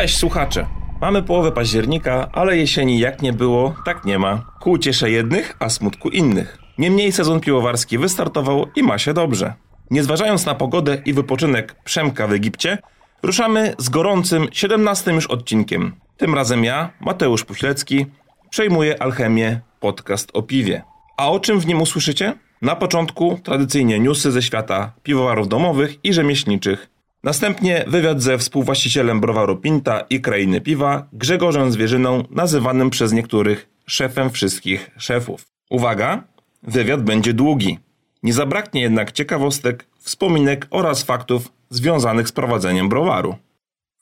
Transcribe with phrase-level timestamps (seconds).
[0.00, 0.66] Cześć słuchacze!
[1.00, 4.52] Mamy połowę października, ale jesieni jak nie było, tak nie ma.
[4.60, 6.58] Ku ciesze jednych, a smutku innych.
[6.78, 9.54] Niemniej sezon piłowarski wystartował i ma się dobrze.
[9.90, 12.78] Nie zważając na pogodę i wypoczynek Przemka w Egipcie,
[13.22, 15.92] ruszamy z gorącym 17 już odcinkiem.
[16.16, 18.06] Tym razem ja, Mateusz Puślecki,
[18.50, 20.82] przejmuję Alchemię, podcast o piwie.
[21.16, 22.34] A o czym w nim usłyszycie?
[22.62, 26.90] Na początku tradycyjnie newsy ze świata piwowarów domowych i rzemieślniczych.
[27.22, 34.30] Następnie wywiad ze współwłaścicielem browaru Pinta i Krainy Piwa, Grzegorzem Zwierzyną, nazywanym przez niektórych szefem
[34.30, 35.46] wszystkich szefów.
[35.70, 36.24] Uwaga,
[36.62, 37.78] wywiad będzie długi.
[38.22, 43.36] Nie zabraknie jednak ciekawostek, wspominek oraz faktów związanych z prowadzeniem browaru.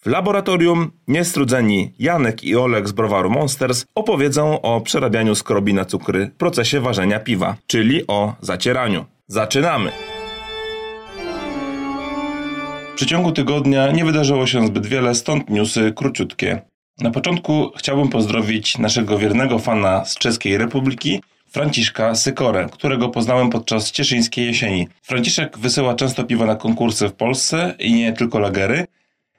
[0.00, 6.27] W laboratorium niestrudzeni Janek i Olek z browaru Monsters opowiedzą o przerabianiu skrobi na cukry
[6.27, 9.05] w procesie ważenia piwa, czyli o zacieraniu.
[9.27, 10.17] Zaczynamy!
[12.98, 16.62] Przeciągu tygodnia nie wydarzyło się zbyt wiele, stąd newsy króciutkie.
[17.00, 23.91] Na początku chciałbym pozdrowić naszego wiernego fana z Czeskiej Republiki, Franciszka Sykorę, którego poznałem podczas
[23.92, 24.88] cieszyńskiej jesieni.
[25.02, 28.86] Franciszek wysyła często piwo na konkursy w Polsce i nie tylko lagery.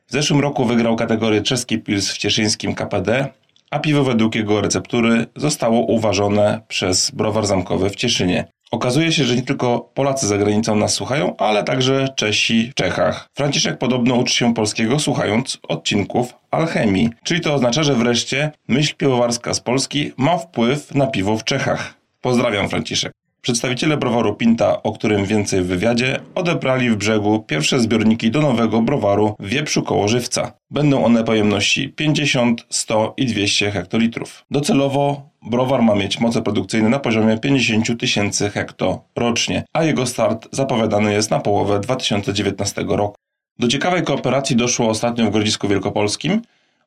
[0.08, 3.28] W zeszłym roku wygrał kategorię czeski pils w cieszyńskim KPD,
[3.72, 8.46] a piwo według jego receptury zostało uważone przez browar zamkowy w Cieszynie.
[8.72, 13.28] Okazuje się, że nie tylko Polacy za granicą nas słuchają, ale także Czesi w Czechach.
[13.34, 19.54] Franciszek podobno uczy się polskiego słuchając odcinków alchemii, czyli to oznacza, że wreszcie myśl piwowarska
[19.54, 21.94] z Polski ma wpływ na piwo w Czechach.
[22.22, 23.19] Pozdrawiam Franciszek.
[23.42, 28.82] Przedstawiciele browaru Pinta, o którym więcej w wywiadzie, odebrali w brzegu pierwsze zbiorniki do nowego
[28.82, 30.52] browaru Wieprzu koło Żywca.
[30.72, 34.46] Będą one pojemności 50, 100 i 200 hektolitrów.
[34.52, 40.48] Docelowo browar ma mieć moce produkcyjne na poziomie 50 tysięcy hekto rocznie, a jego start
[40.52, 43.16] zapowiadany jest na połowę 2019 roku.
[43.60, 46.42] Do ciekawej kooperacji doszło ostatnio w Grodzisku Wielkopolskim.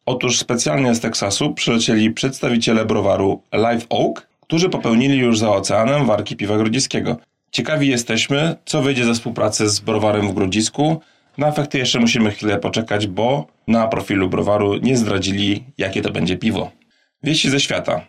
[0.06, 6.36] Otóż specjalnie z Teksasu przylecieli przedstawiciele browaru Live Oak, którzy popełnili już za oceanem warki
[6.36, 7.16] piwa grodziskiego.
[7.50, 11.00] Ciekawi jesteśmy, co wyjdzie ze współpracy z browarem w Grodzisku.
[11.38, 16.36] Na efekty jeszcze musimy chwilę poczekać, bo na profilu browaru nie zdradzili, jakie to będzie
[16.36, 16.70] piwo.
[17.22, 18.00] Wieści ze świata.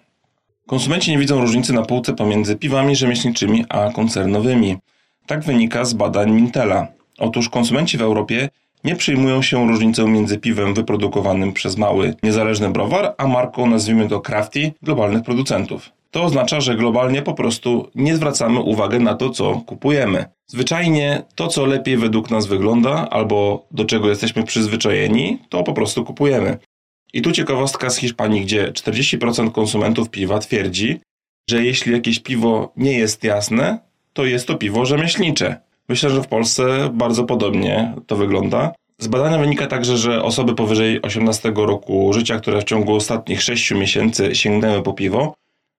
[0.67, 4.77] Konsumenci nie widzą różnicy na półce pomiędzy piwami rzemieślniczymi a koncernowymi.
[5.25, 6.87] Tak wynika z badań Mintela.
[7.19, 8.49] Otóż konsumenci w Europie
[8.83, 14.21] nie przyjmują się różnicą między piwem wyprodukowanym przez mały, niezależny browar, a marką, nazwijmy to
[14.21, 16.02] crafty, globalnych producentów.
[16.13, 20.25] To oznacza, że globalnie po prostu nie zwracamy uwagi na to, co kupujemy.
[20.47, 26.03] Zwyczajnie to, co lepiej według nas wygląda, albo do czego jesteśmy przyzwyczajeni, to po prostu
[26.03, 26.57] kupujemy.
[27.13, 30.99] I tu ciekawostka z Hiszpanii, gdzie 40% konsumentów piwa twierdzi,
[31.49, 33.79] że jeśli jakieś piwo nie jest jasne,
[34.13, 35.55] to jest to piwo rzemieślnicze.
[35.89, 38.73] Myślę, że w Polsce bardzo podobnie to wygląda.
[38.99, 43.71] Z badania wynika także, że osoby powyżej 18 roku życia, które w ciągu ostatnich 6
[43.71, 45.33] miesięcy sięgnęły po piwo,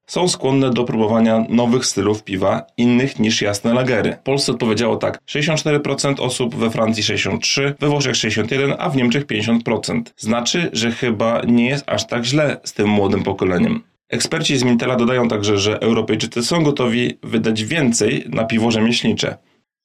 [0.06, 4.12] są skłonne do próbowania nowych stylów piwa, innych niż jasne lagery.
[4.12, 9.26] W Polsce odpowiedziało tak 64% osób, we Francji 63%, we Włoszech 61%, a w Niemczech
[9.26, 10.03] 50%.
[10.16, 13.82] Znaczy, że chyba nie jest aż tak źle z tym młodym pokoleniem.
[14.09, 19.36] Eksperci z Mintela dodają także, że Europejczycy są gotowi wydać więcej na piwo rzemieślnicze.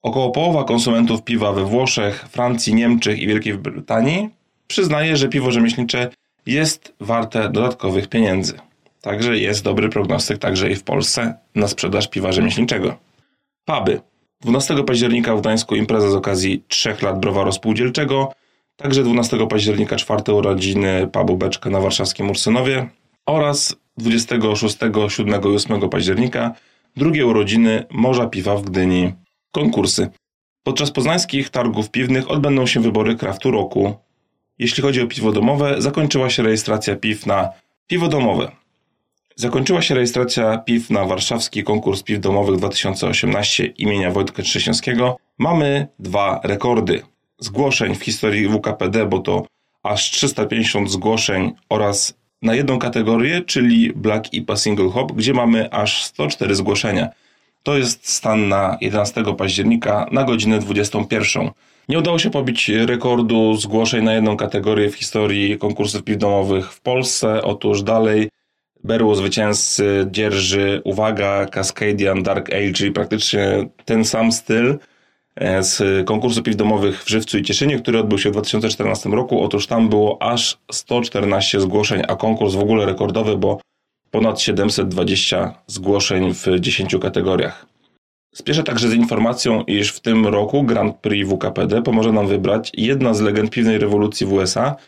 [0.02, 4.30] Około połowa konsumentów piwa we Włoszech, Francji, Niemczech i Wielkiej Brytanii
[4.68, 6.10] przyznaje, że piwo rzemieślnicze
[6.46, 8.60] jest warte dodatkowych pieniędzy.
[9.02, 12.96] Także jest dobry prognostyk także i w Polsce na sprzedaż piwa rzemieślniczego.
[13.66, 14.02] Puby.
[14.42, 18.32] 12 października w Gdańsku impreza z okazji 3 lat browaru spółdzielczego.
[18.76, 22.90] Także 12 października czwarte urodziny pubu Beczka na warszawskim Ursynowie
[23.26, 24.78] oraz 26,
[25.08, 26.54] 7 i 8 października
[26.96, 29.14] drugie urodziny Morza Piwa w Gdyni.
[29.52, 30.10] Konkursy.
[30.64, 33.96] Podczas poznańskich targów piwnych odbędą się wybory kraftu roku.
[34.60, 37.50] Jeśli chodzi o piwo domowe, zakończyła się rejestracja piw na
[37.88, 38.52] piwo domowe.
[39.40, 45.18] Zakończyła się rejestracja piw na warszawski konkurs piw domowych 2018 imienia Wojtka Trzesińskiego.
[45.38, 47.02] Mamy dwa rekordy
[47.40, 49.46] zgłoszeń w historii WKPD, bo to
[49.84, 56.04] aż 350 zgłoszeń oraz na jedną kategorię, czyli Black IPA Single Hop, gdzie mamy aż
[56.04, 57.10] 104 zgłoszenia.
[57.64, 61.50] To jest stan na 11 października na godzinę 21.
[61.90, 66.82] Nie udało się pobić rekordu zgłoszeń na jedną kategorię w historii konkursów piw domowych w
[66.82, 67.42] Polsce.
[67.42, 68.30] Otóż dalej
[68.84, 74.78] Berło zwycięzcy dzierży, uwaga, Cascadian Dark Ale, czyli praktycznie ten sam styl
[75.36, 79.44] e, z konkursu piw domowych w Żywcu i Cieszynie, który odbył się w 2014 roku.
[79.44, 83.62] Otóż tam było aż 114 zgłoszeń, a konkurs w ogóle rekordowy, bo
[84.12, 87.66] ponad 720 zgłoszeń w 10 kategoriach.
[88.36, 93.14] Spieszę także z informacją, iż w tym roku Grand Prix WKPD pomoże nam wybrać jedna
[93.14, 94.76] z legend piwnej rewolucji w USA–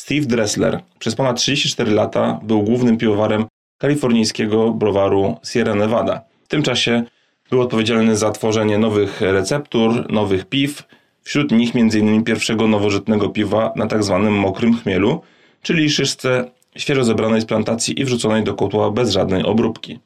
[0.00, 3.44] Steve Dressler przez ponad 34 lata był głównym piwowarem
[3.78, 6.20] kalifornijskiego browaru Sierra Nevada.
[6.44, 7.04] W tym czasie
[7.50, 10.82] był odpowiedzialny za tworzenie nowych receptur, nowych piw,
[11.22, 12.24] wśród nich m.in.
[12.24, 14.20] pierwszego nowożytnego piwa na tzw.
[14.24, 15.20] Tak mokrym chmielu,
[15.62, 19.98] czyli szyszce świeżo zebranej z plantacji i wrzuconej do kotła bez żadnej obróbki.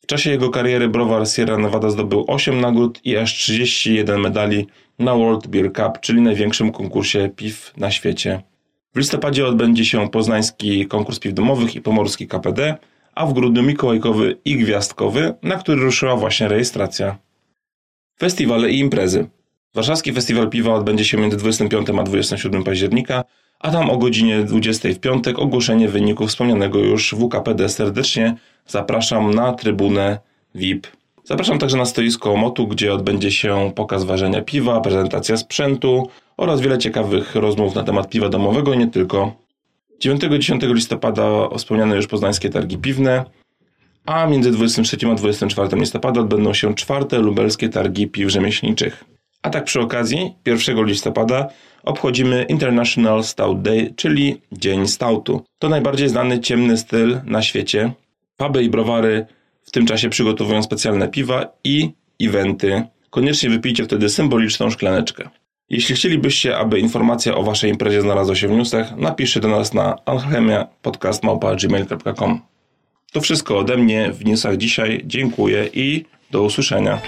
[0.00, 4.66] W czasie jego kariery browar Sierra Nevada zdobył 8 nagród i aż 31 medali
[4.98, 8.42] na World Beer Cup, czyli największym konkursie piw na świecie.
[8.98, 12.76] W listopadzie odbędzie się poznański konkurs piw domowych i pomorski KPD,
[13.14, 17.18] a w grudniu mikołajkowy i gwiazdkowy, na który ruszyła właśnie rejestracja.
[18.20, 19.28] Festiwale i imprezy.
[19.74, 23.24] Warszawski Festiwal Piwa odbędzie się między 25 a 27 października,
[23.58, 27.68] a tam o godzinie 20 w piątek ogłoszenie wyników wspomnianego już WKPD.
[27.68, 28.36] Serdecznie
[28.66, 30.18] zapraszam na trybunę
[30.54, 30.86] VIP.
[31.28, 36.78] Zapraszam także na stoisko Motu, gdzie odbędzie się pokaz ważenia piwa, prezentacja sprzętu oraz wiele
[36.78, 39.32] ciekawych rozmów na temat piwa domowego i nie tylko.
[40.04, 43.24] 9-10 listopada wspomniane już poznańskie targi piwne,
[44.06, 49.04] a między 23 a 24 listopada odbędą się czwarte lubelskie targi piw rzemieślniczych.
[49.42, 51.48] A tak przy okazji, 1 listopada
[51.84, 55.44] obchodzimy International Stout Day, czyli Dzień Stoutu.
[55.58, 57.92] To najbardziej znany ciemny styl na świecie.
[58.36, 59.26] Puby i browary
[59.68, 61.90] w tym czasie przygotowują specjalne piwa i
[62.22, 62.82] eventy.
[63.10, 65.28] Koniecznie wypijcie wtedy symboliczną szklaneczkę.
[65.70, 69.96] Jeśli chcielibyście, aby informacja o Waszej imprezie znalazła się w newsach, napiszcie do nas na
[70.04, 72.40] alchemia.podcast.gmail.com
[73.12, 75.02] To wszystko ode mnie w newsach dzisiaj.
[75.04, 77.00] Dziękuję i do usłyszenia.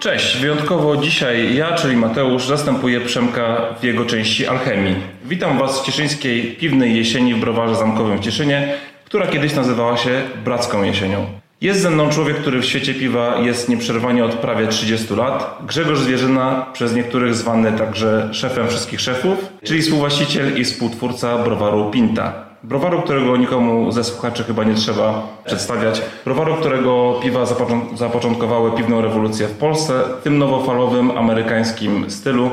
[0.00, 4.96] Cześć, wyjątkowo dzisiaj ja, czyli Mateusz, zastępuję Przemka w jego części Alchemii.
[5.24, 8.74] Witam Was w cieszyńskiej piwnej jesieni w browarze zamkowym w Cieszynie,
[9.10, 11.26] która kiedyś nazywała się Bracką Jesienią.
[11.60, 15.58] Jest ze mną człowiek, który w świecie piwa jest nieprzerwanie od prawie 30 lat.
[15.66, 22.32] Grzegorz Zwierzyna, przez niektórych zwany także szefem wszystkich szefów, czyli współwłaściciel i współtwórca browaru Pinta.
[22.62, 26.02] Browaru, którego nikomu ze słuchaczy chyba nie trzeba przedstawiać.
[26.24, 27.46] Browaru, którego piwa
[27.94, 32.50] zapoczątkowały piwną rewolucję w Polsce, tym nowofalowym amerykańskim stylu.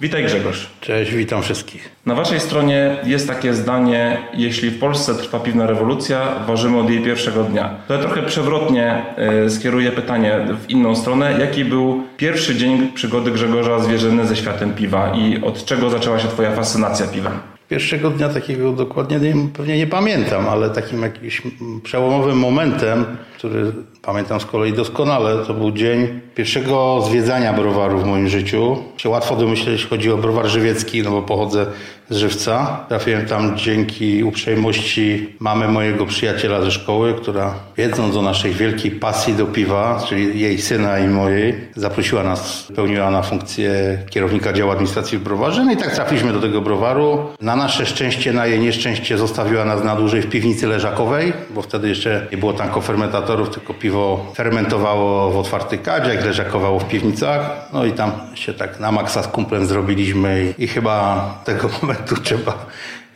[0.00, 0.66] Witaj Grzegorz.
[0.80, 1.90] Cześć, witam wszystkich.
[2.06, 7.02] Na waszej stronie jest takie zdanie, jeśli w Polsce trwa piwna rewolucja, ważymy od jej
[7.02, 7.74] pierwszego dnia.
[7.88, 9.02] To ja trochę przewrotnie
[9.46, 11.36] y, skieruję pytanie w inną stronę.
[11.40, 16.28] Jaki był pierwszy dzień przygody Grzegorza Zwierzyny ze światem piwa i od czego zaczęła się
[16.28, 17.32] twoja fascynacja piwem?
[17.70, 21.42] Pierwszego dnia takiego dokładnie nie, pewnie nie pamiętam, ale takim jakimś
[21.82, 23.04] przełomowym momentem,
[23.38, 23.72] który
[24.02, 28.76] pamiętam z kolei doskonale, to był dzień pierwszego zwiedzania browaru w moim życiu.
[28.96, 31.66] Się łatwo domyśleć, chodzi o browar żywiecki, no bo pochodzę
[32.10, 32.84] z Żywca.
[32.88, 39.34] Trafiłem tam dzięki uprzejmości mamy mojego przyjaciela ze szkoły, która wiedząc o naszej wielkiej pasji
[39.34, 45.18] do piwa, czyli jej syna i mojej, zaprosiła nas, pełniła na funkcję kierownika działu administracji
[45.18, 45.64] w browarze.
[45.64, 47.26] No i tak trafiliśmy do tego browaru.
[47.40, 51.88] Na nasze szczęście, na jej nieszczęście zostawiła nas na dłużej w piwnicy leżakowej, bo wtedy
[51.88, 57.68] jeszcze nie było tam kofermentatorów, tylko piwo fermentowało w otwartych kadziach, leżakowało w piwnicach.
[57.72, 61.99] No i tam się tak na maksa z kumplem zrobiliśmy i, i chyba tego momentu
[62.24, 62.66] trzeba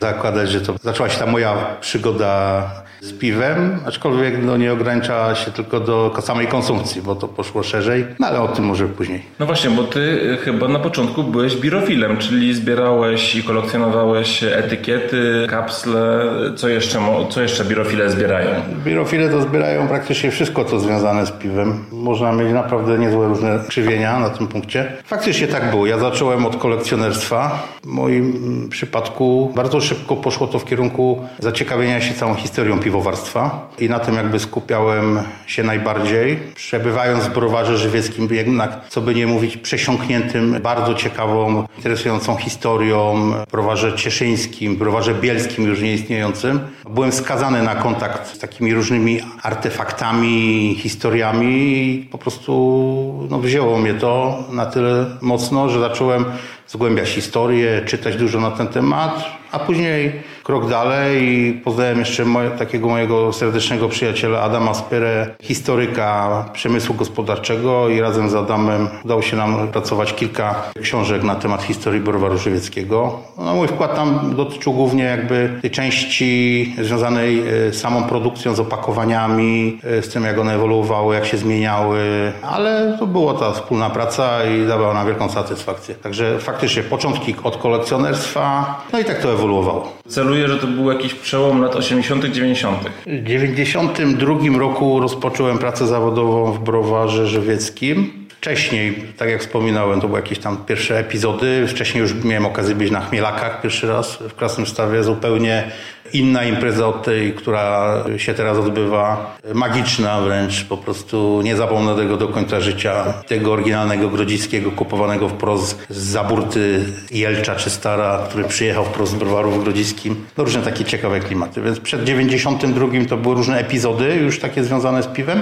[0.01, 2.63] zakładać, że to zaczęła się ta moja przygoda
[3.01, 8.05] z piwem, aczkolwiek no, nie ograniczała się tylko do samej konsumpcji, bo to poszło szerzej,
[8.19, 9.23] no ale o tym może później.
[9.39, 15.47] No właśnie, bo ty y, chyba na początku byłeś birofilem, czyli zbierałeś i kolekcjonowałeś etykiety,
[15.49, 16.23] kapsle,
[16.55, 16.99] co jeszcze,
[17.29, 18.49] co jeszcze birofile zbierają?
[18.85, 21.85] Birofile to zbierają praktycznie wszystko, co związane z piwem.
[21.91, 24.91] Można mieć naprawdę niezłe różne krzywienia na tym punkcie.
[25.05, 25.85] Faktycznie tak było.
[25.85, 27.63] Ja zacząłem od kolekcjonerstwa.
[27.83, 33.89] W moim przypadku bardzo szybko poszło to w kierunku zaciekawienia się całą historią piwowarstwa i
[33.89, 36.39] na tym jakby skupiałem się najbardziej.
[36.55, 43.93] Przebywając w browarze żywieckim, jednak, co by nie mówić, przesiąkniętym bardzo ciekawą, interesującą historią, browarze
[43.93, 46.59] cieszyńskim, browarze bielskim już nieistniejącym.
[46.89, 53.93] Byłem skazany na kontakt z takimi różnymi artefaktami, historiami i po prostu no, wzięło mnie
[53.93, 56.25] to na tyle mocno, że zacząłem
[56.67, 59.25] zgłębiać historię, czytać dużo na ten temat,
[59.55, 60.11] a później
[60.45, 67.89] krok dalej i poznałem jeszcze moje, takiego mojego serdecznego przyjaciela Adama Spyrę, historyka przemysłu gospodarczego
[67.89, 73.19] i razem z Adamem udało się nam pracować kilka książek na temat historii browaru żywieckiego.
[73.37, 78.59] No, mój wkład tam dotyczył głównie jakby tej części związanej e, z samą produkcją, z
[78.59, 83.89] opakowaniami, e, z tym jak one ewoluowały, jak się zmieniały, ale to była ta wspólna
[83.89, 85.95] praca i dawała nam wielką satysfakcję.
[85.95, 89.91] Także faktycznie początki od kolekcjonerstwa, no i tak to ewoluowało.
[90.35, 92.79] Celuję, że to był jakiś przełom lat 80., 90.
[93.05, 98.24] W 92 roku rozpocząłem pracę zawodową w browarze żywieckim.
[98.45, 101.67] Wcześniej, tak jak wspominałem, to były jakieś tam pierwsze epizody.
[101.67, 105.03] Wcześniej już miałem okazję być na Chmielakach pierwszy raz w Krasnym Stawie.
[105.03, 105.71] Zupełnie
[106.13, 109.37] inna impreza od tej, która się teraz odbywa.
[109.53, 113.13] Magiczna wręcz, po prostu nie zapomnę tego do końca życia.
[113.27, 119.51] Tego oryginalnego Grodziskiego, kupowanego wprost z Zaburty Jelcza czy Stara, który przyjechał wprost z browaru
[119.51, 120.25] w Grodziskim.
[120.37, 121.61] No różne takie ciekawe klimaty.
[121.61, 125.41] Więc przed 92 to były różne epizody już takie związane z piwem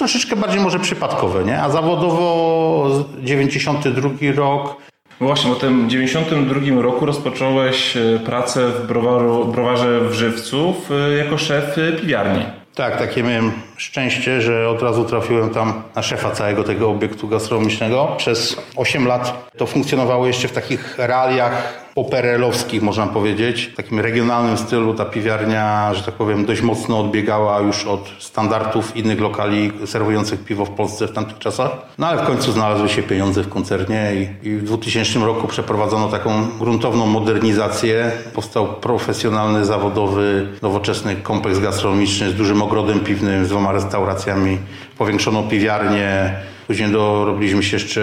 [0.00, 1.62] troszeczkę bardziej może przypadkowe, nie?
[1.62, 4.76] A zawodowo 92 rok.
[5.20, 10.74] No właśnie, w tym 92 roku rozpocząłeś e, pracę w browaru, browarze w Żywcu
[11.18, 12.44] jako szef e, piwiarni.
[12.74, 18.14] Tak, takie miałem szczęście, że od razu trafiłem tam na szefa całego tego obiektu gastronomicznego.
[18.16, 23.64] Przez 8 lat to funkcjonowało jeszcze w takich realiach operelowskich, można powiedzieć.
[23.66, 28.96] W takim regionalnym stylu ta piwiarnia, że tak powiem, dość mocno odbiegała już od standardów
[28.96, 31.70] innych lokali serwujących piwo w Polsce w tamtych czasach.
[31.98, 36.08] No ale w końcu znalazły się pieniądze w koncernie i, i w 2000 roku przeprowadzono
[36.08, 38.12] taką gruntowną modernizację.
[38.34, 44.58] Powstał profesjonalny, zawodowy, nowoczesny kompleks gastronomiczny z dużym ogrodem piwnym, z dwoma restauracjami.
[44.98, 46.32] Powiększono piwiarnię,
[46.70, 48.00] Później dorobiliśmy się jeszcze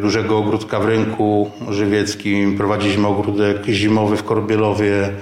[0.00, 5.12] dużego ogródka w rynku żywieckim, prowadziliśmy ogródek zimowy w Korbielowie, e,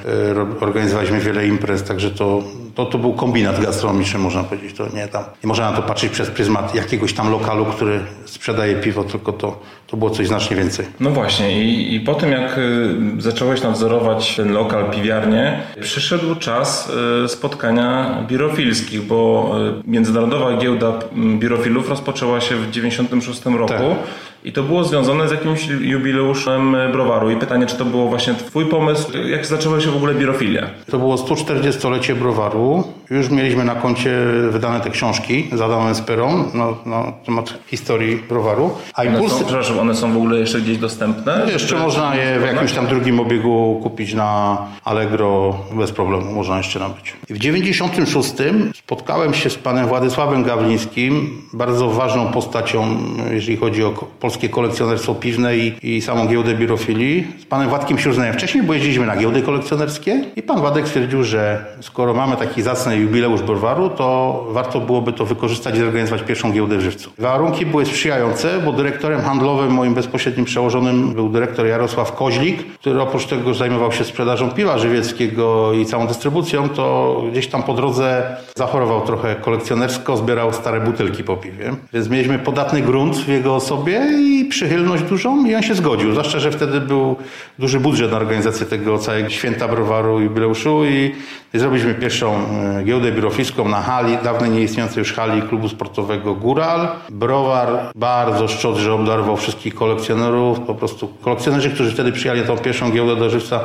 [0.61, 2.43] organizowaliśmy wiele imprez, także to,
[2.75, 4.77] to, to był kombinat gastronomiczny, można powiedzieć.
[4.77, 8.75] To nie, tam, nie można na to patrzeć przez pryzmat jakiegoś tam lokalu, który sprzedaje
[8.75, 10.87] piwo, tylko to, to było coś znacznie więcej.
[11.01, 16.93] No właśnie i, i po tym jak y, zacząłeś nadzorować ten lokal, piwiarnię, przyszedł czas
[17.25, 19.51] y, spotkania birofilskich, bo
[19.85, 20.93] y, Międzynarodowa Giełda
[21.39, 23.69] Birofilów rozpoczęła się w 1996 roku.
[23.69, 24.29] Tak.
[24.45, 27.31] I to było związane z jakimś jubileuszem browaru.
[27.31, 29.19] I pytanie, czy to było właśnie Twój pomysł?
[29.29, 30.67] Jak zaczęła się w ogóle birofilia?
[30.91, 32.85] To było 140-lecie browaru.
[33.11, 34.11] Już mieliśmy na koncie
[34.51, 38.71] wydane te książki z Adamem Sperą na, na temat historii browaru.
[38.95, 39.33] A impuls...
[39.33, 41.43] one, są, przepraszam, one są w ogóle jeszcze gdzieś dostępne?
[41.45, 46.33] No jeszcze można je w jakimś tam drugim obiegu kupić na Allegro bez problemu.
[46.33, 47.17] Można jeszcze nabyć.
[47.31, 48.33] W 96
[48.75, 52.99] spotkałem się z panem Władysławem Gawlińskim, bardzo ważną postacią,
[53.31, 57.27] jeżeli chodzi o polskie kolekcjonerstwo piwne i, i samą giełdę birofilii.
[57.43, 61.25] Z panem Władkiem się uznałem wcześniej, bo jeździliśmy na giełdy kolekcjonerskie i pan Władek stwierdził,
[61.25, 66.53] że skoro mamy taki zacny jubileusz browaru, to warto byłoby to wykorzystać i zorganizować pierwszą
[66.53, 67.11] giełdę w Żywcu.
[67.19, 73.27] Warunki były sprzyjające, bo dyrektorem handlowym, moim bezpośrednim przełożonym był dyrektor Jarosław Koźlik, który oprócz
[73.27, 79.07] tego, zajmował się sprzedażą piwa żywieckiego i całą dystrybucją, to gdzieś tam po drodze zachorował
[79.07, 81.73] trochę kolekcjonersko, zbierał stare butelki po piwie.
[81.93, 86.11] Więc mieliśmy podatny grunt w jego osobie i przychylność dużą i on się zgodził.
[86.11, 87.17] Zwłaszcza, że wtedy był
[87.59, 91.15] duży budżet na organizację tego całego święta browaru i jubileuszu i,
[91.55, 96.89] i zrobiliśmy pierwszą e, giełdę birofiską na hali, dawnej nieistniejącej już hali klubu sportowego Góral.
[97.11, 102.91] Browar bardzo szczodrze obdarował wszystkich kolekcjonerów, po prostu kolekcjonerzy, którzy wtedy przyjechali na tą pierwszą
[102.91, 103.61] giełdę do Żywca,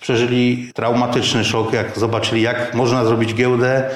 [0.00, 3.90] przeżyli traumatyczny szok, jak zobaczyli, jak można zrobić giełdę,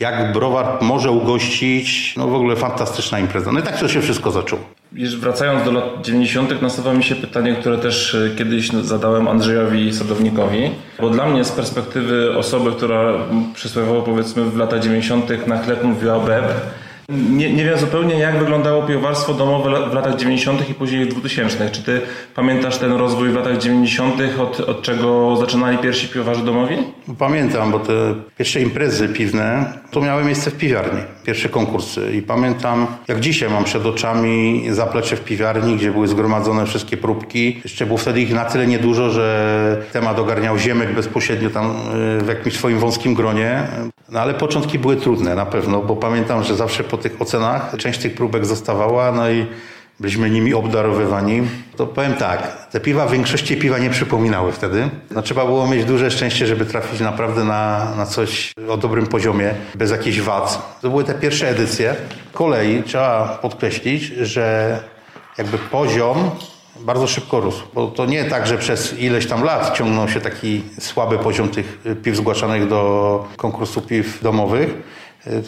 [0.00, 2.16] jak browar może ugościć.
[2.16, 3.52] No w ogóle fantastyczna impreza.
[3.52, 4.62] No i tak to się wszystko zaczęło.
[4.92, 10.70] Wracając do lat 90., nasuwa mi się pytanie, które też e, kiedyś zadałem Andrzejowi Sadownikowi,
[11.00, 13.12] bo dla mnie z perspektywy osoby, która
[13.54, 15.46] przysłowiowo powiedzmy w latach 90.
[15.46, 16.44] na chleb mówiła beb,
[17.08, 20.70] nie, nie wiem zupełnie, jak wyglądało piwowarstwo domowe w latach 90.
[20.70, 21.70] i później w 2000.
[21.70, 22.00] Czy ty
[22.34, 26.76] pamiętasz ten rozwój w latach 90., od, od czego zaczynali pierwsi piwowarzy domowi?
[27.18, 32.12] Pamiętam, bo te pierwsze imprezy piwne to miały miejsce w piwiarni, pierwsze konkursy.
[32.14, 37.60] I pamiętam, jak dzisiaj mam przed oczami zaplecze w piwiarni, gdzie były zgromadzone wszystkie próbki.
[37.64, 42.28] Jeszcze było wtedy ich na tyle niedużo, że temat ogarniał Ziemek bezpośrednio tam y, w
[42.28, 43.68] jakimś swoim wąskim gronie.
[44.08, 47.98] No ale początki były trudne na pewno, bo pamiętam, że zawsze po tych ocenach część
[47.98, 49.46] tych próbek zostawała, no i
[50.00, 51.42] byliśmy nimi obdarowywani.
[51.76, 54.88] To powiem tak, te piwa, w większości piwa nie przypominały wtedy.
[55.10, 59.54] No, trzeba było mieć duże szczęście, żeby trafić naprawdę na, na coś o dobrym poziomie,
[59.74, 60.78] bez jakichś wad.
[60.82, 61.94] To były te pierwsze edycje.
[62.32, 64.78] Kolei trzeba podkreślić, że
[65.38, 66.30] jakby poziom
[66.80, 67.62] bardzo szybko rósł.
[67.74, 71.78] Bo to nie tak, że przez ileś tam lat ciągnął się taki słaby poziom tych
[72.02, 74.74] piw zgłaszanych do konkursu piw domowych,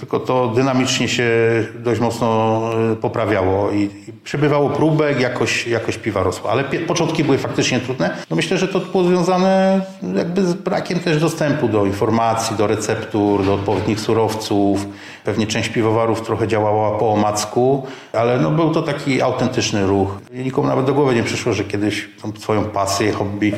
[0.00, 1.30] tylko to dynamicznie się
[1.75, 2.61] dość mocno
[2.92, 6.50] e, poprawiało i, i przybywało próbek, jakoś, jakoś piwa rosła.
[6.50, 8.16] Ale początki były faktycznie trudne.
[8.30, 9.80] No myślę, że to było związane
[10.16, 14.87] jakby z brakiem też dostępu do informacji, do receptur, do odpowiednich surowców.
[15.25, 20.18] Pewnie część piwowarów trochę działała po omacku, ale no był to taki autentyczny ruch.
[20.32, 23.52] Nikomu nawet do głowy nie przyszło, że kiedyś tą swoją pasję, hobby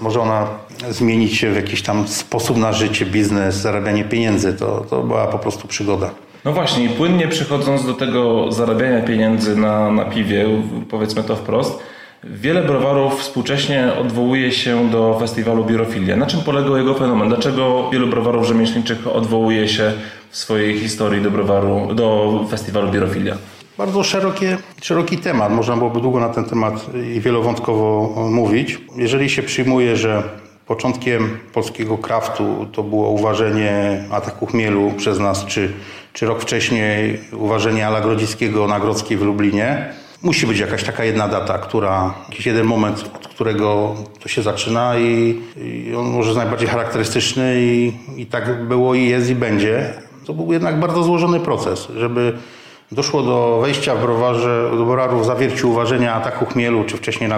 [0.00, 0.46] może ona
[0.90, 4.52] zmienić się w jakiś tam sposób na życie, biznes, zarabianie pieniędzy.
[4.52, 6.10] To, to była po prostu przygoda.
[6.44, 10.46] No właśnie, płynnie przechodząc do tego zarabiania pieniędzy na, na piwie,
[10.90, 11.82] powiedzmy to wprost,
[12.24, 16.16] Wiele browarów współcześnie odwołuje się do festiwalu Birofilia.
[16.16, 17.28] Na czym polegał jego fenomen?
[17.28, 19.92] Dlaczego wielu browarów rzemieślniczych odwołuje się
[20.30, 23.36] w swojej historii do, browaru, do festiwalu Birofilia?
[23.78, 25.52] Bardzo szerokie, szeroki temat.
[25.52, 28.78] Można byłoby długo na ten temat i wielowątkowo mówić.
[28.96, 30.22] Jeżeli się przyjmuje, że
[30.70, 35.72] początkiem polskiego kraftu to było uważenie ataku chmielu przez nas, czy,
[36.12, 41.28] czy rok wcześniej uważenie Ala Grodzickiego na Grodzkiej w Lublinie, musi być jakaś taka jedna
[41.28, 46.38] data, która, jakiś jeden moment, od którego to się zaczyna i, i on może jest
[46.38, 49.94] najbardziej charakterystyczny i, i tak było i jest i będzie.
[50.26, 52.32] To był jednak bardzo złożony proces, żeby
[52.92, 57.30] doszło do wejścia w browarze, do zawierciu uważenia ataku chmielu, czy wcześniej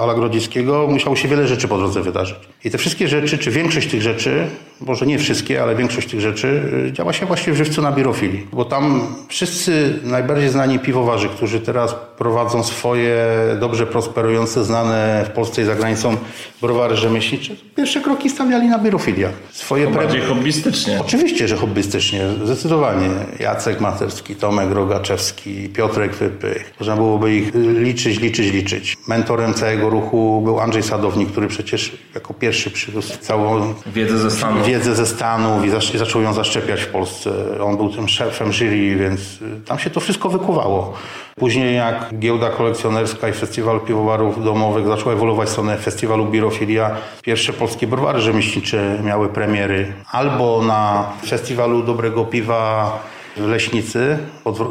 [0.00, 2.38] Ala Grodzickiego, musiało się wiele rzeczy po drodze wydarzyć.
[2.64, 4.46] I te wszystkie rzeczy, czy większość tych rzeczy,
[4.80, 8.46] może nie wszystkie, ale większość tych rzeczy y, działa się właśnie w żywcu na birofilii.
[8.52, 13.26] Bo tam wszyscy najbardziej znani piwowarzy, którzy teraz prowadzą swoje
[13.60, 16.16] dobrze prosperujące, znane w Polsce i za granicą
[16.60, 19.28] browary rzemieślnicze, pierwsze kroki stawiali na birofilię.
[19.52, 20.00] Swoje to pre...
[20.00, 21.00] bardziej hobbystycznie.
[21.00, 23.08] Oczywiście, że hobbystycznie, zdecydowanie.
[23.40, 26.74] Jacek Materski, Tomek Rogaczewski, Piotrek Wypych.
[26.80, 28.96] Można byłoby ich liczyć, liczyć, liczyć.
[29.08, 34.67] Mentorem całego ruchu był Andrzej Sadownik, który przecież jako pierwszy przywiózł całą wiedzę ze Stanów,
[34.68, 37.30] wiedzę ze Stanów i zaczął ją zaszczepiać w Polsce.
[37.64, 39.20] On był tym szefem jury, więc
[39.66, 40.94] tam się to wszystko wykuwało.
[41.36, 46.90] Później jak giełda kolekcjonerska i festiwal piwowarów domowych zaczęła ewoluować w stronę festiwalu Birofilia,
[47.22, 52.92] pierwsze polskie browary rzemieślnicze miały premiery albo na festiwalu dobrego piwa
[53.36, 54.18] w Leśnicy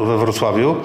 [0.05, 0.75] we Wrocławiu,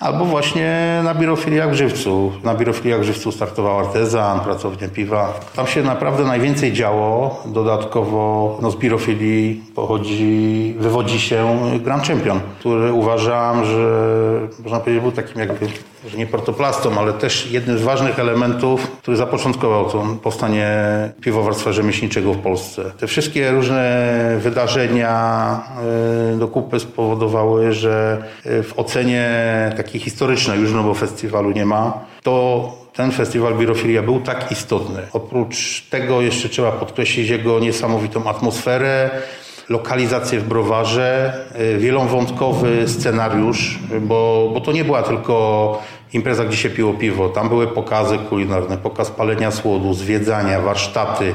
[0.00, 2.32] Albo właśnie na birofiliach w Żywcu.
[2.44, 5.40] Na birofiliach w Żywcu startował artezan, pracownia piwa.
[5.56, 7.42] Tam się naprawdę najwięcej działo.
[7.46, 13.90] Dodatkowo no, z birofilii pochodzi, wywodzi się Grand Champion, który uważam, że
[14.62, 15.66] można powiedzieć był takim jakby
[16.08, 20.68] że nie protoplastą, ale też jednym z ważnych elementów, który zapoczątkował to powstanie
[21.20, 22.84] piwowarstwa rzemieślniczego w Polsce.
[22.98, 25.60] Te wszystkie różne wydarzenia
[26.34, 29.28] e, do kupy spowodowały, że e, w ocenie
[29.76, 35.02] takiej historycznej, już no bo festiwalu nie ma, to ten festiwal Birofilia był tak istotny.
[35.12, 39.10] Oprócz tego jeszcze trzeba podkreślić jego niesamowitą atmosferę,
[39.68, 46.70] lokalizację w browarze, y, wielowątkowy scenariusz, bo, bo to nie była tylko impreza, gdzie się
[46.70, 47.28] piło piwo.
[47.28, 51.34] Tam były pokazy kulinarne, pokaz palenia słodu, zwiedzania, warsztaty,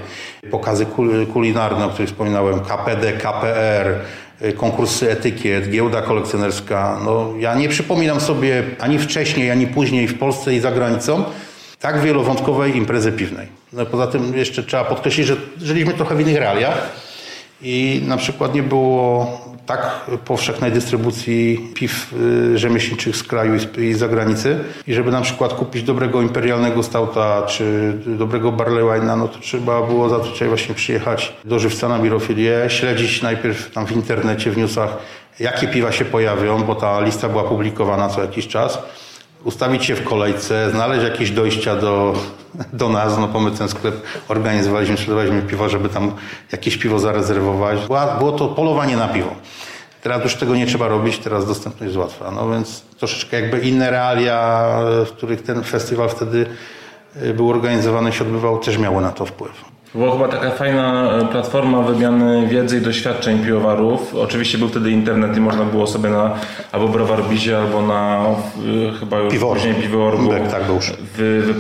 [0.51, 0.86] pokazy
[1.33, 3.99] kulinarne, o których wspominałem, KPD, KPR,
[4.41, 6.99] y, konkursy etykiet, giełda kolekcjonerska.
[7.05, 11.23] No, ja nie przypominam sobie ani wcześniej, ani później w Polsce i za granicą
[11.79, 13.47] tak wielowątkowej imprezy piwnej.
[13.73, 16.89] No, poza tym jeszcze trzeba podkreślić, że żyliśmy trochę w innych realiach
[17.62, 19.27] i na przykład nie było
[19.65, 22.13] tak powszechnej dystrybucji piw
[22.54, 24.60] y, rzemieślniczych z kraju i z zagranicy.
[24.88, 29.82] I żeby na przykład kupić dobrego imperialnego stauta czy dobrego barley wine'a, no to trzeba
[29.82, 34.97] było zazwyczaj właśnie przyjechać do Żywca na birofilię, śledzić najpierw tam w internecie, w newsach,
[35.39, 38.80] jakie piwa się pojawią, bo ta lista była publikowana co jakiś czas
[39.43, 42.13] ustawić się w kolejce, znaleźć jakieś dojścia do,
[42.73, 46.12] do nas, no bo my ten sklep organizowaliśmy, sprzedawaliśmy piwo, żeby tam
[46.51, 47.86] jakieś piwo zarezerwować.
[47.88, 49.36] Była, było to polowanie na piwo.
[50.01, 52.32] Teraz już tego nie trzeba robić, teraz dostępność jest łatwa.
[52.32, 54.69] No więc troszeczkę jakby inne realia,
[55.06, 56.45] w których ten festiwal wtedy
[57.23, 59.72] y, był organizowany, się odbywał, też miały na to wpływ.
[59.95, 64.15] Była chyba taka fajna e, platforma wymiany wiedzy i doświadczeń piwowarów.
[64.15, 66.36] Oczywiście był wtedy internet i można było sobie na
[66.71, 68.25] albo Browarbizie, albo na
[68.89, 69.58] e, chyba już Piwor.
[69.58, 70.63] później Piworgu tak,
[71.17, 71.53] wy, wy,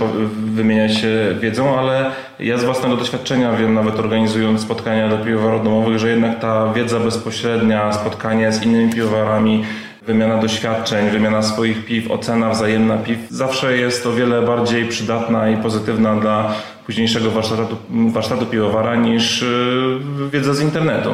[0.55, 5.99] wymieniać się wiedzą, ale ja z własnego doświadczenia wiem, nawet organizując spotkania do piwowarów domowych,
[5.99, 9.63] że jednak ta wiedza bezpośrednia, spotkanie z innymi piwowarami
[10.05, 15.57] wymiana doświadczeń, wymiana swoich piw, ocena wzajemna piw zawsze jest o wiele bardziej przydatna i
[15.57, 16.53] pozytywna dla
[16.85, 21.09] późniejszego warsztatu, warsztatu piwowara niż yy, wiedza z internetu.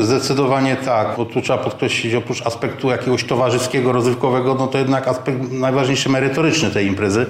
[0.00, 5.38] Zdecydowanie tak, bo tu trzeba podkreślić, oprócz aspektu jakiegoś towarzyskiego, rozrywkowego, no to jednak aspekt
[5.52, 7.26] najważniejszy merytoryczny tej imprezy.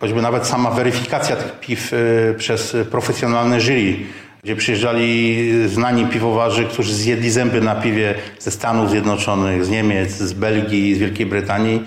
[0.00, 3.96] Choćby nawet sama weryfikacja tych piw yy, przez profesjonalne jury
[4.44, 10.32] gdzie przyjeżdżali znani piwowarzy, którzy zjedli zęby na piwie ze Stanów Zjednoczonych, z Niemiec, z
[10.32, 11.82] Belgii, z Wielkiej Brytanii.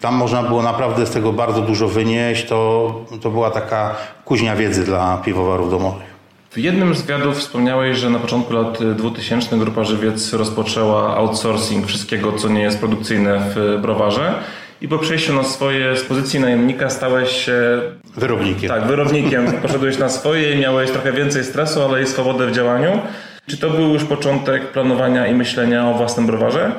[0.00, 2.44] Tam można było naprawdę z tego bardzo dużo wynieść.
[2.46, 3.94] To, to była taka
[4.24, 6.12] kuźnia wiedzy dla piwowarów domowych.
[6.50, 12.32] W jednym z wywiadów wspomniałeś, że na początku lat 2000 Grupa Żywiec rozpoczęła outsourcing wszystkiego,
[12.32, 14.34] co nie jest produkcyjne w browarze
[14.82, 17.80] i po przejściu na swoje z pozycji najemnika stałeś się...
[18.16, 18.68] Wyrobnikiem.
[18.68, 19.52] Tak, wyrobnikiem.
[19.62, 23.00] Poszedłeś na swoje i miałeś trochę więcej stresu, ale i swobodę w działaniu.
[23.46, 26.72] Czy to był już początek planowania i myślenia o własnym browarze?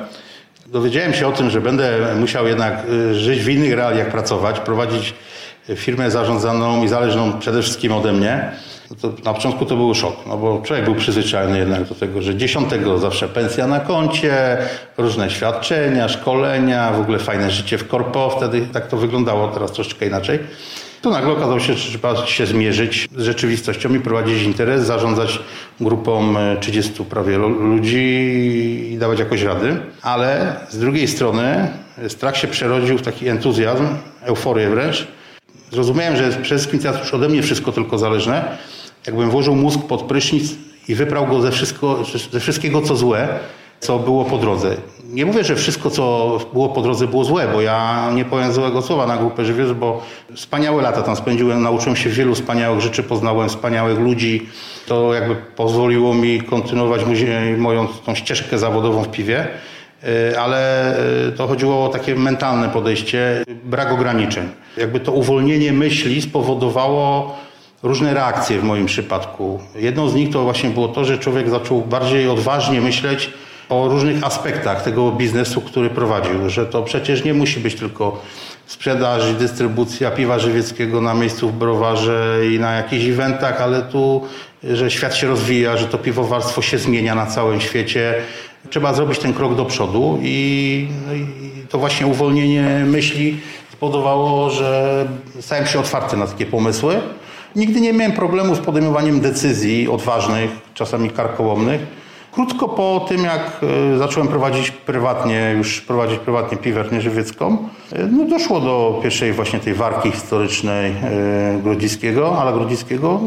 [0.66, 5.14] dowiedziałem się o tym, że będę musiał jednak y, żyć w innych realiach, pracować, prowadzić
[5.76, 8.52] firmę zarządzaną i zależną przede wszystkim ode mnie,
[9.02, 12.22] no to na początku to był szok, no bo człowiek był przyzwyczajony jednak do tego,
[12.22, 14.58] że dziesiątego zawsze pensja na koncie,
[14.98, 20.06] różne świadczenia, szkolenia, w ogóle fajne życie w korpo, wtedy tak to wyglądało, teraz troszeczkę
[20.06, 20.38] inaczej.
[21.02, 25.38] Tu nagle okazało się, że trzeba się zmierzyć z rzeczywistością i prowadzić interes, zarządzać
[25.80, 27.98] grupą 30 e, prawie ludzi
[28.92, 29.76] i dawać jakoś rady.
[30.02, 31.68] Ale z drugiej strony
[32.08, 33.86] strach się przerodził w taki entuzjazm,
[34.22, 35.06] euforię wręcz.
[35.72, 38.58] Zrozumiałem, że przede wszystkim teraz już ode mnie wszystko tylko zależne.
[39.06, 40.54] Jakbym włożył mózg pod prysznic
[40.88, 41.98] i wyprał go ze, wszystko,
[42.32, 43.28] ze wszystkiego, co złe,
[43.80, 44.76] co było po drodze.
[45.08, 48.82] Nie mówię, że wszystko, co było po drodze, było złe, bo ja nie powiem złego
[48.82, 50.02] słowa na grupę Żywiec, bo
[50.34, 54.46] wspaniałe lata tam spędziłem, nauczyłem się wielu wspaniałych rzeczy, poznałem wspaniałych ludzi.
[54.86, 57.00] To jakby pozwoliło mi kontynuować
[57.58, 59.46] moją tą ścieżkę zawodową w piwie,
[60.02, 60.90] e, ale
[61.28, 64.48] e, to chodziło o takie mentalne podejście, brak ograniczeń.
[64.76, 67.36] Jakby to uwolnienie myśli spowodowało
[67.84, 69.60] różne reakcje w moim przypadku.
[69.74, 73.30] Jedną z nich to właśnie było to, że człowiek zaczął bardziej odważnie myśleć
[73.68, 78.22] o różnych aspektach tego biznesu, który prowadził, że to przecież nie musi być tylko
[78.66, 84.22] sprzedaż i dystrybucja piwa żywieckiego na miejscu w browarze i na jakichś eventach, ale tu,
[84.62, 88.14] że świat się rozwija, że to piwowarstwo się zmienia na całym świecie.
[88.70, 91.26] Trzeba zrobić ten krok do przodu i, no i
[91.68, 93.40] to właśnie uwolnienie myśli
[93.72, 95.06] spowodowało, że
[95.40, 97.00] stałem się otwarty na takie pomysły.
[97.56, 101.80] Nigdy nie miałem problemu z podejmowaniem decyzji odważnych, czasami karkołomnych.
[102.32, 103.60] Krótko po tym, jak
[103.94, 109.58] e, zacząłem prowadzić prywatnie, już prowadzić prywatnie piwernię żywiecką, e, no doszło do pierwszej właśnie
[109.58, 113.20] tej warki historycznej e, Grodziskiego, Ala Grodziskiego,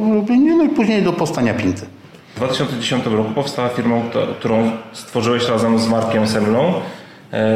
[0.58, 1.86] no i później do powstania Pinty.
[2.34, 3.96] W 2010 roku powstała firma,
[4.40, 6.74] którą stworzyłeś razem z Markiem Semlą.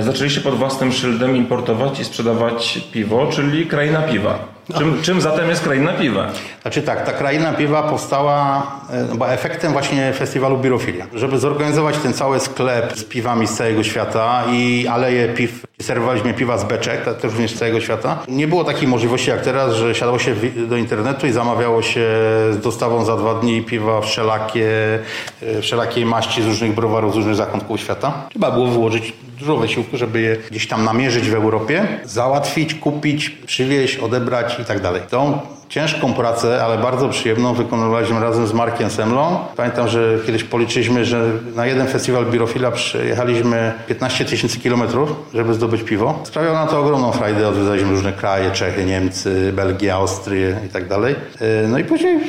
[0.02, 4.40] Zaczęliście pod własnym szyldem importować i sprzedawać piwo, czyli kraina piwa.
[4.78, 6.28] Czym, czym zatem jest kraina piwa?
[6.62, 11.08] Znaczy tak, ta kraina piwa powstała e, bo efektem właśnie festiwalu Birofilia.
[11.14, 16.58] Żeby zorganizować ten cały sklep z piwami z całego świata i aleje piw, serwowaliśmy piwa
[16.58, 18.20] z beczek, też również z całego świata.
[18.28, 20.36] Nie było takiej możliwości jak teraz, że siadało się
[20.68, 22.08] do internetu i zamawiało się
[22.52, 25.00] z dostawą za dwa dni piwa wszelakie,
[25.42, 28.14] e, wszelakiej maści z różnych browarów, z różnych zakątków świata.
[28.30, 33.98] Trzeba było wyłożyć dużo wysiłku, żeby je gdzieś tam namierzyć w Europie, załatwić, kupić, przywieźć,
[33.98, 35.02] odebrać i tak dalej.
[35.10, 35.40] Tą
[35.72, 39.40] ciężką pracę, ale bardzo przyjemną wykonywaliśmy razem z Markiem Semlą.
[39.56, 41.24] Pamiętam, że kiedyś policzyliśmy, że
[41.56, 46.20] na jeden festiwal Birofila przyjechaliśmy 15 tysięcy kilometrów, żeby zdobyć piwo.
[46.24, 47.48] Sprawiało na to ogromną frajdę.
[47.48, 51.16] Odwiedzaliśmy różne kraje, Czechy, Niemcy, Belgię, Austrię i tak dalej.
[51.40, 52.20] E, no i później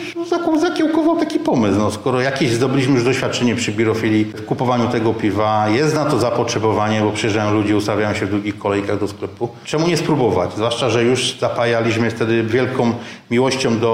[0.62, 1.78] zakiełkował taki pomysł.
[1.78, 6.18] No, skoro jakieś zdobyliśmy już doświadczenie przy Birofili w kupowaniu tego piwa, jest na to
[6.18, 9.48] zapotrzebowanie, bo przyjeżdżają ludzie, ustawiają się w długich kolejkach do sklepu.
[9.64, 10.55] Czemu nie spróbować?
[10.55, 12.92] Zwłaszcza, że już zapajaliśmy wtedy wielką
[13.33, 13.92] miłością do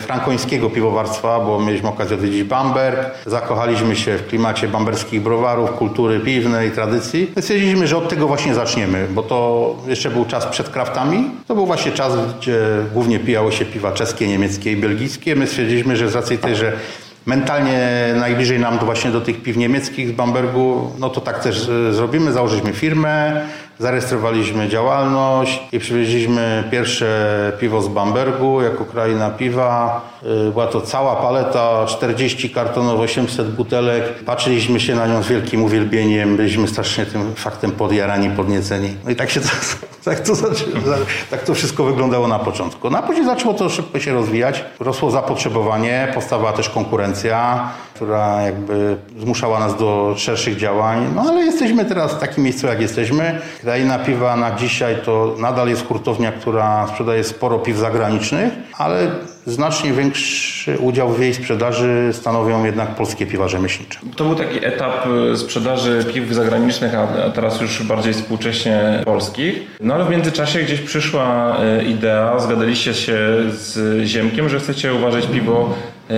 [0.00, 2.98] frankońskiego piwowarstwa, bo mieliśmy okazję odwiedzić Bamberg.
[3.26, 7.30] Zakochaliśmy się w klimacie bamberskich browarów, kultury piwnej, tradycji.
[7.40, 11.30] Stwierdziliśmy, że od tego właśnie zaczniemy, bo to jeszcze był czas przed kraftami.
[11.48, 12.60] To był właśnie czas, gdzie
[12.94, 15.36] głównie pijało się piwa czeskie, niemieckie i belgijskie.
[15.36, 16.72] My stwierdziliśmy, że z racji tej, że
[17.26, 17.78] mentalnie
[18.16, 22.32] najbliżej nam właśnie do tych piw niemieckich z Bambergu, no to tak też zrobimy.
[22.32, 23.42] Założyliśmy firmę,
[23.78, 30.00] Zarejestrowaliśmy działalność i przywieźliśmy pierwsze piwo z Bambergu jako kraina piwa.
[30.48, 34.24] Y, była to cała paleta, 40 kartonów, 800 butelek.
[34.24, 38.96] Patrzyliśmy się na nią z wielkim uwielbieniem, byliśmy strasznie tym faktem podjarani, podnieceni.
[39.04, 39.48] No i tak się to,
[40.04, 40.32] tak to,
[41.30, 42.90] tak to wszystko wyglądało na początku.
[42.90, 44.64] No a później zaczęło to szybko się rozwijać.
[44.80, 51.12] Rosło zapotrzebowanie, powstawała też konkurencja, która jakby zmuszała nas do szerszych działań.
[51.14, 53.40] No ale jesteśmy teraz w takim miejscu, jak jesteśmy.
[53.60, 59.10] Kraina Piwa na dzisiaj to nadal jest hurtownia, która sprzedaje sporo piw zagranicznych, ale
[59.46, 64.00] znacznie większy udział w jej sprzedaży stanowią jednak polskie piwa rzemieślnicze.
[64.16, 69.76] To był taki etap y, sprzedaży piw zagranicznych, a teraz już bardziej współcześnie polskich.
[69.80, 73.18] No ale w międzyczasie gdzieś przyszła y, idea, zgadaliście się
[73.50, 75.74] z Ziemkiem, że chcecie uważać piwo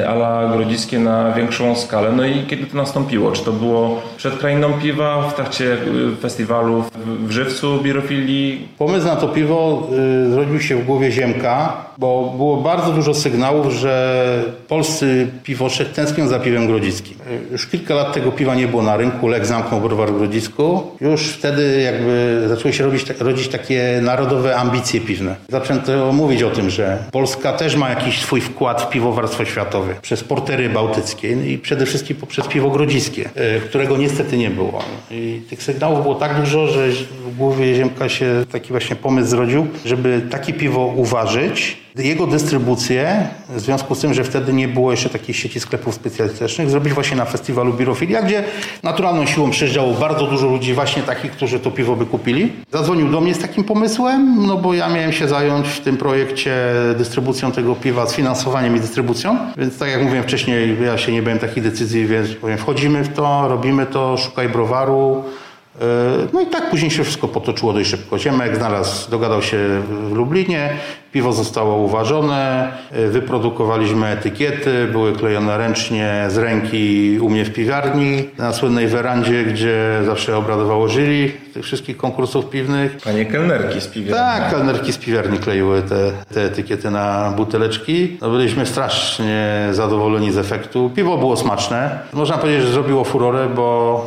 [0.09, 2.12] ala grodziskie na większą skalę.
[2.12, 3.33] No i kiedy to nastąpiło?
[3.33, 5.76] Czy to było przed Krainą Piwa, w trakcie
[6.20, 6.85] festiwalu
[7.26, 8.68] w Żywcu Birofilii?
[8.79, 9.88] Pomysł na to piwo
[10.26, 16.29] y, zrodził się w głowie Ziemka, bo było bardzo dużo sygnałów, że polscy piwosze tęsknią
[16.29, 17.16] za piwem grodziskim.
[17.53, 20.83] Już kilka lat tego piwa nie było na rynku, Lek zamknął browar w Grodzisku.
[21.00, 25.37] Już wtedy jakby zaczęły się robić, rodzić takie narodowe ambicje piwne.
[25.48, 30.24] Zaczęto mówić o tym, że Polska też ma jakiś swój wkład w piwowarstwo światowe przez
[30.24, 34.82] portery bałtyckie i przede wszystkim poprzez piwo grodziskie, e, którego niestety nie było.
[35.10, 39.66] I tych sygnałów było tak dużo, że w głowie Ziemka się taki właśnie pomysł zrodził,
[39.84, 45.09] żeby takie piwo uważać, jego dystrybucję, w związku z tym, że wtedy nie było jeszcze
[45.09, 48.44] takiej sieci sklepów specjalistycznych, zrobić właśnie na festiwalu Birofilia, gdzie
[48.83, 52.53] naturalną siłą przyjeżdżało bardzo dużo ludzi, właśnie takich, którzy to piwo by kupili.
[52.72, 56.55] Zadzwonił do mnie z takim pomysłem, no bo ja miałem się zająć w tym projekcie
[56.98, 61.38] dystrybucją tego piwa, sfinansowaniem i dystrybucją, więc tak jak mówiłem wcześniej, ja się nie byłem
[61.38, 65.24] takich decyzji, więc powiem, wchodzimy w to, robimy to, szukaj browaru,
[66.33, 68.18] no i tak później się wszystko potoczyło dość szybko.
[68.18, 69.57] Ziemek znalazł, dogadał się
[70.11, 70.70] w Lublinie,
[71.12, 78.25] Piwo zostało uważone, y, wyprodukowaliśmy etykiety, były klejone ręcznie z ręki u mnie w piwiarni,
[78.38, 82.96] na słynnej werandzie, gdzie zawsze obradowało jury tych wszystkich konkursów piwnych.
[83.05, 84.40] Panie kelnerki z piwiarni.
[84.40, 88.18] Tak, kelnerki z piwiarni kleiły te, te etykiety na buteleczki.
[88.20, 90.90] No byliśmy strasznie zadowoleni z efektu.
[90.94, 91.99] Piwo było smaczne.
[92.12, 94.07] Można powiedzieć, że zrobiło furorę, bo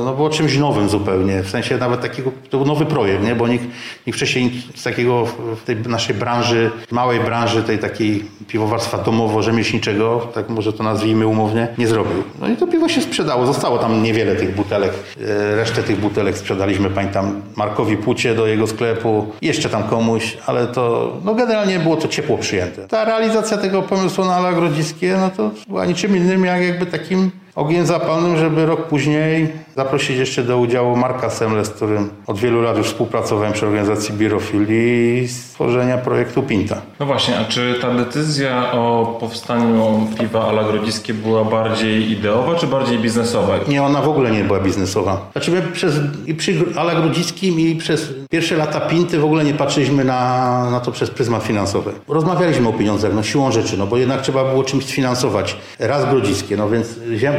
[0.00, 1.42] y, no, było czymś nowym zupełnie.
[1.42, 3.34] W sensie nawet takiego, to był nowy projekt, nie?
[3.34, 3.64] bo nikt,
[4.06, 10.20] nikt wcześniej z takiego w tej naszej branży branży, małej branży tej takiej piwowarstwa domowo-rzemieślniczego,
[10.34, 12.22] tak może to nazwijmy umownie, nie zrobił.
[12.40, 13.46] No i to piwo się sprzedało.
[13.46, 14.92] Zostało tam niewiele tych butelek.
[15.20, 20.66] E, resztę tych butelek sprzedaliśmy, pamiętam, Markowi Pucie do jego sklepu, jeszcze tam komuś, ale
[20.66, 22.88] to, no generalnie było to ciepło przyjęte.
[22.88, 27.86] Ta realizacja tego pomysłu na Alagrodziskie, no to była niczym innym jak jakby takim ogień
[27.86, 32.76] zapalnym, żeby rok później zaprosić jeszcze do udziału Marka Semle, z którym od wielu lat
[32.76, 36.82] już współpracowałem przy organizacji Birofili i stworzenia projektu Pinta.
[37.00, 42.66] No właśnie, a czy ta decyzja o powstaniu piwa ala grodziskie była bardziej ideowa, czy
[42.66, 43.54] bardziej biznesowa?
[43.68, 45.28] Nie, ona w ogóle nie była biznesowa.
[45.32, 45.94] Znaczy my przez,
[46.26, 50.80] i przy ala grodziskim i przez pierwsze lata Pinty w ogóle nie patrzyliśmy na, na
[50.80, 51.92] to przez pryzmat finansowy.
[52.08, 55.56] Rozmawialiśmy o pieniądzach, no siłą rzeczy, no bo jednak trzeba było czymś sfinansować.
[55.78, 56.88] Raz grodziskie, no więc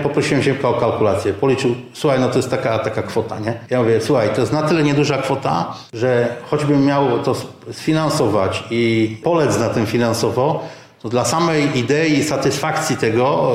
[0.04, 1.34] poprosiłem Ziemka o kalkulację.
[1.34, 3.60] Policzył, słuchaj, no to jest taka, taka kwota, nie?
[3.70, 7.36] Ja mówię, słuchaj, to jest na tyle nieduża kwota, że choćbym miał to
[7.72, 10.64] sfinansować i polec na tym finansowo,
[11.02, 13.52] to dla samej idei satysfakcji tego,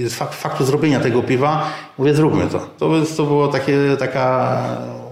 [0.00, 2.58] yy, faktu zrobienia tego piwa, mówię, zróbmy to.
[2.58, 4.56] To, to było takie, taka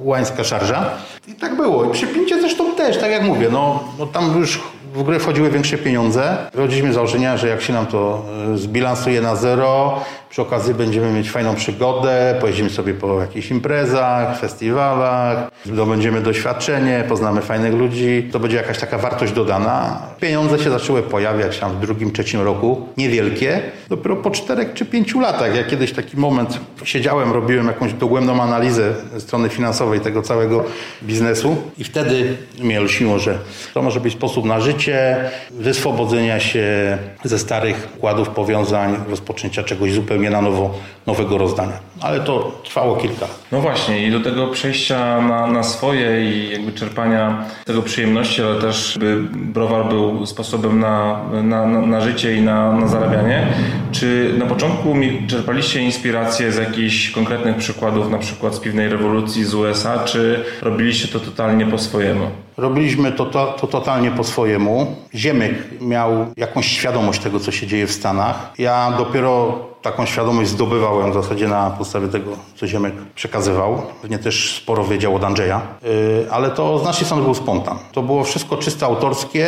[0.01, 0.91] łańska szarża.
[1.29, 1.85] I tak było.
[1.85, 4.61] I przy Pincie zresztą też, tak jak mówię, no, no tam już
[4.95, 6.37] w grę wchodziły większe pieniądze.
[6.55, 10.01] Wychodziliśmy z założenia, że jak się nam to e, zbilansuje na zero,
[10.37, 17.43] przy okazji będziemy mieć fajną przygodę, pojedziemy sobie po jakichś imprezach, festiwalach, zdobędziemy doświadczenie, poznamy
[17.43, 20.03] fajnych ludzi, to będzie jakaś taka wartość dodana.
[20.21, 23.61] Pieniądze się zaczęły pojawiać tam w drugim, trzecim roku, niewielkie.
[23.89, 28.95] Dopiero po czterech czy pięciu latach, ja kiedyś taki moment siedziałem, robiłem jakąś dogłębną analizę
[29.19, 30.65] strony finansowej tego całego
[31.03, 33.39] biznesu i wtedy mnie lśniło, że
[33.75, 35.17] to może być sposób na życie,
[35.51, 40.75] wyswobodzenia się ze starych układów powiązań, rozpoczęcia czegoś zupełnie na nowo,
[41.07, 41.79] nowego rozdania.
[42.01, 46.73] Ale to trwało kilka No właśnie i do tego przejścia na, na swoje i jakby
[46.73, 52.43] czerpania tego przyjemności, ale też by browar był sposobem na, na, na, na życie i
[52.43, 53.47] na, na zarabianie.
[53.93, 54.95] Czy na początku
[55.29, 61.09] czerpaliście inspirację z jakichś konkretnych przykładów, na przykład z piwnej rewolucji z USA, czy robiliście
[61.09, 62.27] to totalnie po swojemu?
[62.57, 64.97] Robiliśmy to, to, to, totalnie po swojemu.
[65.15, 68.53] Ziemek miał jakąś świadomość tego, co się dzieje w Stanach.
[68.59, 73.83] Ja dopiero taką świadomość zdobywałem w zasadzie na podstawie tego, co Ziemek przekazywał.
[74.03, 77.79] Pewnie też sporo wiedział od Andrzeja, yy, ale to z naszej strony był spontan.
[77.93, 79.47] To było wszystko czysto autorskie.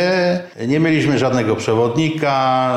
[0.67, 2.75] Nie mieliśmy żadnego przewodnika,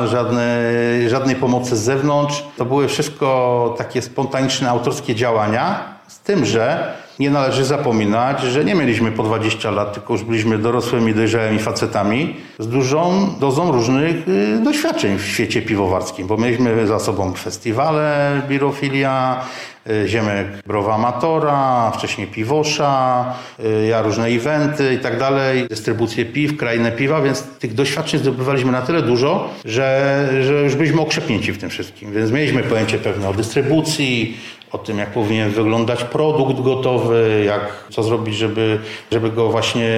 [1.07, 2.43] żadnej pomocy z zewnątrz.
[2.57, 5.79] To były wszystko takie spontaniczne, autorskie działania.
[6.07, 10.57] Z tym, że nie należy zapominać, że nie mieliśmy po 20 lat, tylko już byliśmy
[10.57, 16.99] dorosłymi, dojrzałymi facetami z dużą dozą różnych y, doświadczeń w świecie piwowarskim, bo mieliśmy za
[16.99, 19.45] sobą festiwale, birofilia,
[19.89, 23.25] y, Ziemek Browa Amatora, wcześniej Piwosza,
[23.59, 28.71] y, ja różne eventy i tak dalej, dystrybucję piw, krainę piwa, więc tych doświadczeń zdobywaliśmy
[28.71, 32.13] na tyle dużo, że, że już byliśmy okrzepnięci w tym wszystkim.
[32.13, 34.37] Więc mieliśmy pojęcie pewne o dystrybucji,
[34.73, 38.79] o tym, jak powinien wyglądać produkt gotowy, jak, co zrobić, żeby,
[39.11, 39.89] żeby go właśnie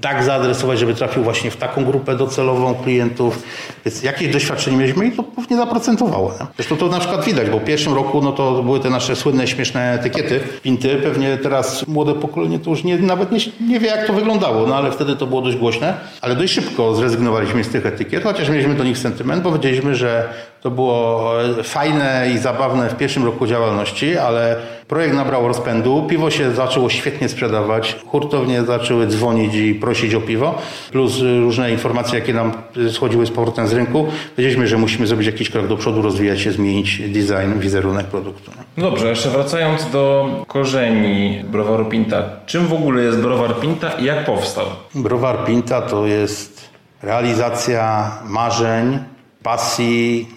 [0.00, 3.42] tak zaadresować, żeby trafił właśnie w taką grupę docelową klientów.
[3.84, 6.32] Więc jakieś doświadczenie mieliśmy i to pewnie zaprocentowało.
[6.56, 9.46] Zresztą to na przykład widać, bo w pierwszym roku no to były te nasze słynne,
[9.46, 10.96] śmieszne etykiety, pinty.
[10.96, 14.76] Pewnie teraz młode pokolenie to już nie, nawet nie, nie wie, jak to wyglądało, no
[14.76, 15.94] ale wtedy to było dość głośne.
[16.20, 20.28] Ale dość szybko zrezygnowaliśmy z tych etykiet, chociaż mieliśmy do nich sentyment, bo wiedzieliśmy, że
[20.64, 24.56] To było e, fajne i zabawne w pierwszym roku działalności, ale
[24.88, 30.58] projekt nabrał rozpędu, piwo się zaczęło świetnie sprzedawać, hurtownie zaczęły dzwonić i prosić o piwo,
[30.92, 32.52] plus różne informacje, jakie nam
[32.90, 34.06] schodziły z powrotem z rynku.
[34.38, 38.50] Wiedzieliśmy, że musimy zrobić jakiś krok do przodu, rozwijać się, zmienić design, wizerunek produktu.
[38.76, 42.22] No dobrze, jeszcze wracając do korzeni browaru Pinta.
[42.46, 44.66] Czym w ogóle jest browar Pinta i jak powstał?
[44.94, 46.70] Browar Pinta to jest
[47.02, 48.98] realizacja marzeń,
[49.42, 50.28] pasji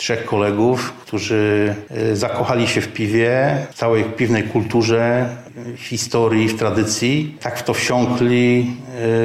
[0.00, 5.28] trzech kolegów, którzy e, zakochali się w piwie, w całej piwnej kulturze,
[5.76, 7.36] w historii, w tradycji.
[7.40, 8.76] Tak w to wsiąkli,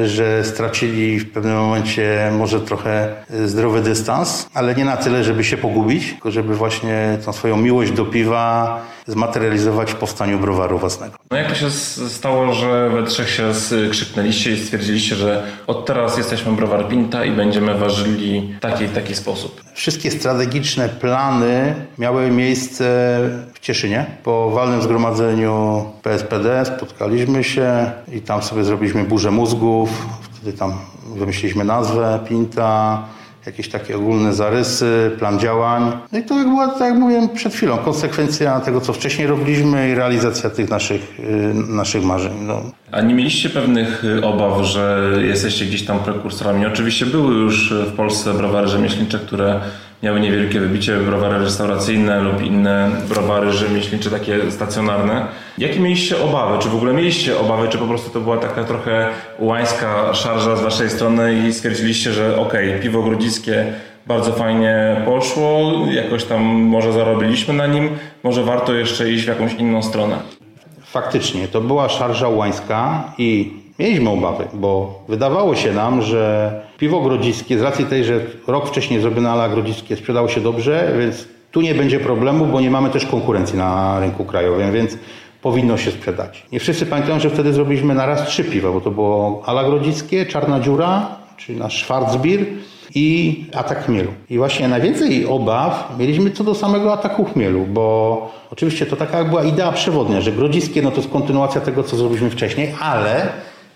[0.03, 5.23] e, że stracili w pewnym momencie może trochę e, zdrowy dystans, ale nie na tyle,
[5.23, 10.79] żeby się pogubić, tylko żeby właśnie tą swoją miłość do piwa zmaterializować w powstaniu browaru
[10.79, 11.15] własnego.
[11.31, 11.71] No jak to się
[12.09, 17.31] stało, że we trzech się skrzyknęliście i stwierdziliście, że od teraz jesteśmy browar Pinta i
[17.31, 19.61] będziemy ważyli w taki taki sposób?
[19.73, 22.85] Wszystkie strategiczne plany miały miejsce
[23.53, 24.05] w Cieszynie.
[24.23, 29.89] Po walnym zgromadzeniu PSPD spotkaliśmy się i tam sobie zrobiliśmy burzę mózgów.
[30.21, 30.73] Wtedy tam
[31.15, 33.03] wymyśliliśmy nazwę Pinta,
[33.45, 35.91] jakieś takie ogólne zarysy, plan działań.
[36.11, 39.89] No i to jak była, tak jak mówiłem przed chwilą, konsekwencja tego, co wcześniej robiliśmy
[39.89, 42.33] i realizacja tych naszych, y, naszych marzeń.
[42.41, 42.61] No.
[42.91, 46.65] A nie mieliście pewnych y, obaw, że jesteście gdzieś tam prekursorami?
[46.65, 49.59] Oczywiście były już w Polsce browary rzemieślnicze, które
[50.05, 55.27] miały niewielkie wybicie, browary restauracyjne lub inne browary rzemieślnicze, takie stacjonarne.
[55.57, 56.59] Jakie mieliście obawy?
[56.59, 59.07] Czy w ogóle mieliście obawy, czy po prostu to była taka trochę
[59.39, 63.73] łańska szarża z waszej strony i stwierdziliście, że okej, okay, piwo grodziskie
[64.07, 67.89] bardzo fajnie poszło, jakoś tam może zarobiliśmy na nim,
[68.23, 70.17] może warto jeszcze iść w jakąś inną stronę?
[70.83, 77.59] Faktycznie, to była szarża łańska i mieliśmy obawy, bo wydawało się nam, że piwo grodziskie,
[77.59, 81.75] z racji tej, że rok wcześniej zrobione ala grodziskie sprzedało się dobrze, więc tu nie
[81.75, 84.97] będzie problemu, bo nie mamy też konkurencji na rynku krajowym, więc
[85.41, 86.45] powinno się sprzedać.
[86.51, 90.25] Nie wszyscy pamiętają, że wtedy zrobiliśmy na raz trzy piwa, bo to było ala grodziskie,
[90.25, 91.07] czarna dziura,
[91.37, 92.39] czyli nasz Schwarzbier
[92.95, 94.11] i atak chmielu.
[94.29, 99.43] I właśnie najwięcej obaw mieliśmy co do samego ataku chmielu, bo oczywiście to taka była
[99.43, 103.27] idea przewodnia, że grodziskie no to jest kontynuacja tego, co zrobiliśmy wcześniej, ale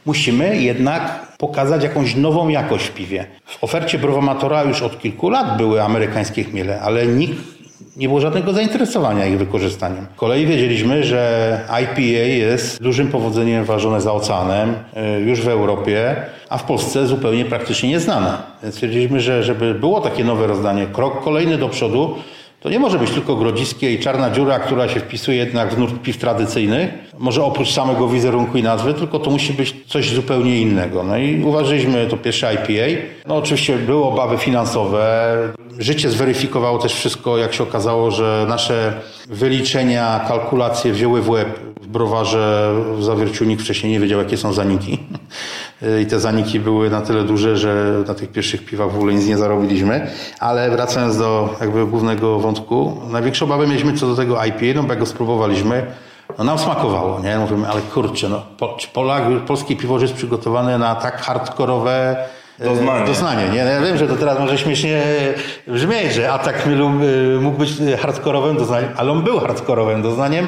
[0.06, 3.26] musimy jednak pokazać jakąś nową jakość w piwie.
[3.46, 7.60] W ofercie Browomatora już od kilku lat były amerykańskie chmiele, ale nikt
[7.98, 10.08] nie było żadnego zainteresowania ich wykorzystaniem.
[10.16, 14.70] Z kolei wiedzieliśmy, że IPA jest dużym powodzeniem ważone za oceanem
[15.18, 16.16] y, już w Europie,
[16.50, 18.38] a w Polsce zupełnie praktycznie nieznane.
[18.64, 22.16] Więc stwierdziliśmy, że żeby było takie nowe rozdanie, krok kolejny do przodu,
[22.60, 26.02] to nie może być tylko grodziskie i czarna dziura, która się wpisuje jednak w nurt
[26.02, 31.04] piw tradycyjnych, może oprócz samego wizerunku i nazwy, tylko to musi być coś zupełnie innego.
[31.04, 33.02] No i uważaliśmy to pierwsze IPA.
[33.28, 35.36] No oczywiście były obawy finansowe.
[35.80, 38.94] Życie zweryfikowało też wszystko, jak się okazało, że nasze
[39.28, 44.54] wyliczenia, kalkulacje wzięły w łeb w browarze w zawierciu nikt wcześniej nie wiedział, jakie są
[44.54, 45.00] zaniki.
[46.02, 49.28] I te zaniki były na tyle duże, że na tych pierwszych piwach w ogóle nic
[49.28, 50.08] nie zarobiliśmy.
[50.40, 54.90] Ale wracając do jakby głównego wątku, największe obawy mieliśmy co do tego IPA, no bo
[54.90, 55.86] jak go spróbowaliśmy,
[56.38, 57.38] no nam smakowało, nie?
[57.38, 58.42] Mówimy, ale kurczę, no,
[58.94, 62.18] Polak, polskie piwo jest przygotowane na tak hardkorowe
[62.60, 63.06] e, doznanie.
[63.06, 63.64] doznanie nie?
[63.64, 65.02] No ja wiem, że to teraz może śmiesznie
[65.68, 66.68] brzmieć, że atak
[67.42, 67.70] mógł być
[68.02, 70.48] hardkorowym doznaniem, ale on był hardkorowym doznaniem.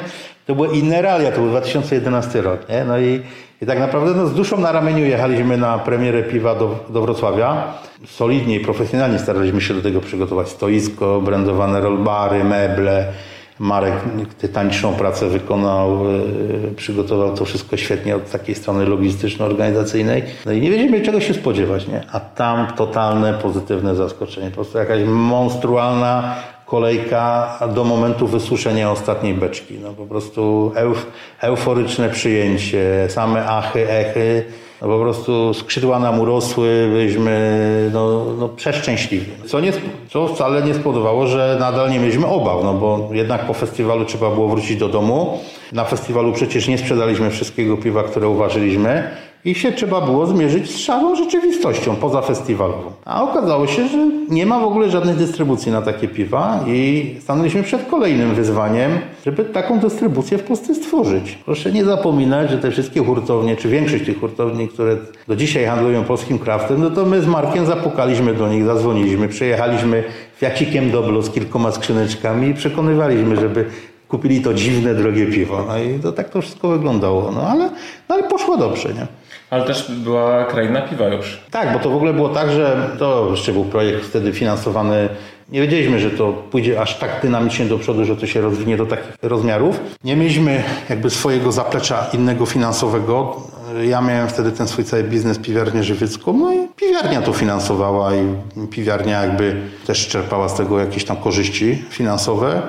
[0.52, 2.84] To były inne realia, to był 2011 rok, nie?
[2.84, 3.20] No i
[3.62, 7.74] i tak naprawdę no, z duszą na ramieniu jechaliśmy na premierę piwa do, do Wrocławia.
[8.06, 10.48] Solidnie i profesjonalnie staraliśmy się do tego przygotować.
[10.48, 13.12] Stoisko, brandowane rollbary, meble.
[13.58, 13.94] Marek
[14.38, 20.22] tytaniczną pracę wykonał, yy, przygotował to wszystko świetnie od takiej strony logistyczno-organizacyjnej.
[20.46, 22.00] No i nie wiedzieliśmy czego się spodziewać, nie?
[22.12, 24.48] A tam totalne pozytywne zaskoczenie.
[24.48, 26.34] Po prostu jakaś monstrualna
[26.72, 29.74] kolejka do momentu wysuszenia ostatniej beczki.
[29.82, 31.06] No po prostu euf,
[31.40, 34.44] euforyczne przyjęcie, same achy, echy.
[34.82, 39.32] No po prostu skrzydła nam urosły, byliśmy no, no przeszczęśliwi.
[39.46, 39.72] Co, nie,
[40.10, 44.30] co wcale nie spowodowało, że nadal nie mieliśmy obaw, no bo jednak po festiwalu trzeba
[44.30, 45.38] było wrócić do domu.
[45.72, 49.10] Na festiwalu przecież nie sprzedaliśmy wszystkiego piwa, które uważyliśmy
[49.44, 52.92] i się trzeba było zmierzyć z szarą rzeczywistością poza festiwalową.
[53.04, 57.62] A okazało się, że nie ma w ogóle żadnej dystrybucji na takie piwa i stanęliśmy
[57.62, 58.90] przed kolejnym wyzwaniem,
[59.26, 61.38] żeby taką dystrybucję w Polsce stworzyć.
[61.44, 64.96] Proszę nie zapominać, że te wszystkie hurtownie, czy większość tych hurtowni, które
[65.28, 70.04] do dzisiaj handlują polskim kraftem, no to my z Markiem zapukaliśmy do nich, zadzwoniliśmy, przejechaliśmy
[70.36, 73.64] fiacikiem do z kilkoma skrzyneczkami i przekonywaliśmy, żeby
[74.08, 75.64] kupili to dziwne, drogie piwo.
[75.68, 77.30] No i to tak to wszystko wyglądało.
[77.30, 77.70] No ale,
[78.08, 79.06] no ale poszło dobrze, nie?
[79.52, 81.40] Ale też była kraina piwa już.
[81.50, 85.08] Tak, bo to w ogóle było tak, że to jeszcze był projekt wtedy finansowany
[85.48, 88.86] Nie wiedzieliśmy, że to pójdzie aż tak dynamicznie do przodu, że to się rozwinie do
[88.86, 89.80] takich rozmiarów.
[90.04, 93.36] Nie mieliśmy jakby swojego zaplecza innego finansowego.
[93.84, 98.34] Ja miałem wtedy ten swój cały biznes, piwiarnię żywiecką, no i piwiarnia to finansowała i
[98.70, 102.62] piwiarnia jakby też czerpała z tego jakieś tam korzyści finansowe.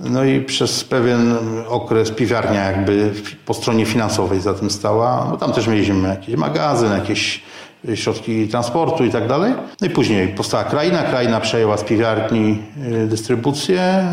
[0.00, 1.34] No i przez pewien
[1.68, 3.12] okres piwiarnia jakby
[3.46, 7.42] po stronie finansowej za tym stała, bo tam też mieliśmy jakiś magazyn, jakieś
[7.94, 9.54] środki transportu i tak dalej.
[9.80, 14.06] No i później powstała kraina, kraina przejęła z piwiarni y, dystrybucję,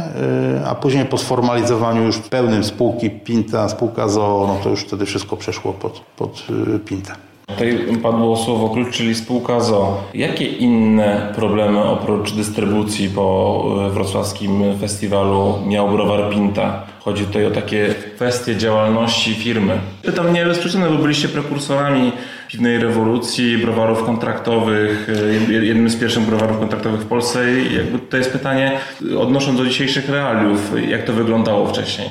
[0.61, 5.05] y, a później po sformalizowaniu już pełnym spółki Pinta, spółka ZOO, no to już wtedy
[5.05, 6.43] wszystko przeszło pod, pod
[6.75, 7.30] y, Pintę.
[7.54, 10.04] Tutaj padło słowo klucz, czyli spółka ZO.
[10.14, 16.84] Jakie inne problemy oprócz dystrybucji po wrocławskim festiwalu miał browar Pinta?
[16.99, 19.80] Chodzi tutaj o takie kwestie działalności firmy.
[20.02, 22.12] Pytam nie bez przyczyny, bo byliście prekursorami
[22.47, 25.08] piwnej rewolucji, browarów kontraktowych,
[25.49, 27.62] jednym z pierwszych browarów kontraktowych w Polsce.
[27.62, 28.80] I jakby to jest pytanie,
[29.20, 32.10] odnosząc do dzisiejszych realiów, jak to wyglądało wcześniej?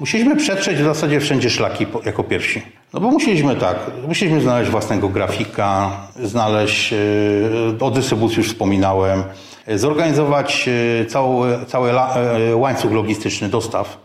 [0.00, 2.62] Musieliśmy przetrzeć w zasadzie wszędzie szlaki jako pierwsi.
[2.94, 3.76] No bo musieliśmy tak,
[4.08, 5.90] musieliśmy znaleźć własnego grafika,
[6.22, 6.96] znaleźć, e,
[7.80, 9.22] o dystrybucji już wspominałem,
[9.74, 10.68] zorganizować
[11.02, 13.98] e, cały, cały e, łańcuch logistyczny dostaw.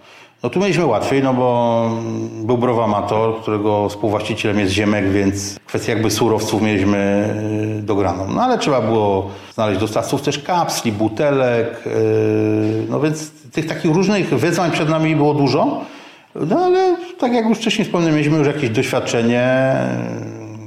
[0.43, 1.89] No tu mieliśmy łatwiej, no bo
[2.43, 7.29] był Browamator, którego współwłaścicielem jest Ziemek, więc kwestię jakby surowców mieliśmy
[7.83, 8.27] dograną.
[8.27, 11.83] No ale trzeba było znaleźć dostawców też kapsli, butelek,
[12.89, 15.81] no więc tych takich różnych wyzwań przed nami było dużo.
[16.35, 19.75] No ale tak jak już wcześniej wspomniałem, mieliśmy już jakieś doświadczenie,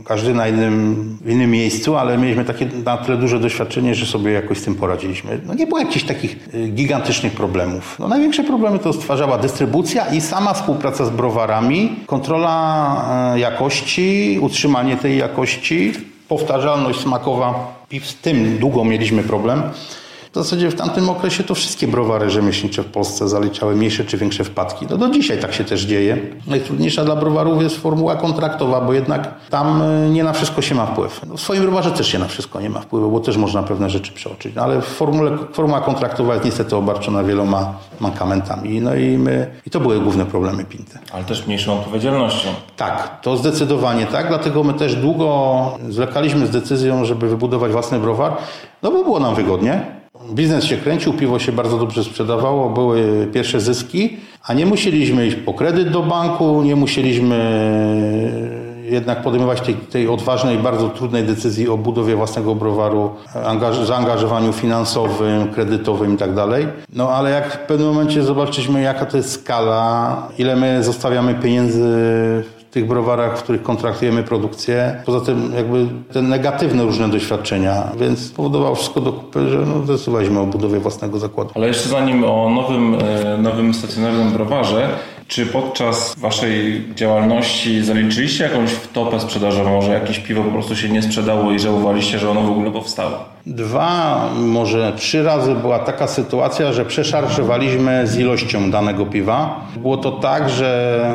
[0.05, 4.33] każdy na innym, w innym miejscu, ale mieliśmy takie na tyle duże doświadczenie, że sobie
[4.33, 5.41] jakoś z tym poradziliśmy.
[5.47, 7.97] No nie było jakichś takich y, gigantycznych problemów.
[7.99, 14.97] No największe problemy to stwarzała dystrybucja i sama współpraca z browarami, kontrola y, jakości, utrzymanie
[14.97, 15.93] tej jakości,
[16.29, 17.77] powtarzalność smakowa.
[18.03, 19.63] Z tym długo mieliśmy problem.
[20.37, 24.45] W zasadzie w tamtym okresie to wszystkie browary rzemieślnicze w Polsce zaliczały mniejsze czy większe
[24.45, 24.87] wpadki.
[24.91, 26.19] No do dzisiaj tak się też dzieje.
[26.47, 30.87] Najtrudniejsza dla browarów jest formuła kontraktowa, bo jednak tam e, nie na wszystko się ma
[30.87, 31.21] wpływ.
[31.29, 33.91] No w swoim browarze też się na wszystko nie ma wpływu, bo też można pewne
[33.91, 34.55] rzeczy przeoczyć.
[34.55, 38.81] No ale formule, formuła kontraktowa jest niestety obarczona wieloma mankamentami.
[38.81, 40.99] No i, my, i to były główne problemy Pinty.
[41.13, 42.49] Ale też mniejszą odpowiedzialnością.
[42.77, 44.29] Tak, to zdecydowanie tak.
[44.29, 48.37] Dlatego my też długo zwlekaliśmy z decyzją, żeby wybudować własny browar,
[48.83, 49.97] no bo było nam wygodnie.
[50.31, 54.17] Biznes się kręcił, piwo się bardzo dobrze sprzedawało, były pierwsze zyski,
[54.47, 57.37] a nie musieliśmy iść po kredyt do banku, nie musieliśmy
[58.91, 63.11] jednak podejmować tej, tej odważnej, bardzo trudnej decyzji o budowie własnego browaru,
[63.85, 66.67] zaangażowaniu finansowym, kredytowym i tak dalej.
[66.93, 71.85] No ale jak w pewnym momencie zobaczyliśmy, jaka to jest skala, ile my zostawiamy pieniędzy
[72.71, 75.03] tych browarach, w których kontraktujemy produkcję.
[75.07, 80.41] Poza tym jakby te negatywne różne doświadczenia, więc powodowało wszystko do kupy, że no, zdecydowaliśmy
[80.41, 81.51] o budowie własnego zakładu.
[81.55, 84.89] Ale jeszcze zanim o nowym, e, nowym stacjonarnym browarze,
[85.29, 91.03] czy podczas waszej działalności zaliczyliście jakąś wtopę sprzedażową, może jakieś piwo po prostu się nie
[91.03, 93.36] sprzedało i żałowaliście, że ono w ogóle powstało?
[93.47, 99.61] Dwa, może trzy razy była taka sytuacja, że przeszarżowaliśmy z ilością danego piwa.
[99.77, 101.13] Było to tak, że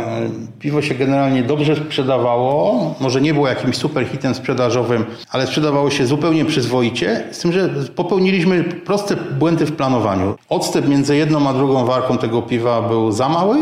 [0.59, 6.05] piwo się generalnie dobrze sprzedawało, może nie było jakimś super hitem sprzedażowym, ale sprzedawało się
[6.05, 10.35] zupełnie przyzwoicie, z tym, że popełniliśmy proste błędy w planowaniu.
[10.49, 13.57] Odstęp między jedną a drugą warką tego piwa był za mały,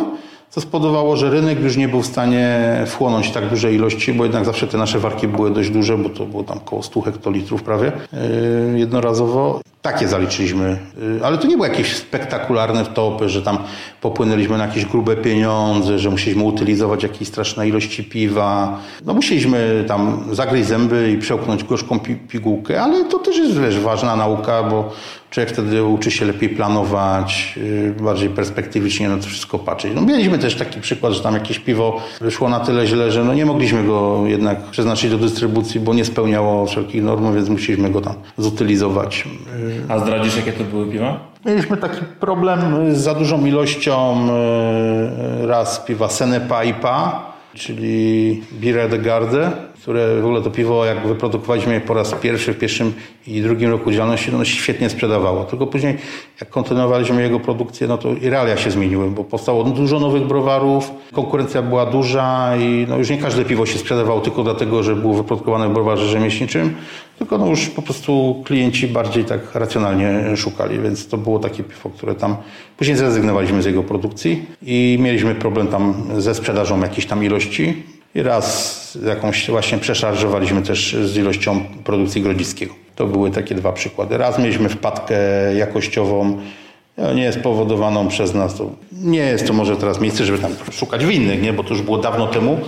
[0.50, 4.46] co spowodowało, że rynek już nie był w stanie wchłonąć tak dużej ilości, bo jednak
[4.46, 7.92] zawsze te nasze warki były dość duże, bo to było tam około 100 hektolitrów prawie
[8.72, 9.62] yy, jednorazowo.
[9.82, 13.58] Takie zaliczyliśmy, yy, ale to nie było jakieś spektakularne wtopy, że tam
[14.02, 18.80] popłynęliśmy na jakieś grube pieniądze, że musieliśmy utylizować jakieś straszne ilości piwa.
[19.06, 24.16] No musieliśmy tam zagryźć zęby i przełknąć gorzką pigułkę, ale to też jest wiesz, ważna
[24.16, 24.92] nauka, bo
[25.30, 27.60] człowiek wtedy uczy się lepiej planować,
[27.98, 29.92] yy, bardziej perspektywicznie na to wszystko patrzeć.
[29.96, 33.34] No mieliśmy też taki przykład, że tam jakieś piwo wyszło na tyle źle, że no
[33.34, 38.02] nie mogliśmy go jednak przeznaczyć do dystrybucji, bo nie spełniało wszelkich norm, więc musieliśmy go
[38.02, 39.28] tam zutylizować.
[39.90, 41.20] A zdradzisz, jakie to były piwa?
[41.46, 42.60] Mieliśmy taki problem
[42.96, 50.26] z za dużą ilością e, raz piwa Senepa IPA, czyli Bire de Garde, które w
[50.26, 52.94] ogóle to piwo, jak wyprodukowaliśmy je po raz pierwszy w pierwszym
[53.28, 55.44] i drugim roku działalności, się świetnie sprzedawało.
[55.44, 55.98] Tylko później,
[56.42, 60.92] jak kontynuowaliśmy jego produkcję, no to i realia się zmieniły, bo powstało dużo nowych browarów,
[61.14, 65.14] konkurencja była duża i no już nie każde piwo się sprzedawało tylko dlatego, że było
[65.14, 66.76] wyprodukowane w browarze rzemieślniczym,
[67.20, 71.90] tylko no już po prostu klienci bardziej tak racjonalnie szukali, więc to było takie piwo,
[71.90, 72.36] które tam
[72.78, 77.84] później zrezygnowaliśmy z jego produkcji i mieliśmy problem tam ze sprzedażą jakiejś tam ilości
[78.16, 82.74] i raz jakąś właśnie przeszarżowaliśmy też z ilością produkcji grodziskiego.
[82.96, 84.18] To były takie dwa przykłady.
[84.18, 85.16] Raz mieliśmy wpadkę
[85.56, 86.38] jakościową,
[87.02, 88.56] no, nie spowodowaną przez nas.
[88.56, 91.54] To nie jest to może teraz miejsce, żeby tam szukać winnych, nie?
[91.54, 92.60] bo to już było dawno temu.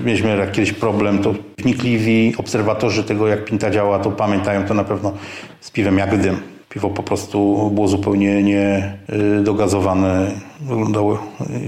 [0.00, 4.84] Mieliśmy jak kiedyś problem, to wnikliwi obserwatorzy tego, jak pinta działa, to pamiętają to na
[4.84, 5.12] pewno
[5.60, 6.40] z piwem jak dym.
[6.68, 9.44] Piwo po prostu było zupełnie nie y,
[10.60, 11.18] wyglądało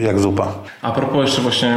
[0.00, 0.54] jak zupa.
[0.82, 1.76] A propos jeszcze właśnie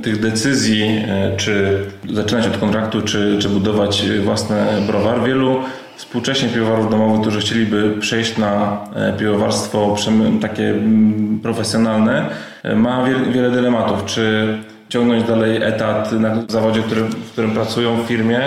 [0.00, 4.56] y, tych decyzji, y, czy zaczynać od kontraktu, czy, czy budować własny
[4.86, 5.56] browar, wielu
[5.96, 8.78] współcześnie piwowarów domowych, którzy chcieliby przejść na
[9.18, 9.96] piwowarstwo
[10.40, 12.30] takie mm, profesjonalne,
[12.76, 14.04] ma wiele dylematów.
[14.04, 14.56] Czy
[14.88, 18.40] ciągnąć dalej etat na zawodzie, w którym pracują w firmie,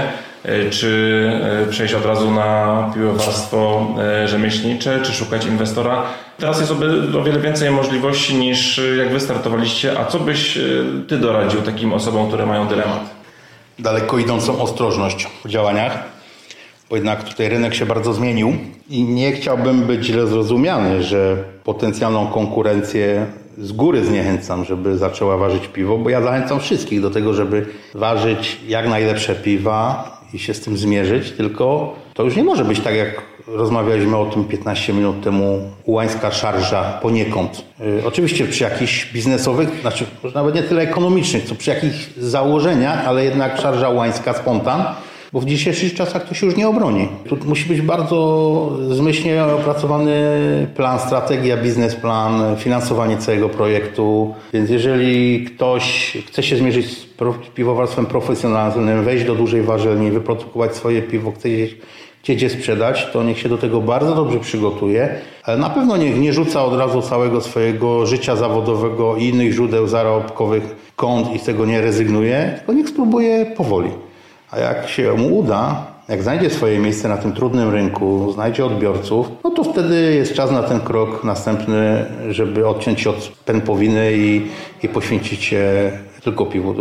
[0.44, 1.32] E, czy
[1.68, 6.04] e, przejść od razu na piłowarstwo e, rzemieślnicze, czy szukać inwestora.
[6.38, 6.72] Teraz jest
[7.18, 10.00] o wiele więcej możliwości niż jak wy startowaliście.
[10.00, 10.60] A co byś
[11.08, 13.00] ty doradził takim osobom, które mają dylemat?
[13.80, 16.04] Daleko idącą ostrożność w działaniach,
[16.90, 18.54] bo jednak tutaj rynek się bardzo zmienił
[18.90, 23.26] i nie chciałbym być źle zrozumiany, że potencjalną konkurencję
[23.58, 27.66] z góry zniechęcam, żeby zaczęła ważyć piwo, bo ja zachęcam wszystkich do tego, żeby
[27.96, 32.80] ważyć jak najlepsze piwa, i się z tym zmierzyć, tylko to już nie może być
[32.80, 37.66] tak, jak rozmawialiśmy o tym 15 minut temu, ułańska szarża poniekąd.
[37.80, 43.08] Yy, oczywiście przy jakichś biznesowych, znaczy może nawet nie tyle ekonomicznych, co przy jakichś założeniach,
[43.08, 44.84] ale jednak szarża ułańska spontan,
[45.34, 47.08] bo w dzisiejszych czasach to się już nie obroni.
[47.30, 50.14] Tu musi być bardzo zmyślnie opracowany
[50.76, 54.36] plan, strategia, biznesplan, finansowanie całego projektu.
[54.54, 57.06] Więc jeżeli ktoś chce się zmierzyć z
[57.56, 61.50] piwowarstwem profesjonalnym, wejść do dużej warzelni, wyprodukować swoje piwo, chce
[62.24, 66.20] chcieć je sprzedać, to niech się do tego bardzo dobrze przygotuje, ale na pewno niech
[66.20, 71.44] nie rzuca od razu całego swojego życia zawodowego i innych źródeł zarobkowych kąt i z
[71.44, 73.90] tego nie rezygnuje, tylko niech spróbuje powoli.
[74.52, 79.28] A jak się mu uda, jak znajdzie swoje miejsce na tym trudnym rynku, znajdzie odbiorców,
[79.44, 84.42] no to wtedy jest czas na ten krok następny, żeby odciąć się od pępowiny i,
[84.84, 85.92] i poświęcić się
[86.24, 86.76] tylko piwu.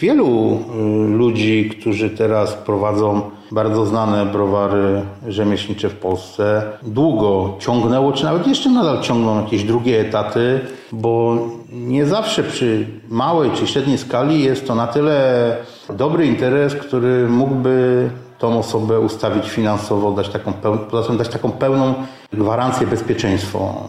[0.00, 8.24] Wielu y, ludzi, którzy teraz prowadzą bardzo znane browary rzemieślnicze w Polsce, długo ciągnęło, czy
[8.24, 10.60] nawet jeszcze nadal ciągną jakieś drugie etaty,
[10.92, 11.38] bo
[11.72, 15.56] nie zawsze przy małej czy średniej skali jest to na tyle
[15.96, 21.94] dobry interes, który mógłby tą osobę ustawić finansowo, dać taką, peł- dać taką pełną
[22.32, 23.88] gwarancję bezpieczeństwo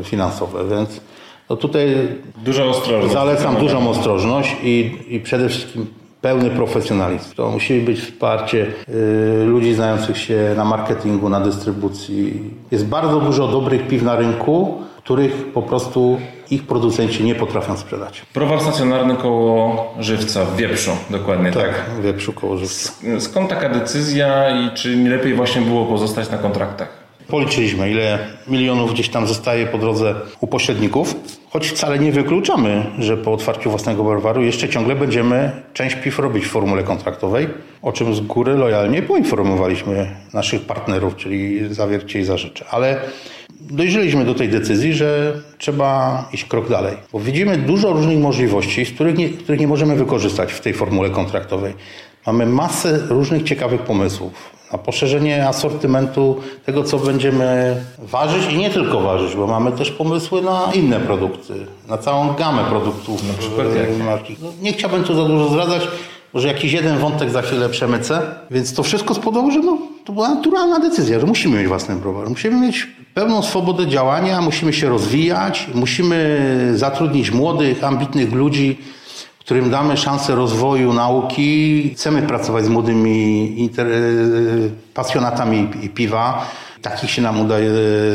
[0.00, 1.00] y, finansowe, więc
[1.50, 2.08] no tutaj
[2.44, 3.12] Duża ostrożność.
[3.14, 5.86] zalecam dużą ostrożność i, i przede wszystkim
[6.20, 7.34] pełny profesjonalizm.
[7.34, 12.40] To musi być wsparcie y, ludzi znających się na marketingu, na dystrybucji.
[12.70, 14.78] Jest bardzo dużo dobrych piw na rynku,
[15.08, 18.22] których po prostu ich producenci nie potrafią sprzedać.
[18.34, 21.62] Browar stacjonarny koło Żywca w Wieprzu, dokładnie tak.
[21.62, 22.92] Tak, w Wieprzu koło Żywca.
[23.18, 26.88] Skąd taka decyzja i czy nie lepiej właśnie było pozostać na kontraktach?
[27.28, 31.14] Policzyliśmy, ile milionów gdzieś tam zostaje po drodze u pośredników,
[31.50, 36.44] choć wcale nie wykluczamy, że po otwarciu własnego browaru jeszcze ciągle będziemy część piw robić
[36.44, 37.48] w formule kontraktowej,
[37.82, 42.64] o czym z góry lojalnie poinformowaliśmy naszych partnerów, czyli Zawiercie i Zarzecze.
[42.70, 43.00] Ale
[43.60, 48.90] dojrzeliśmy do tej decyzji, że trzeba iść krok dalej, bo widzimy dużo różnych możliwości, z
[48.90, 51.74] których nie, których nie możemy wykorzystać w tej formule kontraktowej.
[52.26, 54.32] Mamy masę różnych ciekawych pomysłów
[54.72, 60.42] na poszerzenie asortymentu tego, co będziemy ważyć i nie tylko ważyć, bo mamy też pomysły
[60.42, 61.54] na inne produkty,
[61.88, 63.28] na całą gamę produktów.
[63.28, 63.66] Na przykład
[64.04, 64.36] marki.
[64.42, 65.88] No, nie chciałbym tu za dużo zdradzać,
[66.34, 68.20] może jakiś jeden wątek za chwilę przemycę,
[68.50, 72.28] więc to wszystko spowodowało, że no, to była naturalna decyzja, że musimy mieć własny browar.
[72.28, 76.38] Musimy mieć pełną swobodę działania, musimy się rozwijać, musimy
[76.74, 78.78] zatrudnić młodych, ambitnych ludzi,
[79.38, 81.90] którym damy szansę rozwoju nauki.
[81.94, 83.86] Chcemy pracować z młodymi inter...
[84.94, 86.46] pasjonatami piwa.
[86.82, 87.70] Takich się nam udaje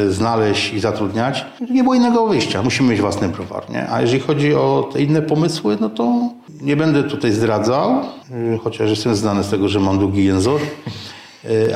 [0.10, 1.46] znaleźć i zatrudniać.
[1.70, 2.64] Nie było innego wyjścia.
[2.64, 3.70] Musimy mieć własny browar.
[3.70, 3.90] Nie?
[3.90, 6.30] A jeżeli chodzi o te inne pomysły, no to
[6.64, 8.02] nie będę tutaj zdradzał,
[8.64, 10.62] chociaż jestem znany z tego, że mam długi język.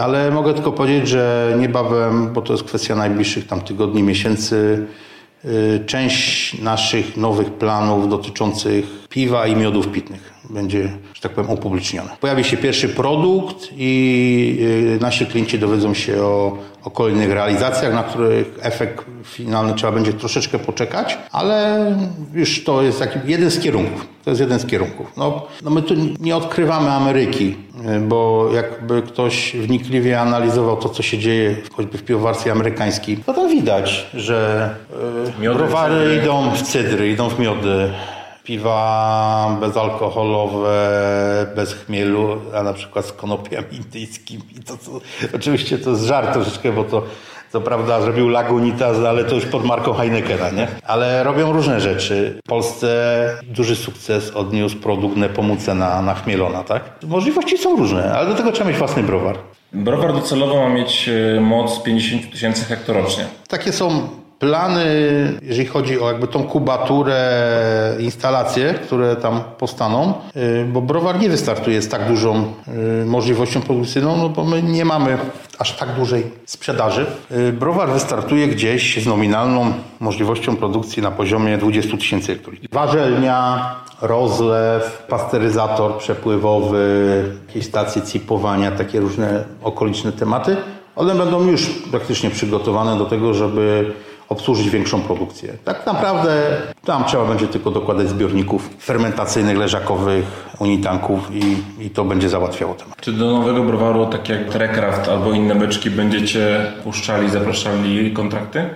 [0.02, 4.88] Ale mogę tylko powiedzieć, że niebawem, bo to jest kwestia najbliższych tam tygodni, miesięcy,
[5.46, 12.18] Y, część naszych nowych planów dotyczących piwa i miodów pitnych będzie, że tak powiem, upubliczniona.
[12.22, 14.58] Pojawi się pierwszy produkt i
[14.98, 20.14] y, nasi klienci dowiedzą się o, o kolejnych realizacjach, na których efekt finalny trzeba będzie
[20.14, 21.86] troszeczkę poczekać, ale
[22.34, 24.08] już to jest taki jeden z kierunków.
[24.24, 25.08] To jest jeden z kierunków.
[25.18, 27.56] No, no my tu nie odkrywamy Ameryki,
[27.96, 33.34] y, bo jakby ktoś wnikliwie analizował to, co się dzieje choćby w piwowarstwie amerykańskiej, to
[33.34, 34.70] tam widać, że
[35.42, 37.90] yy, browary idą w cydry, idą w miody,
[38.48, 40.78] piwa bezalkoholowe,
[41.56, 44.42] bez chmielu, a na przykład z konopiami indyjskimi.
[44.66, 45.02] To, to,
[45.36, 47.04] oczywiście to jest żart troszeczkę, bo to
[47.52, 50.68] co prawda zrobił Lagunitas, ale to już pod marką Heinekena, nie?
[50.84, 52.40] Ale robią różne rzeczy.
[52.46, 52.90] W Polsce
[53.44, 56.84] duży sukces odniósł produkt Nepomucena na chmielona, tak?
[57.04, 59.38] Możliwości są różne, ale do tego trzeba mieć własny browar.
[59.74, 63.26] Browar docelowo ma mieć e, moc 50 tysięcy hektorocznie.
[63.48, 64.10] Takie są
[64.40, 64.86] plany,
[65.42, 67.44] jeżeli chodzi o jakby tą kubaturę,
[68.00, 72.54] instalacje, które tam powstaną, y, bo browar nie wystartuje z tak dużą
[73.02, 75.18] y, możliwością produkcyjną, no bo my nie mamy
[75.60, 77.06] aż tak dużej sprzedaży.
[77.32, 82.68] Y, browar wystartuje gdzieś z nominalną możliwością produkcji na poziomie 20 tysięcy hektolitr.
[82.72, 90.58] Warzelnia, rozlew, pasteryzator przepływowy, jakieś stacje cipowania, takie różne okoliczne tematy.
[90.96, 93.94] One będą już praktycznie przygotowane do tego, żeby
[94.30, 95.54] obsłużyć większą produkcję.
[95.66, 100.26] Tak naprawdę tam trzeba będzie tylko dokładać zbiorników fermentacyjnych, leżakowych,
[100.60, 103.02] unitanków i, i to będzie załatwiało temat.
[103.02, 108.70] Czy do nowego browaru, tak jak Trekraft albo inne beczki, będziecie puszczali, zapraszali kontrakty?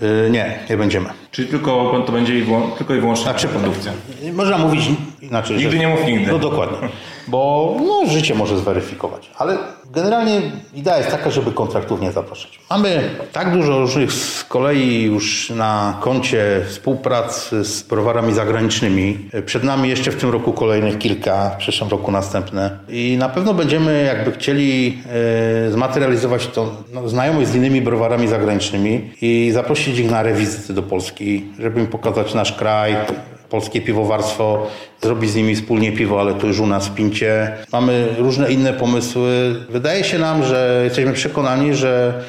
[0.00, 1.08] Yy, nie, nie będziemy.
[1.30, 2.46] Czyli tylko to będzie i
[2.78, 3.92] tylko i wyłącznie znaczy, produkcja?
[4.32, 4.82] Można mówić
[5.22, 5.56] inaczej.
[5.56, 6.32] Nigdy że, nie mów nigdy.
[6.32, 6.78] No dokładnie.
[7.28, 9.30] Bo no, życie może zweryfikować.
[9.38, 9.58] Ale
[9.92, 10.40] generalnie
[10.74, 12.58] idea jest taka, żeby kontraktów nie zapraszać.
[12.70, 19.28] Mamy tak dużo różnych z kolei już na koncie współprac z browarami zagranicznymi.
[19.46, 22.78] Przed nami jeszcze w tym roku kolejnych kilka, w przyszłym roku następne.
[22.88, 25.02] I na pewno będziemy jakby chcieli
[25.66, 30.82] e, zmaterializować to no, znajomość z innymi browarami zagranicznymi i zaprosić ich na rewizyty do
[30.82, 32.96] Polski, żeby im pokazać nasz kraj,
[33.52, 34.66] polskie piwowarstwo,
[35.02, 37.52] zrobić z nimi wspólnie piwo, ale to już u nas Pincie.
[37.72, 39.54] Mamy różne inne pomysły.
[39.70, 42.22] Wydaje się nam, że jesteśmy przekonani, że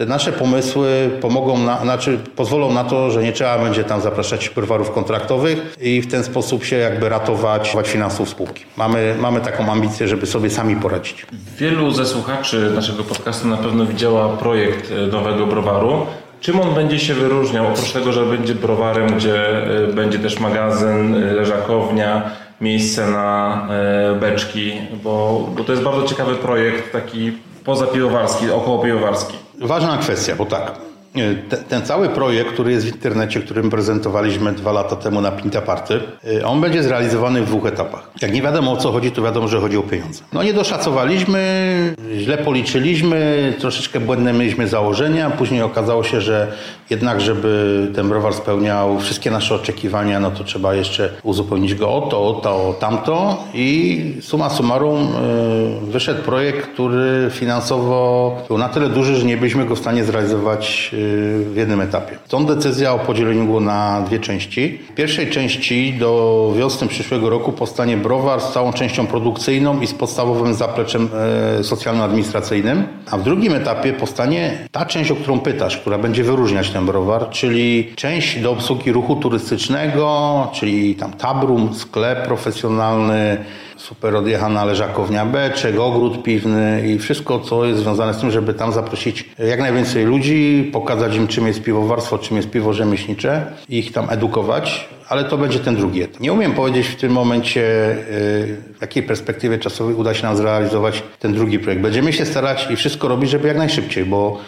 [0.00, 4.48] te nasze pomysły pomogą, na, znaczy pozwolą na to, że nie trzeba będzie tam zapraszać
[4.48, 8.64] browarów kontraktowych i w ten sposób się jakby ratować finansów spółki.
[8.76, 11.26] Mamy, mamy taką ambicję, żeby sobie sami poradzić.
[11.58, 16.06] Wielu ze słuchaczy naszego podcastu na pewno widziała projekt e, nowego browaru.
[16.40, 17.66] Czym on będzie się wyróżniał?
[17.66, 22.30] Oprócz tego, że będzie browarem, gdzie e, będzie też magazyn, e, leżakownia,
[22.60, 24.72] miejsce na e, beczki,
[25.02, 27.32] bo, bo to jest bardzo ciekawy projekt, taki
[27.64, 29.36] pozapiwowarski, około piwowarski.
[29.60, 30.72] Ważna kwestia, bo tak,
[31.12, 35.62] ten, ten, cały projekt, który jest w internecie, którym prezentowaliśmy dwa lata temu na Pinta
[35.62, 38.10] Party, y, on będzie zrealizowany w dwóch etapach.
[38.22, 40.22] Jak nie wiadomo o co chodzi, to wiadomo, że chodzi o pieniądze.
[40.32, 41.40] No nie doszacowaliśmy,
[42.18, 46.52] źle policzyliśmy, troszeczkę błędne mieliśmy założenia, później okazało się, że
[46.90, 52.00] jednak, żeby ten browar spełniał wszystkie nasze oczekiwania, no to trzeba jeszcze uzupełnić go o
[52.00, 55.08] to, o to, o tamto i suma summarum
[55.86, 60.04] y, wyszedł projekt, który finansowo był na tyle duży, że nie byliśmy go w stanie
[60.04, 60.94] zrealizować
[61.50, 62.18] w jednym etapie.
[62.26, 64.78] Stąd decyzja o podzieleniu go na dwie części.
[64.90, 69.94] W pierwszej części do wiosny przyszłego roku powstanie browar z całą częścią produkcyjną i z
[69.94, 71.08] podstawowym zapleczem
[71.60, 76.70] e, socjalno-administracyjnym, a w drugim etapie powstanie ta część, o którą pytasz, która będzie wyróżniać
[76.70, 83.36] ten browar, czyli część do obsługi ruchu turystycznego, czyli tam tabrum, sklep profesjonalny,
[83.80, 88.72] super odjechana leżakownia beczek, ogród piwny i wszystko, co jest związane z tym, żeby tam
[88.72, 93.92] zaprosić jak najwięcej ludzi, pokazać im, czym jest piwowarstwo, czym jest piwo rzemieślnicze i ich
[93.92, 96.20] tam edukować, ale to będzie ten drugi etap.
[96.20, 97.96] Nie umiem powiedzieć w tym momencie, y,
[98.78, 101.82] w jakiej perspektywie czasowej uda się nam zrealizować ten drugi projekt.
[101.82, 104.38] Będziemy się starać i wszystko robić, żeby jak najszybciej, bo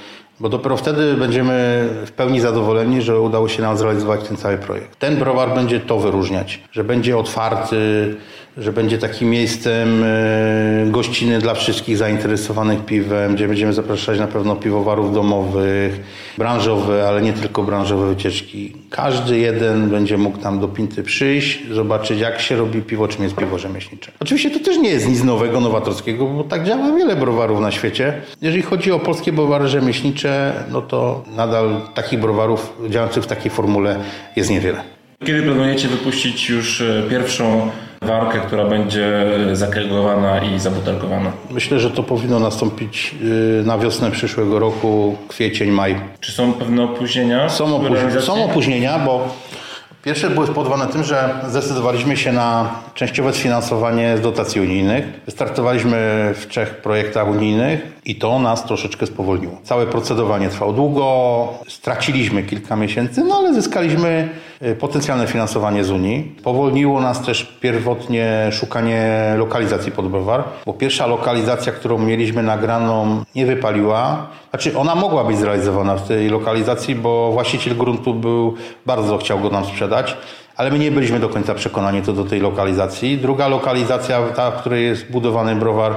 [0.41, 4.99] bo dopiero wtedy będziemy w pełni zadowoleni, że udało się nam zrealizować ten cały projekt.
[4.99, 8.15] Ten browar będzie to wyróżniać, że będzie otwarty,
[8.57, 14.57] że będzie takim miejscem e, gościny dla wszystkich zainteresowanych piwem, gdzie będziemy zapraszać na pewno
[14.57, 16.01] piwowarów domowych,
[16.39, 18.73] branżowe, ale nie tylko branżowe wycieczki.
[18.91, 23.37] Każdy jeden będzie mógł tam do Pinty przyjść, zobaczyć jak się robi piwo, czym jest
[23.37, 24.13] piwo rzemieślnicze.
[24.21, 28.21] Oczywiście to też nie jest nic nowego, nowatorskiego, bo tak działa wiele browarów na świecie.
[28.43, 33.97] Jeżeli chodzi o polskie browary rzemieślnicze, no to nadal takich browarów działających w takiej formule
[34.37, 34.83] jest niewiele.
[35.25, 37.71] Kiedy planujecie wypuścić już e, pierwszą
[38.03, 41.33] warkę, która będzie zakregowana i zabutelkowana?
[41.51, 43.15] Myślę, że to powinno nastąpić
[43.61, 45.97] y, na wiosnę przyszłego roku, kwiecień, maj.
[46.21, 47.49] Czy są pewne opóźnienia?
[47.49, 49.29] Są, opóźnienia, są opóźnienia bo
[50.03, 55.05] Pierwsze były spowodowane tym, że zdecydowaliśmy się na częściowe sfinansowanie z dotacji unijnych.
[55.27, 59.61] Wystartowaliśmy w trzech projektach unijnych i to nas troszeczkę spowolniło.
[59.63, 64.29] Całe procedowanie trwało długo, straciliśmy kilka miesięcy, no ale zyskaliśmy
[64.81, 66.37] potencjalne finansowanie z Unii.
[66.43, 73.47] Powolniło nas też pierwotnie szukanie lokalizacji pod browar, bo pierwsza lokalizacja, którą mieliśmy nagraną, nie
[73.47, 74.27] wypaliła.
[74.51, 78.55] Znaczy, ona mogła być zrealizowana w tej lokalizacji, bo właściciel gruntu był
[78.87, 80.17] bardzo chciał go nam sprzedać
[80.57, 83.19] ale my nie byliśmy do końca przekonani co do tej lokalizacji.
[83.19, 85.93] Druga lokalizacja, ta, w której jest budowany browar,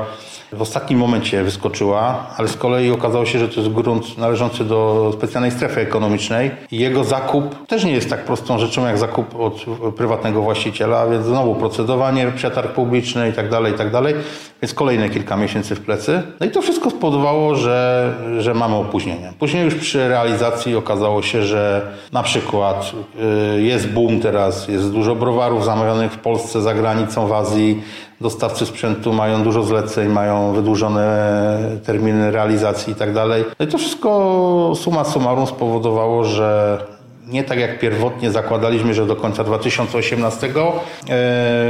[0.56, 5.12] w ostatnim momencie wyskoczyła, ale z kolei okazało się, że to jest grunt należący do
[5.18, 6.52] specjalnej strefy ekonomicznej.
[6.72, 11.26] I jego zakup też nie jest tak prostą rzeczą jak zakup od prywatnego właściciela, więc
[11.26, 13.50] znowu procedowanie, przetarg publiczny i tak
[14.66, 16.22] więc kolejne kilka miesięcy w plecy.
[16.40, 19.34] No i to wszystko spowodowało, że, że mamy opóźnienie.
[19.40, 22.92] Później już przy realizacji okazało się, że na przykład
[23.58, 27.82] y, jest boom teraz, jest dużo browarów zamawianych w Polsce, za granicą, w Azji,
[28.22, 33.44] dostawcy sprzętu mają dużo zleceń, mają wydłużone terminy realizacji i tak dalej.
[33.60, 36.80] No i to wszystko suma summarum spowodowało, że
[37.28, 40.52] nie tak jak pierwotnie zakładaliśmy, że do końca 2018, e,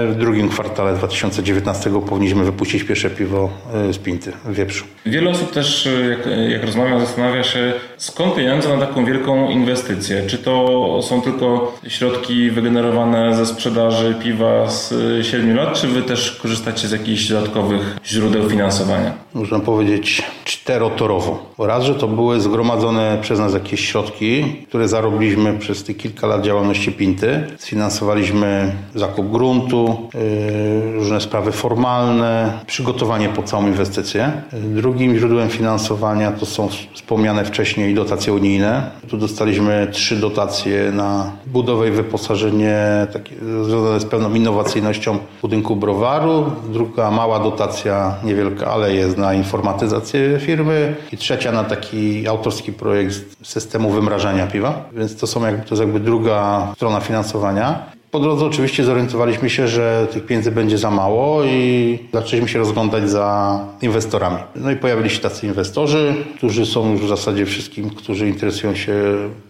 [0.08, 4.86] w drugim kwartale 2019 powinniśmy wypuścić pierwsze piwo e, z Pinty w Wieprzu.
[5.06, 10.24] Wiele osób też, e, jak, jak rozmawiam, zastanawia się, skąd pieniądze na taką wielką inwestycję?
[10.28, 14.93] Czy to są tylko środki wygenerowane ze sprzedaży piwa z
[15.26, 19.14] 7 lat, czy wy też korzystacie z jakichś dodatkowych źródeł finansowania?
[19.34, 21.53] Można powiedzieć czterotorowo.
[21.60, 26.41] Raz, że to były zgromadzone przez nas jakieś środki, które zarobiliśmy przez te kilka lat
[26.41, 27.47] działalności Pinty.
[27.58, 34.32] Sfinansowaliśmy zakup gruntu, yy, różne sprawy formalne, przygotowanie po całą inwestycję.
[34.53, 38.91] Drugim źródłem finansowania to są wspomniane wcześniej dotacje unijne.
[39.08, 46.51] Tu dostaliśmy trzy dotacje na budowę i wyposażenie takie, związane z pewną innowacyjnością budynku browaru.
[46.70, 50.95] Druga mała dotacja, niewielka, ale jest na informatyzację firmy.
[51.12, 54.89] I trzecia na taki autorski projekt systemu wymrażania piwa.
[54.93, 57.95] Więc to są są jakby, to jest jakby druga strona finansowania.
[58.11, 63.09] Po drodze oczywiście zorientowaliśmy się, że tych pieniędzy będzie za mało i zaczęliśmy się rozglądać
[63.09, 64.38] za inwestorami.
[64.55, 68.93] No i pojawili się tacy inwestorzy, którzy są już w zasadzie wszystkim, którzy interesują się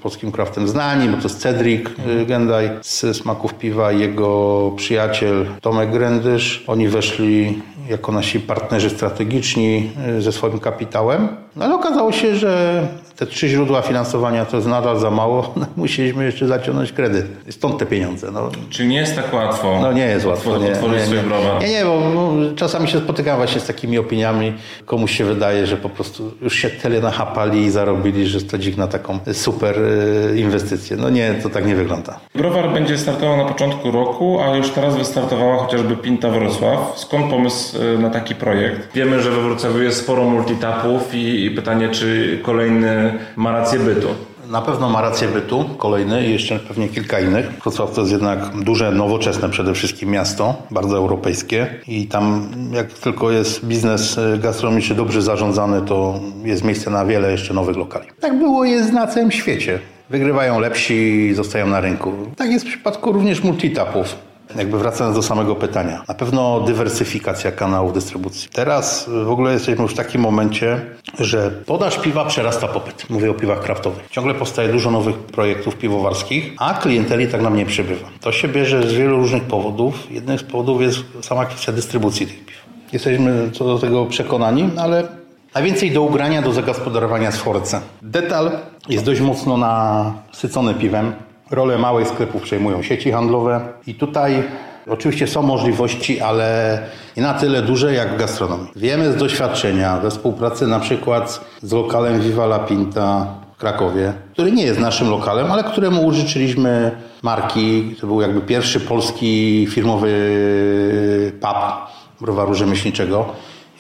[0.03, 5.45] polskim kraftem znani, bo to jest Cedric y, Gendaj z Smaków Piwa i jego przyjaciel
[5.61, 6.63] Tomek Grędysz.
[6.67, 11.27] Oni weszli jako nasi partnerzy strategiczni y, ze swoim kapitałem.
[11.55, 12.81] No ale okazało się, że
[13.16, 15.53] te trzy źródła finansowania to jest nadal za mało.
[15.78, 17.26] Musieliśmy jeszcze zaciągnąć kredyt.
[17.49, 18.32] Stąd te pieniądze.
[18.32, 18.49] No.
[18.70, 19.80] Czy nie jest tak łatwo?
[19.82, 20.57] No nie jest łatwo.
[20.57, 22.01] Nie, otworzyć nie, nie, nie, nie, bo
[22.55, 24.53] czasami się spotykam właśnie z takimi opiniami.
[24.86, 28.88] Komuś się wydaje, że po prostu już się tyle nachapali i zarobili, że stać na
[28.88, 30.97] taką super y, inwestycję.
[30.97, 32.20] No nie, to tak nie wygląda.
[32.36, 36.93] Browar będzie startował na początku roku, a już teraz wystartowała chociażby Pinta Wrocław.
[36.95, 38.93] Skąd pomysł y, na taki projekt?
[38.95, 43.05] Wiemy, że we Wrocławiu jest sporo multitapów i pytanie, czy kolejny
[43.36, 44.08] ma rację bytu.
[44.49, 47.51] Na pewno ma rację bytu, kolejny i jeszcze pewnie kilka innych.
[47.64, 53.32] Wrocław to jest jednak duże, nowoczesne przede wszystkim miasto, bardzo europejskie i tam jak tylko
[53.32, 58.08] jest biznes e, gastronomiczny dobrze zarządzany, to jest miejsce na wiele jeszcze nowych lokali.
[58.20, 59.80] Tak było jest na całym świecie.
[60.10, 62.14] Wygrywają lepsi zostają na rynku.
[62.38, 64.16] Tak jest w przypadku również multitapów.
[64.58, 68.49] Jakby wracając do samego pytania, na pewno dywersyfikacja kanałów dystrybucji.
[68.53, 70.82] Teraz w ogóle jesteśmy już w takim momencie,
[71.20, 73.10] że podaż piwa przerasta popyt.
[73.10, 74.10] Mówię o piwach kraftowych.
[74.10, 78.08] Ciągle powstaje dużo nowych projektów piwowarskich, a klienteli tak nam nie przybywa.
[78.22, 80.12] To się bierze z wielu różnych powodów.
[80.12, 82.66] Jednym z powodów jest sama kwestia dystrybucji tych piw.
[82.93, 85.08] Jesteśmy co do tego przekonani, ale
[85.56, 87.82] najwięcej do ugrania, do zagospodarowania z Force.
[88.01, 88.51] Detal
[88.89, 91.14] jest dość mocno nasycony piwem.
[91.52, 94.43] Rolę małych sklepów przejmują sieci handlowe i tutaj
[94.88, 96.80] oczywiście są możliwości, ale
[97.18, 98.68] nie na tyle duże jak w gastronomii.
[98.76, 104.52] Wiemy z doświadczenia we współpracy na przykład z lokalem Viva La Pinta w Krakowie, który
[104.52, 106.91] nie jest naszym lokalem, ale któremu użyczyliśmy
[107.22, 107.96] marki.
[108.02, 110.12] To był jakby pierwszy polski firmowy
[111.41, 111.58] pub
[112.22, 113.26] browaru rzemieślniczego.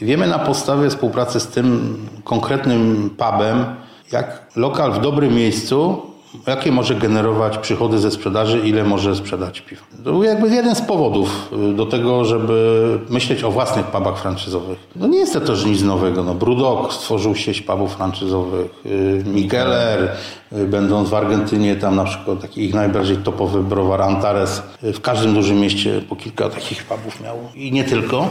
[0.01, 3.65] Wiemy na podstawie współpracy z tym konkretnym pubem,
[4.11, 6.01] jak lokal w dobrym miejscu
[6.47, 9.81] jakie może generować przychody ze sprzedaży, ile może sprzedać piwa.
[10.03, 14.79] To był jakby jeden z powodów y, do tego, żeby myśleć o własnych pubach franczyzowych.
[14.95, 16.23] No nie jest to też nic nowego.
[16.23, 20.11] No, Brudok stworzył sieć pubów franczyzowych, y, Mikeller,
[20.53, 25.33] y, będąc w Argentynie, tam na przykład taki ich najbardziej topowy browar Antares, w każdym
[25.33, 28.29] dużym mieście po kilka takich pubów miał i nie tylko.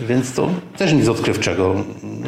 [0.00, 1.74] Więc to też nic odkrywczego.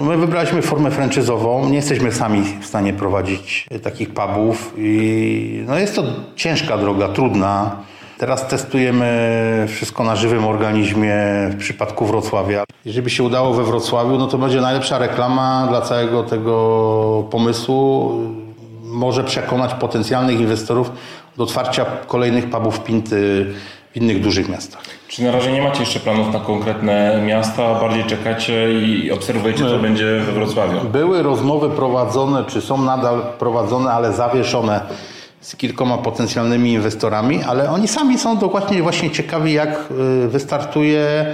[0.01, 1.69] My wybraliśmy formę franczyzową.
[1.69, 6.03] Nie jesteśmy sami w stanie prowadzić takich pubów i no jest to
[6.37, 7.77] ciężka droga, trudna.
[8.19, 11.15] Teraz testujemy wszystko na żywym organizmie
[11.51, 12.65] w przypadku Wrocławia.
[12.85, 18.13] Jeżeli się udało we Wrocławiu, no to będzie najlepsza reklama dla całego tego pomysłu.
[18.85, 20.93] Może przekonać potencjalnych inwestorów
[21.37, 23.47] do otwarcia kolejnych pubów Pinty
[23.93, 24.83] w innych dużych miastach.
[25.09, 29.79] Czy na razie nie macie jeszcze planów na konkretne miasta, bardziej czekacie i obserwujecie, co
[29.79, 30.81] będzie we Wrocławiu?
[30.81, 34.81] Były rozmowy prowadzone, czy są nadal prowadzone, ale zawieszone
[35.41, 39.85] z kilkoma potencjalnymi inwestorami, ale oni sami są dokładnie właśnie ciekawi, jak
[40.25, 41.27] y, wystartuje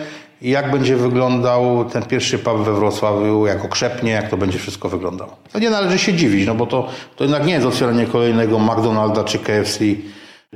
[0.43, 4.89] i jak będzie wyglądał ten pierwszy pub we Wrocławiu, jak okrzepnie, jak to będzie wszystko
[4.89, 5.37] wyglądało.
[5.53, 9.25] To nie należy się dziwić, no bo to, to jednak nie jest otwieranie kolejnego McDonalda
[9.25, 9.85] czy KFC,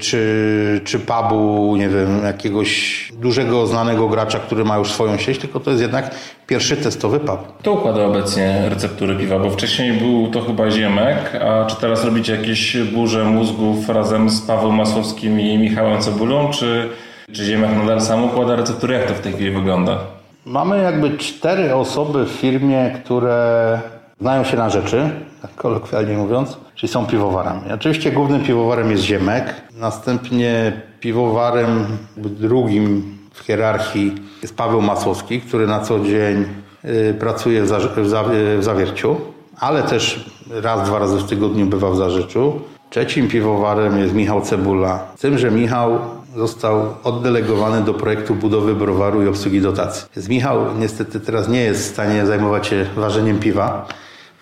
[0.01, 5.61] czy, czy pubu, nie wiem, jakiegoś dużego, znanego gracza, który ma już swoją sieć, tylko
[5.61, 6.15] to jest jednak
[6.47, 7.39] pierwszy testowy pub.
[7.59, 9.39] Kto układa obecnie receptury piwa?
[9.39, 14.41] Bo wcześniej był to chyba Ziemek, a czy teraz robicie jakieś burze mózgów razem z
[14.41, 16.89] Pawłem Masłowskim i Michałem Cebulą, czy,
[17.33, 18.95] czy Ziemek nadal sam układa receptury?
[18.95, 19.99] Jak to w tej chwili wygląda?
[20.45, 23.81] Mamy jakby cztery osoby w firmie, które
[24.21, 25.11] znają się na rzeczy,
[25.43, 27.61] tak kolokwialnie mówiąc, czyli są piwowarami.
[27.75, 35.81] Oczywiście głównym piwowarem jest Ziemek, następnie piwowarem drugim w hierarchii jest Paweł Masłowski, który na
[35.81, 36.45] co dzień
[36.85, 38.25] y, pracuje w, za, w, za,
[38.59, 39.17] w Zawierciu,
[39.61, 42.61] ale też raz, dwa razy w tygodniu bywa w Zarzeczu.
[42.91, 45.07] Trzecim piwowarem jest Michał Cebula.
[45.17, 45.99] Z tym, że Michał
[46.37, 50.07] został oddelegowany do projektu budowy browaru i obsługi dotacji.
[50.17, 53.87] Więc Michał niestety teraz nie jest w stanie zajmować się ważeniem piwa,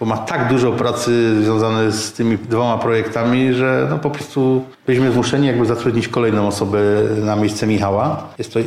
[0.01, 5.13] bo ma tak dużo pracy związanej z tymi dwoma projektami, że no po prostu byliśmy
[5.13, 6.79] zmuszeni jakby zatrudnić kolejną osobę
[7.25, 8.29] na miejsce Michała.
[8.39, 8.65] Jest to e,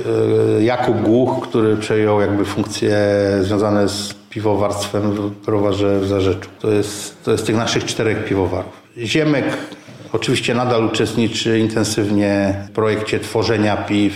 [0.63, 2.97] Jakub Głuch, który przejął jakby funkcje
[3.41, 6.49] związane z piwowarstwem w browarze w Zarzeczu.
[6.59, 8.81] To jest, to jest tych naszych czterech piwowarów.
[8.97, 9.45] Ziemek
[10.13, 14.13] oczywiście nadal uczestniczy intensywnie w projekcie tworzenia piw,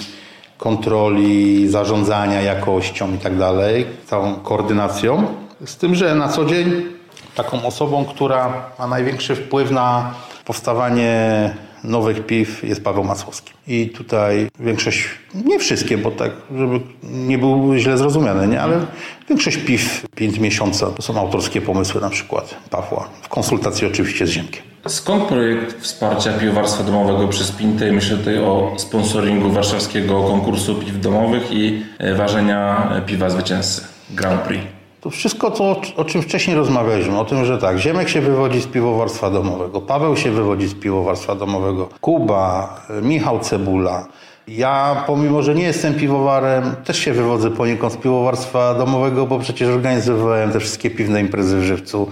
[0.57, 5.27] kontroli, zarządzania jakością i tak dalej, całą koordynacją.
[5.65, 6.94] Z tym, że na co dzień
[7.35, 10.13] taką osobą, która ma największy wpływ na
[10.45, 13.53] powstawanie nowych piw jest Paweł Masłowski.
[13.67, 15.09] I tutaj większość,
[15.45, 18.61] nie wszystkie, bo tak, żeby nie był źle zrozumiane, nie?
[18.61, 18.85] ale
[19.29, 24.29] większość piw 5 miesiąca to są autorskie pomysły na przykład Pawła, w konsultacji oczywiście z
[24.29, 24.63] Ziemkiem.
[24.87, 27.91] Skąd projekt wsparcia piwowarstwa domowego przez Pintę?
[27.91, 34.74] Myślę tutaj o sponsoringu warszawskiego konkursu piw domowych i e, ważenia piwa zwycięzcy Grand Prix.
[35.05, 38.67] To wszystko to, o czym wcześniej rozmawialiśmy, o tym, że tak, Ziemek się wywodzi z
[38.67, 44.07] piwowarstwa domowego, Paweł się wywodzi z piwowarstwa domowego, Kuba, Michał Cebula.
[44.47, 49.69] Ja, pomimo że nie jestem piwowarem, też się wywodzę poniekąd z piwowarstwa domowego, bo przecież
[49.69, 52.07] organizowałem te wszystkie piwne imprezy w Żywcu.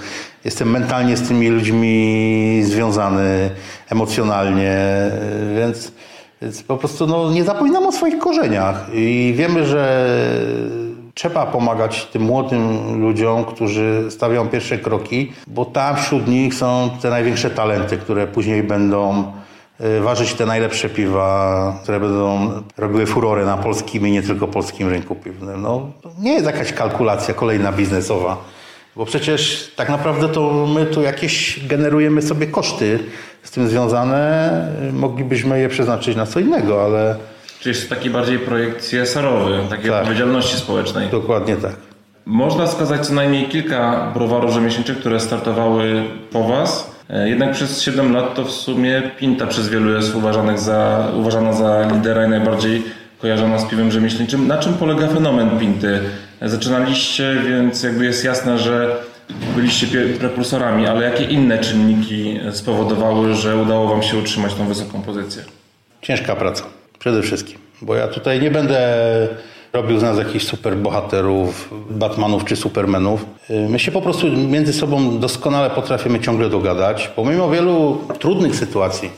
[0.46, 3.50] Jestem mentalnie z tymi ludźmi związany,
[3.90, 4.78] emocjonalnie,
[5.58, 5.92] więc,
[6.42, 8.88] więc po prostu no, nie zapominam o swoich korzeniach.
[8.94, 10.10] I wiemy, że
[11.14, 17.10] Trzeba pomagać tym młodym ludziom, którzy stawiają pierwsze kroki, bo tam wśród nich są te
[17.10, 19.32] największe talenty, które później będą
[19.82, 24.90] y, ważyć te najlepsze piwa, które będą robiły furory na polskim i nie tylko polskim
[24.90, 25.62] rynku piwnym.
[25.62, 25.90] No,
[26.20, 28.38] nie jest jakaś kalkulacja kolejna biznesowa,
[28.96, 33.00] bo przecież tak naprawdę to my tu jakieś generujemy sobie koszty
[33.44, 34.52] z tym związane,
[34.94, 37.16] moglibyśmy je przeznaczyć na co innego, ale
[37.64, 40.02] Czyli jest to taki bardziej projekt CSR-owy, takiej tak.
[40.02, 41.10] odpowiedzialności społecznej.
[41.10, 41.76] Dokładnie tak.
[42.26, 46.92] Można wskazać co najmniej kilka browarów rzemieślniczych, które startowały po Was.
[47.10, 51.54] E, jednak przez 7 lat to w sumie Pinta przez wielu jest uważanych za, uważana
[51.54, 52.84] za lidera i najbardziej
[53.22, 54.48] kojarzona z piwem rzemieślniczym.
[54.48, 56.00] Na czym polega fenomen Pinty?
[56.42, 58.96] Zaczynaliście, więc jakby jest jasne, że
[59.56, 59.88] byliście
[60.20, 65.44] prekursorami, ale jakie inne czynniki spowodowały, że udało Wam się utrzymać tą wysoką pozycję?
[66.02, 66.83] Ciężka praca.
[67.04, 67.58] Przede wszystkim.
[67.82, 68.80] Bo ja tutaj nie będę
[69.74, 73.26] robił z nas jakichś super bohaterów, Batmanów czy Supermanów.
[73.70, 79.10] My się po prostu między sobą doskonale potrafimy ciągle dogadać, pomimo wielu trudnych sytuacji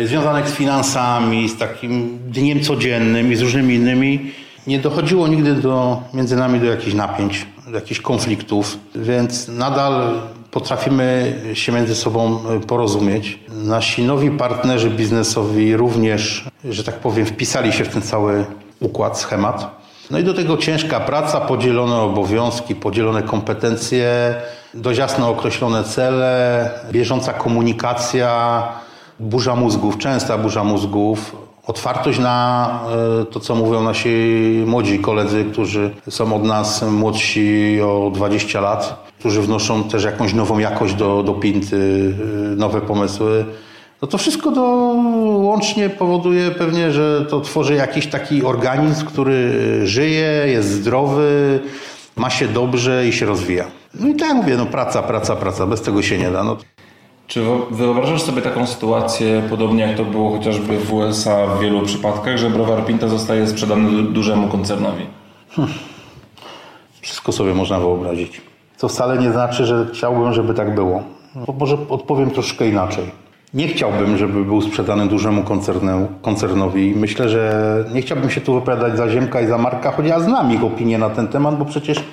[0.00, 4.32] y, związanych z finansami, z takim dniem codziennym i z różnymi innymi.
[4.66, 10.20] Nie dochodziło nigdy do, między nami do jakichś napięć, do jakichś konfliktów, więc nadal
[10.54, 13.38] potrafimy się między sobą e, porozumieć.
[13.48, 18.44] Nasi nowi partnerzy biznesowi również, że tak powiem, wpisali się w ten cały
[18.80, 19.70] układ, schemat.
[20.10, 24.34] No i do tego ciężka praca, podzielone obowiązki, podzielone kompetencje,
[24.74, 28.62] dość jasno określone cele, bieżąca komunikacja,
[29.20, 31.36] burza mózgów, częsta burza mózgów,
[31.66, 32.68] otwartość na
[33.20, 34.08] e, to, co mówią nasi
[34.66, 40.58] młodzi koledzy, którzy są od nas młodsi o 20 lat, którzy wnoszą też jakąś nową
[40.58, 42.14] jakość do, do pinty,
[42.52, 43.44] e, nowe pomysły.
[44.02, 44.62] No to wszystko do,
[45.36, 49.52] łącznie powoduje pewnie, że to tworzy jakiś taki organizm, który
[49.84, 51.60] żyje, jest zdrowy,
[52.16, 53.64] ma się dobrze i się rozwija.
[53.94, 56.44] No i tak jak mówię, no praca, praca, praca, bez tego się nie da.
[56.44, 56.56] No.
[57.26, 62.38] Czy wyobrażasz sobie taką sytuację, podobnie jak to było chociażby w USA w wielu przypadkach,
[62.38, 65.06] że browar Pinta zostaje sprzedany dużemu koncernowi?
[65.50, 65.74] Hmm.
[67.00, 68.53] Wszystko sobie można wyobrazić.
[68.76, 71.02] Co wcale nie znaczy, że chciałbym, żeby tak było.
[71.60, 73.04] może odpowiem troszkę inaczej.
[73.54, 75.42] Nie chciałbym, żeby był sprzedany dużemu
[76.22, 76.94] koncernowi.
[76.96, 80.52] Myślę, że nie chciałbym się tu wypowiadać za Ziemka i za Marka, choć ja znam
[80.52, 82.04] ich opinię na ten temat, bo przecież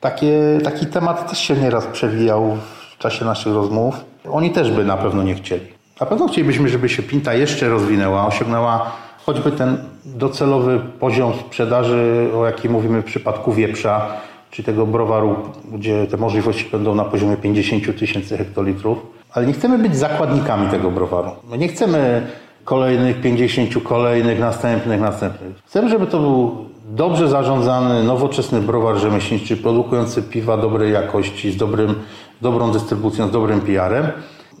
[0.00, 2.56] takie, taki temat też się nieraz przewijał
[2.94, 3.94] w czasie naszych rozmów.
[4.32, 5.66] Oni też by na pewno nie chcieli.
[6.00, 8.92] Na pewno chcielibyśmy, żeby się Pinta jeszcze rozwinęła, osiągnęła
[9.26, 14.06] choćby ten docelowy poziom sprzedaży, o jakim mówimy w przypadku wieprza,
[14.52, 15.36] czy tego browaru,
[15.72, 18.98] gdzie te możliwości będą na poziomie 50 tysięcy hektolitrów.
[19.32, 21.30] Ale nie chcemy być zakładnikami tego browaru.
[21.50, 22.26] My nie chcemy
[22.64, 25.56] kolejnych 50, kolejnych, następnych, następnych.
[25.66, 31.94] Chcemy, żeby to był dobrze zarządzany, nowoczesny browar rzemieślniczy, produkujący piwa dobrej jakości, z dobrym,
[32.40, 34.06] dobrą dystrybucją, z dobrym PR-em.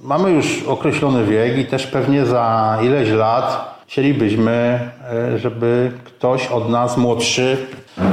[0.02, 4.80] Mamy już określony wiek i też pewnie za ileś lat chcielibyśmy,
[5.12, 7.56] e, żeby ktoś od nas młodszy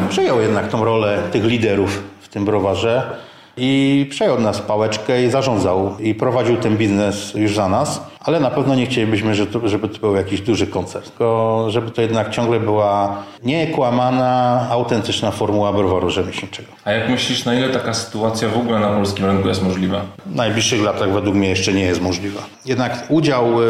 [0.09, 3.03] przejął jednak tą rolę tych liderów w tym browarze
[3.60, 8.39] i przejął od nas pałeczkę i zarządzał i prowadził ten biznes już za nas, ale
[8.39, 12.60] na pewno nie chcielibyśmy, żeby to był jakiś duży koncert, tylko żeby to jednak ciągle
[12.60, 16.68] była niekłamana, autentyczna formuła browaru rzemieślniczego.
[16.86, 20.01] A jak myślisz, na ile taka sytuacja w ogóle na polskim rynku jest możliwa?
[20.26, 22.41] W najbliższych latach według mnie jeszcze nie jest możliwa.
[22.66, 23.66] Jednak udział y,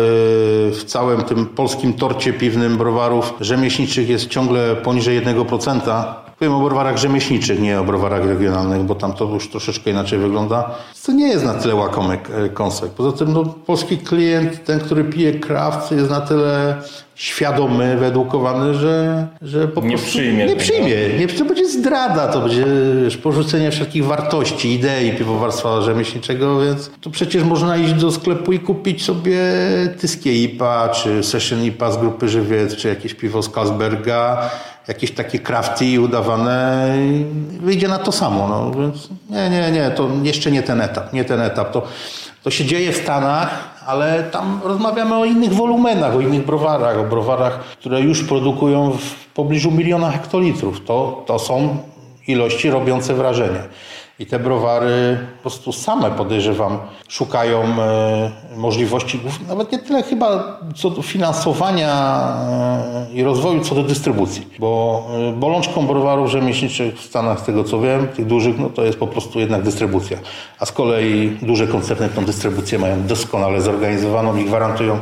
[0.72, 6.04] w całym tym polskim torcie piwnym browarów rzemieślniczych jest ciągle poniżej 1%.
[6.40, 10.72] Powiem o browarach rzemieślniczych, nie o browarach regionalnych, bo tam to już troszeczkę inaczej wygląda.
[11.06, 12.94] To nie jest na tyle łakomy e, koncept.
[12.94, 16.76] Poza tym no, polski klient, ten, który pije kraft, jest na tyle
[17.16, 20.96] świadomy, wyedukowany, że, że po nie prostu przyjmie nie przyjmie.
[21.20, 22.66] Nie, to będzie zdrada, to będzie
[23.04, 28.60] wiesz, porzucenie wszelkich wartości, idei piwowarstwa rzemieślniczego, więc to przecież można iść do sklepu i
[28.60, 29.40] kupić sobie
[30.00, 34.50] Tyskie IPA, czy Session IPA z grupy Żywiec, czy jakieś piwo z Carlsberga,
[34.90, 36.88] jakieś takie crafty udawane,
[37.60, 38.48] wyjdzie na to samo.
[38.48, 41.72] No, więc nie, nie, nie, to jeszcze nie ten etap, nie ten etap.
[41.72, 41.82] To,
[42.44, 47.04] to się dzieje w Stanach, ale tam rozmawiamy o innych wolumenach, o innych browarach, o
[47.04, 50.86] browarach, które już produkują w pobliżu miliona hektolitrów.
[50.86, 51.78] To, to są
[52.28, 53.60] ilości robiące wrażenie.
[54.20, 60.90] I te browary po prostu same podejrzewam szukają e, możliwości, nawet nie tyle chyba co
[60.90, 61.94] do finansowania
[63.12, 64.48] e, i rozwoju, co do dystrybucji.
[64.60, 68.84] Bo e, bolączką browarów rzemieślniczych w Stanach, z tego co wiem, tych dużych, no to
[68.84, 70.18] jest po prostu jednak dystrybucja.
[70.60, 75.00] A z kolei duże koncerny tą dystrybucję mają doskonale zorganizowaną i gwarantują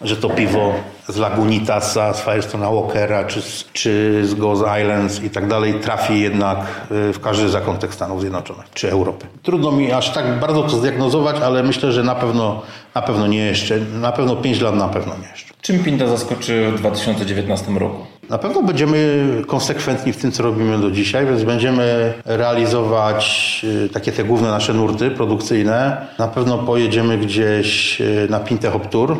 [0.00, 0.74] że to piwo
[1.08, 3.42] z Lagunitasa, z Firestona Walkera, czy,
[3.72, 6.58] czy z Goes Islands i tak dalej trafi jednak
[6.90, 9.26] y, w każdy zakątek Stanów Zjednoczonych czy Europy.
[9.42, 12.62] Trudno mi aż tak bardzo to zdiagnozować, ale myślę, że na pewno,
[12.94, 15.54] na pewno nie jeszcze, na pewno 5 lat na pewno nie jeszcze.
[15.62, 18.17] Czym Pinta zaskoczy w 2019 roku?
[18.30, 24.12] Na pewno będziemy konsekwentni w tym, co robimy do dzisiaj, więc będziemy realizować y, takie
[24.12, 26.06] te główne nasze nurty produkcyjne.
[26.18, 29.16] Na pewno pojedziemy gdzieś y, na Pintę Hop Tour.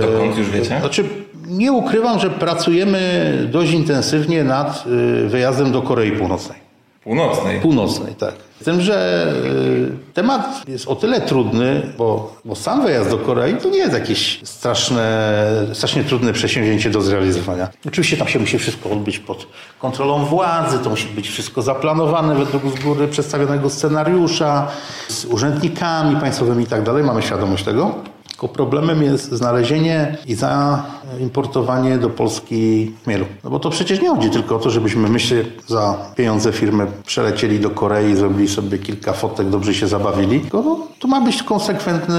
[0.00, 0.78] Dokąd już wiecie?
[0.80, 1.04] Znaczy,
[1.48, 4.84] nie ukrywam, że pracujemy dość intensywnie nad
[5.24, 6.58] y, wyjazdem do Korei Północnej.
[7.04, 7.60] Północnej?
[7.60, 8.34] Północnej, tak.
[8.62, 13.56] Z tym, że y, temat jest o tyle trudny, bo, bo sam wyjazd do Korei
[13.56, 15.34] to nie jest jakieś straszne,
[15.72, 17.68] strasznie trudne przedsięwzięcie do zrealizowania.
[17.86, 19.46] Oczywiście tam się musi wszystko odbyć pod
[19.78, 24.68] kontrolą władzy, to musi być wszystko zaplanowane według z góry przedstawionego scenariusza,
[25.08, 27.04] z urzędnikami państwowymi i tak dalej.
[27.04, 27.94] Mamy świadomość tego.
[28.42, 33.26] Tylko problemem jest znalezienie i zaimportowanie do Polski chmielu.
[33.44, 35.36] No bo to przecież nie chodzi tylko o to, żebyśmy myślę
[35.66, 40.40] za pieniądze firmy przelecieli do Korei, zrobili sobie kilka fotek, dobrze się zabawili.
[40.40, 42.18] Tylko no, tu ma być konsekwentny,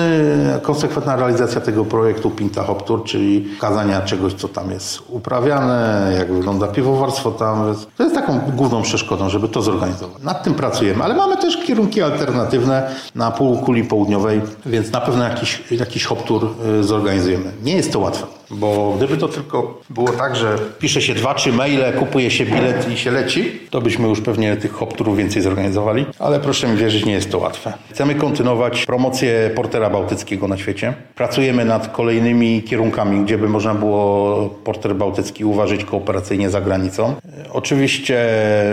[0.62, 6.34] konsekwentna realizacja tego projektu Pinta Hop Tour, czyli pokazania czegoś, co tam jest uprawiane, jak
[6.34, 7.76] wygląda piwowarstwo tam.
[7.98, 10.24] To jest taką główną przeszkodą, żeby to zorganizować.
[10.24, 15.64] Nad tym pracujemy, ale mamy też kierunki alternatywne na półkuli południowej, więc na pewno jakiś,
[15.72, 16.44] jakiś hop
[16.80, 17.52] y, zorganizujemy.
[17.64, 21.54] Nie jest to łatwe, bo gdyby to tylko było tak, że pisze się dwa, trzy
[21.54, 26.06] maile, kupuje się bilet i się leci, to byśmy już pewnie tych hop więcej zorganizowali,
[26.20, 27.74] ale proszę mi wierzyć, nie jest to łatwe.
[27.92, 30.94] Chcemy kontynuować promocję Portera Bałtyckiego na świecie.
[31.16, 37.16] Pracujemy nad kolejnymi kierunkami, gdzie by można było Porter Bałtycki uważać kooperacyjnie za granicą.
[37.54, 38.28] Oczywiście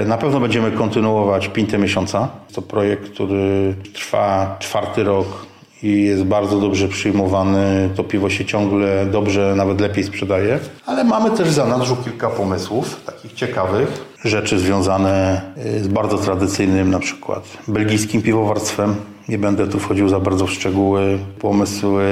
[0.06, 2.28] na pewno będziemy kontynuować Pintę Miesiąca.
[2.52, 5.26] To projekt, który trwa czwarty rok
[5.82, 7.90] i jest bardzo dobrze przyjmowany.
[7.94, 10.58] To piwo się ciągle dobrze, nawet lepiej sprzedaje.
[10.86, 14.04] Ale mamy też w zanadrzu kilka pomysłów, takich ciekawych.
[14.24, 18.94] Rzeczy związane y, z bardzo tradycyjnym, na przykład belgijskim piwowarstwem,
[19.28, 21.18] Nie będę tu wchodził za bardzo w szczegóły.
[21.40, 22.02] Pomysły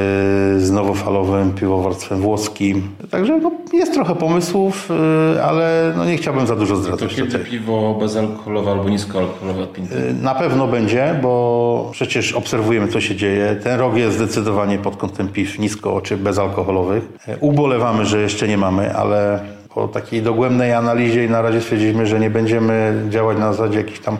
[0.59, 2.89] z nowofalowym piwowarstwem włoskim.
[3.11, 4.91] Także no, jest trochę pomysłów,
[5.37, 7.45] y, ale no, nie chciałbym za dużo To zdradzać kiedy tutaj.
[7.47, 9.97] piwo bezalkoholowe albo niskoalkoholowe odpinte?
[9.97, 13.57] Y, Na pewno będzie, bo przecież obserwujemy, co się dzieje.
[13.65, 17.05] Ten rok jest zdecydowanie pod kątem piw nisko czy bezalkoholowych.
[17.29, 19.41] Y, Ubolewamy, że jeszcze nie mamy, ale
[19.75, 23.99] po takiej dogłębnej analizie i na razie stwierdziliśmy, że nie będziemy działać na zasadzie jakichś
[24.01, 24.17] tam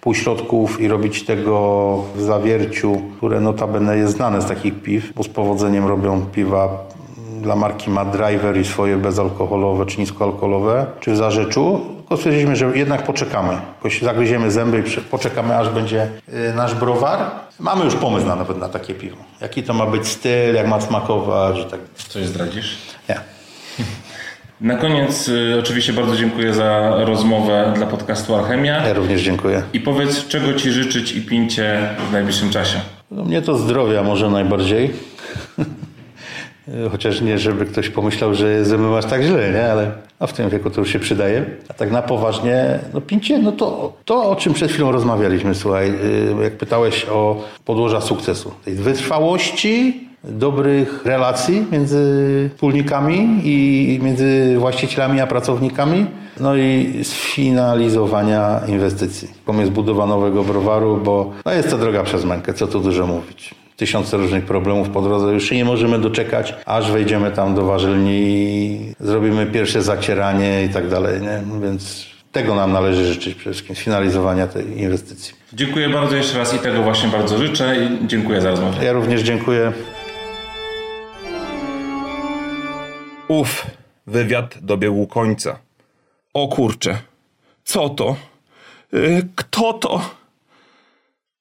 [0.00, 5.28] półśrodków i robić tego w zawierciu, które notabene jest znane z takich piw, bo z
[5.28, 6.68] powodzeniem robią piwa
[7.42, 12.78] dla marki ma driver i swoje bezalkoholowe czy niskoalkoholowe, czy w zarzeczu, tylko stwierdziliśmy, że
[12.78, 13.52] jednak poczekamy.
[13.52, 17.18] Jakoś zagryziemy zęby i poczekamy, aż będzie y, nasz browar.
[17.60, 19.16] Mamy już pomysł na, nawet na takie piwo.
[19.40, 21.80] Jaki to ma być styl, jak ma smakować tak.
[22.08, 22.78] Coś zdradzisz?
[23.08, 23.20] Nie.
[24.60, 28.86] Na koniec y, oczywiście bardzo dziękuję za rozmowę dla podcastu Alchemia.
[28.86, 29.62] Ja również dziękuję.
[29.72, 32.80] I powiedz, czego Ci życzyć i pincie w najbliższym czasie.
[33.10, 34.90] No, mnie to zdrowia może najbardziej.
[36.92, 39.72] Chociaż nie, żeby ktoś pomyślał, że ze mną aż tak źle, nie?
[39.72, 41.44] Ale a w tym wieku to już się przydaje.
[41.68, 45.90] A tak na poważnie, no pincie, no to, to o czym przed chwilą rozmawialiśmy, słuchaj,
[45.90, 48.52] y, jak pytałeś o podłoża sukcesu.
[48.64, 56.06] Tej wytrwałości, dobrych relacji między wspólnikami i między właścicielami a pracownikami,
[56.40, 59.28] no i sfinalizowania inwestycji.
[59.46, 63.54] Pomysł budowa nowego browaru, bo no jest to droga przez mękę, co tu dużo mówić.
[63.76, 68.20] Tysiące różnych problemów po drodze, już się nie możemy doczekać, aż wejdziemy tam do warzelni
[68.20, 71.42] i zrobimy pierwsze zacieranie i tak dalej, nie?
[71.62, 75.34] Więc tego nam należy życzyć przede wszystkim, sfinalizowania tej inwestycji.
[75.52, 78.84] Dziękuję bardzo jeszcze raz i tego właśnie bardzo życzę i dziękuję za rozmowę.
[78.84, 79.72] Ja również dziękuję.
[83.30, 83.66] Uf,
[84.06, 85.58] wywiad dobiegł końca.
[86.34, 86.98] O kurcze,
[87.64, 88.16] co to?
[88.92, 90.10] Yy, kto to?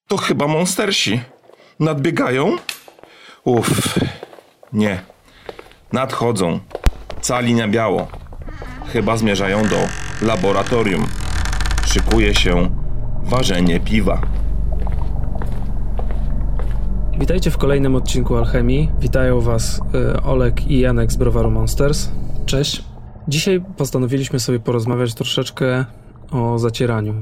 [0.08, 1.22] To chyba monstersi.
[1.80, 2.58] Nadbiegają?
[3.44, 4.00] Uf,
[4.74, 5.02] nie.
[5.94, 6.60] Nadchodzą.
[7.22, 8.08] Cali na biało.
[8.94, 9.88] Chyba zmierzają do
[10.22, 11.08] laboratorium.
[11.86, 12.70] Szykuje się
[13.24, 14.39] ważenie piwa.
[17.20, 18.90] Witajcie w kolejnym odcinku Alchemii.
[19.00, 19.82] Witają Was
[20.16, 22.10] y, Olek i Janek z Browaru Monsters.
[22.46, 22.84] Cześć.
[23.28, 25.86] Dzisiaj postanowiliśmy sobie porozmawiać troszeczkę
[26.32, 27.14] o zacieraniu.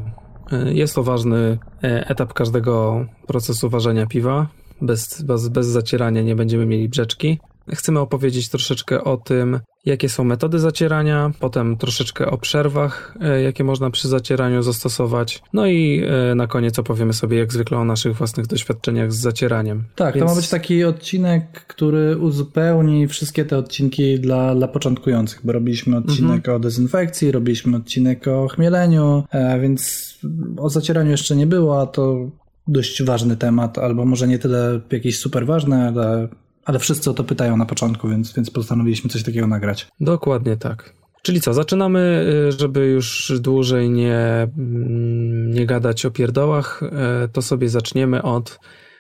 [0.53, 4.47] Y, Jest to ważny y, etap każdego procesu ważenia piwa.
[4.81, 7.39] Bez, bez, bez zacierania nie będziemy mieli brzeczki.
[7.73, 13.63] Chcemy opowiedzieć troszeczkę o tym, jakie są metody zacierania, potem troszeczkę o przerwach, e, jakie
[13.63, 15.41] można przy zacieraniu zastosować.
[15.53, 19.83] No i e, na koniec opowiemy sobie jak zwykle o naszych własnych doświadczeniach z zacieraniem.
[19.95, 25.41] Tak, Więc- to ma być taki odcinek, który uzupełni wszystkie te odcinki dla, dla początkujących,
[25.43, 30.13] bo robiliśmy odcinek o dezynfekcji, robiliśmy odcinek o chmieleniu, e, więc
[30.57, 32.29] o zacieraniu jeszcze nie było, a to
[32.67, 36.27] dość ważny temat, albo może nie tyle jakiś super ważny, ale,
[36.67, 39.87] ale wszyscy o to pytają na początku, więc, więc postanowiliśmy coś takiego nagrać.
[39.99, 40.93] Dokładnie tak.
[41.21, 46.83] Czyli co, zaczynamy, y, żeby już dłużej nie, mm, nie gadać o pierdołach,
[47.25, 48.59] y, to sobie zaczniemy od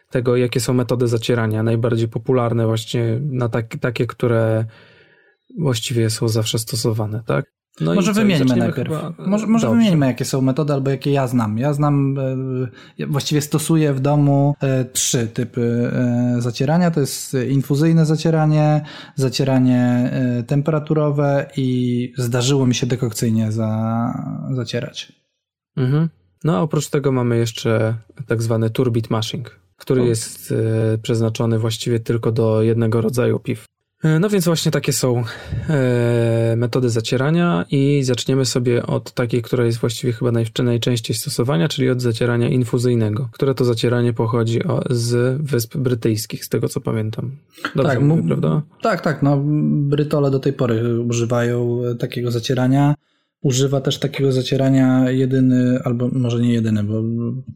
[0.09, 4.65] tego, jakie są metody zacierania, najbardziej popularne właśnie na tak, takie, które
[5.57, 7.45] właściwie są zawsze stosowane, tak?
[7.81, 8.89] No może wymieńmy najpierw.
[8.89, 9.79] chyba- może może Dobrze.
[9.79, 11.57] wymieńmy, jakie są metody, albo jakie ja znam.
[11.57, 12.23] Ja znam, e,
[12.97, 16.91] ja właściwie stosuję w domu e, trzy typy e, zacierania.
[16.91, 18.81] To jest infuzyjne zacieranie,
[19.15, 24.13] zacieranie e, temperaturowe i zdarzyło mi się dekokcyjnie za,
[24.51, 25.11] zacierać.
[25.77, 26.09] Mhm.
[26.43, 27.95] No a oprócz tego mamy jeszcze
[28.27, 30.53] tak zwany turbit mashing, który jest
[30.93, 33.65] e, przeznaczony właściwie tylko do jednego rodzaju piw.
[34.03, 35.23] E, No więc właśnie takie są
[35.69, 41.67] e, metody zacierania i zaczniemy sobie od takiej, która jest właściwie chyba naj, najczęściej stosowania,
[41.67, 44.59] czyli od zacierania infuzyjnego, które to zacieranie pochodzi
[44.89, 47.31] z Wysp Brytyjskich, z tego co pamiętam.
[47.75, 48.61] Dobrze Tak, mówię, prawda?
[48.81, 49.23] Tak, tak.
[49.23, 49.37] No,
[49.89, 52.95] Brytole do tej pory używają e, takiego zacierania.
[53.41, 57.03] Używa też takiego zacierania jedyny, albo może nie jedyny, bo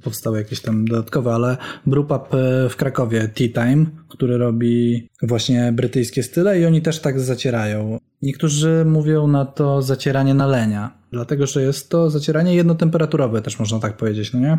[0.03, 2.27] powstały jakieś tam dodatkowe, ale Brewpub
[2.69, 7.97] w Krakowie, Tea Time, który robi właśnie brytyjskie style i oni też tak zacierają.
[8.21, 13.97] Niektórzy mówią na to zacieranie nalenia, dlatego że jest to zacieranie jednotemperaturowe, też można tak
[13.97, 14.57] powiedzieć, no nie?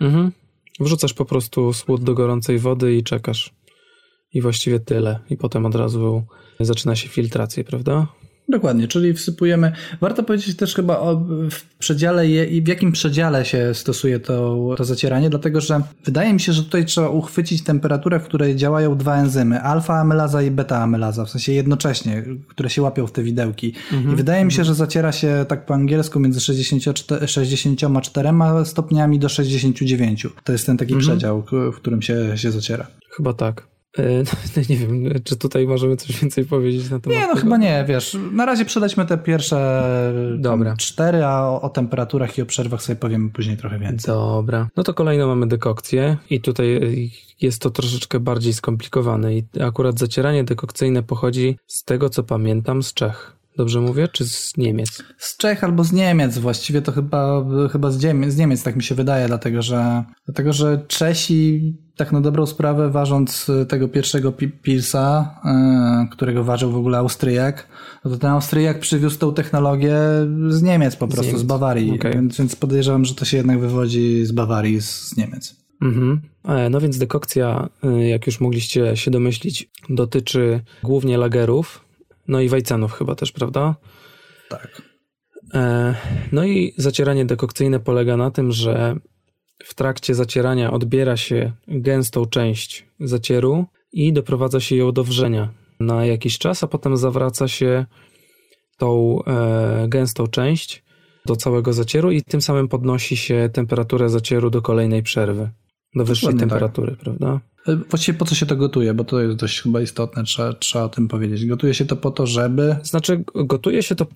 [0.00, 0.32] Mhm.
[0.80, 3.54] Wrzucasz po prostu słód do gorącej wody i czekasz.
[4.32, 5.18] I właściwie tyle.
[5.30, 6.22] I potem od razu
[6.60, 8.06] zaczyna się filtracja, prawda?
[8.48, 9.72] Dokładnie, czyli wsypujemy.
[10.00, 11.16] Warto powiedzieć też chyba o
[11.50, 16.32] w przedziale je, i w jakim przedziale się stosuje to, to zacieranie, dlatego że wydaje
[16.32, 21.24] mi się, że tutaj trzeba uchwycić temperaturę, w której działają dwa enzymy, alfa-amylaza i beta-amylaza,
[21.24, 23.74] w sensie jednocześnie, które się łapią w te widełki.
[23.92, 24.14] Mhm.
[24.14, 28.30] I wydaje mi się, że zaciera się tak po angielsku między 64, 64
[28.64, 30.26] stopniami do 69.
[30.44, 31.08] To jest ten taki mhm.
[31.08, 32.86] przedział, w którym się, się zaciera.
[33.10, 33.77] Chyba tak.
[33.98, 34.02] E,
[34.56, 37.40] no, nie wiem, czy tutaj możemy coś więcej powiedzieć na temat Nie, no tego?
[37.40, 39.82] chyba nie, wiesz, na razie przejdźmy te pierwsze
[40.38, 40.76] Dobra.
[40.76, 44.14] cztery, a o, o, temperaturach i o przerwach sobie powiemy później trochę więcej.
[44.14, 46.80] Dobra, no to kolejno mamy dekokcję i tutaj
[47.40, 52.94] jest to troszeczkę bardziej skomplikowane i akurat zacieranie dekokcyjne pochodzi z tego, co pamiętam, z
[52.94, 53.38] Czech.
[53.58, 54.08] Dobrze mówię?
[54.08, 55.02] Czy z Niemiec?
[55.18, 56.38] Z Czech albo z Niemiec.
[56.38, 60.52] Właściwie to chyba, chyba z, Niemiec, z Niemiec, tak mi się wydaje, dlatego że, dlatego
[60.52, 64.32] że Czesi, tak na dobrą sprawę, ważąc tego pierwszego
[64.62, 67.68] Pilsa, yy, którego ważył w ogóle Austriak,
[68.04, 69.96] no to ten Austriak przywiózł tą technologię
[70.48, 71.42] z Niemiec po prostu, z, Niemiec.
[71.42, 71.94] z Bawarii.
[71.94, 72.12] Okay.
[72.12, 75.56] Więc, więc podejrzewam, że to się jednak wywodzi z Bawarii, z, Niemiec.
[75.82, 76.20] Mhm.
[76.44, 81.87] E, no więc dekokcja, e, jak już mogliście się domyślić, dotyczy głównie lagerów,
[82.28, 83.76] no i Wajcenów chyba też, prawda?
[84.48, 84.82] Tak.
[85.54, 85.94] E,
[86.32, 88.96] no i zacieranie dekokcyjne polega na tym, że
[89.64, 95.48] w trakcie zacierania odbiera się gęstą część zacieru i doprowadza się ją do wrzenia
[95.80, 97.86] na jakiś czas, a potem zawraca się
[98.78, 100.84] tą e, gęstą część
[101.26, 105.50] do całego zacieru i tym samym podnosi się temperaturę zacieru do kolejnej przerwy,
[105.94, 106.48] do wyższej Dokładnie tak.
[106.48, 107.00] temperatury, tak.
[107.00, 107.40] prawda?
[107.76, 110.88] Właściwie po co się to gotuje, bo to jest dość chyba istotne, trzeba, trzeba o
[110.88, 111.46] tym powiedzieć.
[111.46, 112.76] Gotuje się to po to, żeby...
[112.82, 114.06] Znaczy, gotuje się to,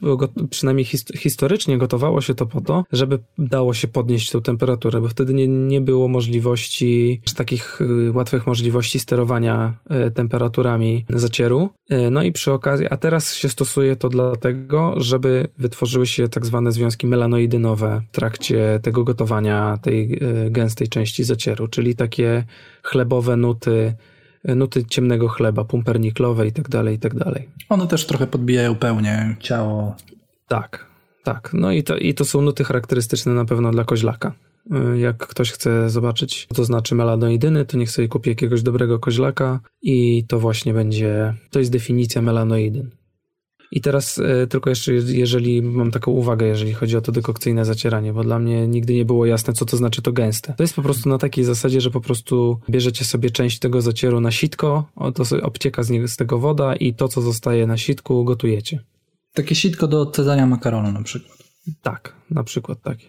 [0.51, 5.35] przynajmniej historycznie gotowało się to po to, żeby dało się podnieść tą temperaturę, bo wtedy
[5.35, 9.74] nie, nie było możliwości, takich y, łatwych możliwości sterowania
[10.07, 11.70] y, temperaturami zacieru.
[11.93, 16.47] Y, no i przy okazji, a teraz się stosuje to dlatego, żeby wytworzyły się tak
[16.47, 20.20] zwane związki melanoidynowe w trakcie tego gotowania tej
[20.51, 22.45] gęstej części zacieru, czyli takie
[22.82, 23.94] chlebowe nuty,
[24.44, 27.48] nuty ciemnego chleba, pumperniklowe i tak dalej, i tak dalej.
[27.68, 29.96] One też trochę podbijają pełnię ciało.
[30.48, 30.86] Tak,
[31.24, 31.50] tak.
[31.52, 34.32] No i to, i to są nuty charakterystyczne na pewno dla koźlaka.
[34.96, 39.60] Jak ktoś chce zobaczyć, co to znaczy melanoidyny, to niech sobie kupi jakiegoś dobrego koźlaka
[39.82, 42.90] i to właśnie będzie, to jest definicja melanoidyn.
[43.73, 48.12] I teraz e, tylko jeszcze, jeżeli mam taką uwagę, jeżeli chodzi o to dekokcyjne zacieranie,
[48.12, 50.55] bo dla mnie nigdy nie było jasne, co to znaczy to gęste.
[50.57, 54.20] To jest po prostu na takiej zasadzie, że po prostu bierzecie sobie część tego zacieru
[54.20, 58.24] na sitko, to obcieka z, niego, z tego woda i to, co zostaje na sitku,
[58.24, 58.81] gotujecie.
[59.35, 61.39] Takie sitko do odcedzania makaronu na przykład.
[61.82, 63.07] Tak, na przykład takie.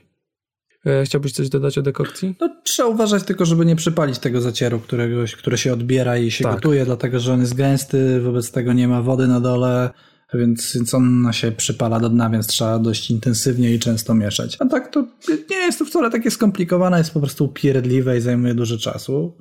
[0.86, 2.36] E, chciałbyś coś dodać o dekokcji?
[2.42, 6.44] No, trzeba uważać tylko, żeby nie przypalić tego zacieru, któregoś, które się odbiera i się
[6.44, 6.56] tak.
[6.56, 9.90] gotuje, dlatego że on jest gęsty, wobec tego nie ma wody na dole
[10.36, 14.58] więc, więc ona się przypala do dna, więc trzeba dość intensywnie i często mieszać.
[14.60, 15.08] A tak to
[15.50, 19.34] nie jest to wcale takie skomplikowane, jest po prostu upierdliwe i zajmuje dużo czasu.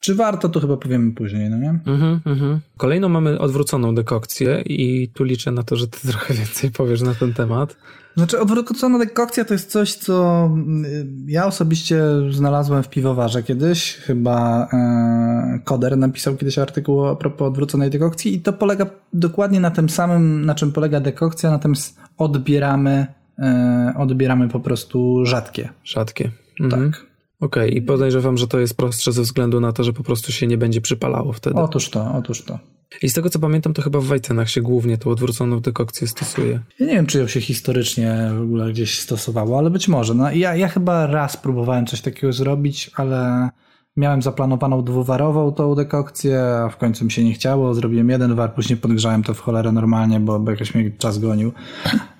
[0.00, 1.70] Czy warto, to chyba powiemy później, no nie?
[1.70, 2.60] Mhm, mhm.
[2.76, 7.14] Kolejną mamy odwróconą dekokcję i tu liczę na to, że ty trochę więcej powiesz na
[7.14, 7.76] ten temat.
[8.16, 10.84] Znaczy odwrócona dekokcja to jest coś, co mm,
[11.26, 13.94] ja osobiście znalazłem w piwowarze kiedyś.
[13.94, 19.70] Chyba e, Koder napisał kiedyś artykuł a propos odwróconej dekokcji i to polega dokładnie na
[19.70, 23.06] tym samym, na czym polega dekokcja, natomiast odbieramy,
[23.38, 25.68] e, odbieramy po prostu rzadkie.
[25.84, 26.30] Rzadkie.
[26.60, 26.92] Mhm.
[26.92, 27.09] Tak.
[27.40, 27.78] Okej, okay.
[27.78, 30.58] i podejrzewam, że to jest prostsze ze względu na to, że po prostu się nie
[30.58, 31.56] będzie przypalało wtedy.
[31.56, 32.58] Otóż to, otóż to.
[33.02, 36.60] I z tego co pamiętam, to chyba w Wajcenach się głównie tą odwróconą dekokcję stosuje.
[36.78, 40.14] Ja nie wiem, czy ją się historycznie w ogóle gdzieś stosowało, ale być może.
[40.14, 43.50] No, ja, ja chyba raz próbowałem coś takiego zrobić, ale
[43.96, 47.74] miałem zaplanowaną dwuwarową tą dekokcję, a w końcu mi się nie chciało.
[47.74, 51.52] Zrobiłem jeden war, później podgrzałem to w cholerę normalnie, bo, bo jakoś mnie czas gonił.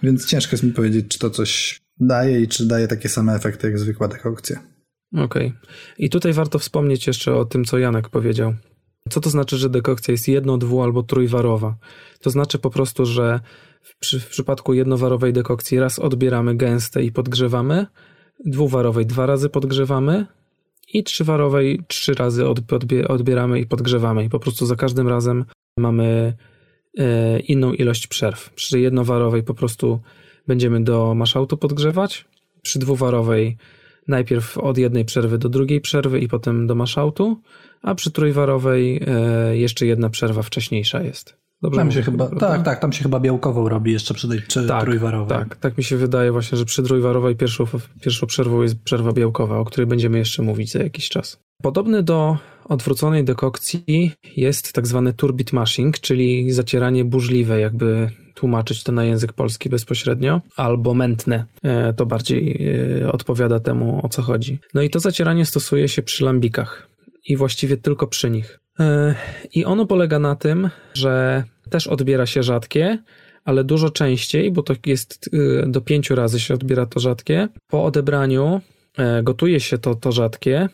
[0.03, 3.67] Więc ciężko jest mi powiedzieć, czy to coś daje i czy daje takie same efekty
[3.67, 4.70] jak zwykła dekokcja.
[5.13, 5.25] Okej.
[5.25, 5.53] Okay.
[5.99, 8.55] I tutaj warto wspomnieć jeszcze o tym, co Janek powiedział.
[9.11, 11.77] Co to znaczy, że dekokcja jest jedno, dwu albo trójwarowa?
[12.21, 13.41] To znaczy po prostu, że
[13.83, 17.87] w, przy, w przypadku jednowarowej dekokcji raz odbieramy gęste i podgrzewamy,
[18.45, 20.27] dwuwarowej dwa razy podgrzewamy
[20.93, 22.45] i trzywarowej trzy razy
[23.09, 24.25] odbieramy i podgrzewamy.
[24.25, 25.45] I po prostu za każdym razem
[25.77, 26.37] mamy
[26.99, 28.51] e, inną ilość przerw.
[28.51, 30.01] Przy jednowarowej po prostu
[30.47, 32.25] będziemy do maszałtu podgrzewać,
[32.63, 33.57] przy dwuwarowej
[34.11, 37.41] najpierw od jednej przerwy do drugiej przerwy i potem do maszałtu,
[37.83, 41.41] a przy trójwarowej e, jeszcze jedna przerwa wcześniejsza jest.
[41.63, 44.67] Dobrze tam się chyba, tak, tak, tam się chyba białkową robi jeszcze przy tej przy
[44.67, 45.39] tak, trójwarowej.
[45.39, 47.65] Tak, tak mi się wydaje właśnie, że przy trójwarowej pierwszą,
[48.01, 51.41] pierwszą przerwą jest przerwa białkowa, o której będziemy jeszcze mówić za jakiś czas.
[51.63, 58.11] Podobny do odwróconej dekokcji jest tak zwany turbit mashing, czyli zacieranie burzliwe, jakby
[58.41, 61.45] tłumaczyć to na język polski bezpośrednio, albo mętne.
[61.63, 62.69] E, to bardziej
[63.03, 64.59] e, odpowiada temu, o co chodzi.
[64.75, 66.89] No i to zacieranie stosuje się przy lambikach
[67.27, 68.61] i właściwie tylko przy nich.
[68.81, 69.15] E,
[69.55, 72.99] I ono polega na tym, że też odbiera się rzadkie,
[73.45, 75.31] ale dużo częściej, bo to jest
[75.67, 77.49] do pięciu razy się odbiera to rzadkie.
[77.69, 78.61] Po odebraniu
[79.23, 80.69] gotuje się to, to rzadkie,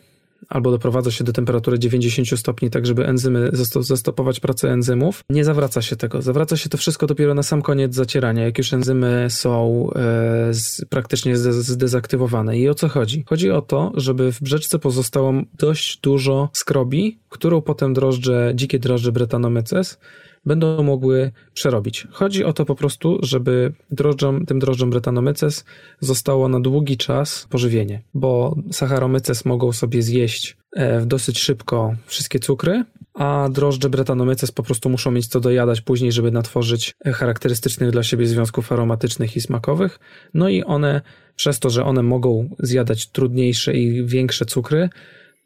[0.49, 3.49] albo doprowadza się do temperatury 90 stopni, tak żeby enzymy
[3.79, 5.21] zastopować pracę enzymów.
[5.29, 6.21] Nie zawraca się tego.
[6.21, 10.85] Zawraca się to wszystko dopiero na sam koniec zacierania, jak już enzymy są e, z,
[10.89, 12.57] praktycznie zdezaktywowane.
[12.57, 13.23] I o co chodzi?
[13.27, 19.11] Chodzi o to, żeby w brzeczce pozostało dość dużo skrobi, którą potem drożdże, dzikie drożdże
[19.11, 19.99] Brettanomyces
[20.47, 22.07] będą mogły przerobić.
[22.11, 25.65] Chodzi o to po prostu, żeby drożdżom, tym drożdżom Brettanomyces
[25.99, 32.39] zostało na długi czas pożywienie, bo Saccharomyces mogą sobie zjeść e, w dosyć szybko wszystkie
[32.39, 32.83] cukry,
[33.13, 38.27] a drożdże Brettanomyces po prostu muszą mieć co dojadać później, żeby natworzyć charakterystycznych dla siebie
[38.27, 39.99] związków aromatycznych i smakowych.
[40.33, 41.01] No i one,
[41.35, 44.89] przez to, że one mogą zjadać trudniejsze i większe cukry,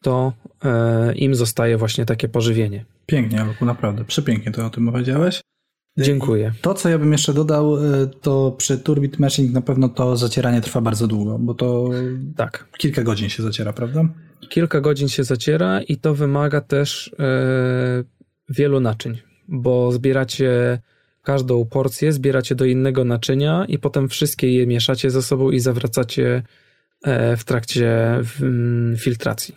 [0.02, 0.34] to
[0.64, 2.86] e, im zostaje właśnie takie pożywienie.
[3.06, 4.06] Pięknie, Alku, naprawdę.
[4.06, 5.41] Przepięknie to o tym powiedziałeś.
[5.98, 6.53] Dziękuję.
[6.61, 10.61] To, co ja bym jeszcze dodał, e, to przy Turbit Meshing na pewno to zacieranie
[10.61, 11.90] trwa bardzo długo, bo to
[12.38, 12.68] tak.
[12.78, 14.06] kilka godzin się zaciera, prawda?
[14.49, 18.03] Kilka godzin się zaciera i to wymaga też e,
[18.49, 19.18] wielu naczyń,
[19.48, 20.80] bo zbieracie
[21.23, 26.44] każdą porcję, zbieracie do innego naczynia i potem wszystkie je mieszacie ze sobą i zawracacie
[27.38, 29.56] w trakcie w, m, filtracji.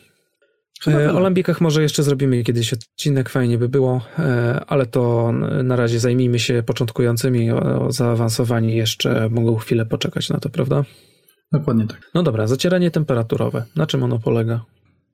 [0.86, 5.32] E, o lambikach może jeszcze zrobimy kiedyś odcinek, fajnie by było, e, ale to
[5.64, 10.84] na razie zajmijmy się początkującymi, o zaawansowani jeszcze mogą chwilę poczekać na to, prawda?
[11.52, 12.10] Dokładnie tak.
[12.14, 13.64] No dobra, zacieranie temperaturowe.
[13.76, 14.64] Na czym ono polega?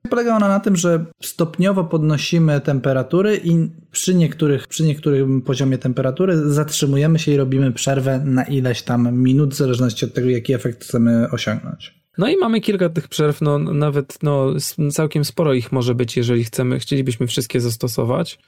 [0.09, 6.53] Polega ono na tym, że stopniowo podnosimy temperatury i przy niektórych, przy niektórym poziomie temperatury
[6.53, 10.83] zatrzymujemy się i robimy przerwę na ileś tam minut, w zależności od tego, jaki efekt
[10.83, 12.00] chcemy osiągnąć.
[12.17, 14.53] No i mamy kilka tych przerw, no nawet no,
[14.91, 18.39] całkiem sporo ich może być, jeżeli chcemy, chcielibyśmy wszystkie zastosować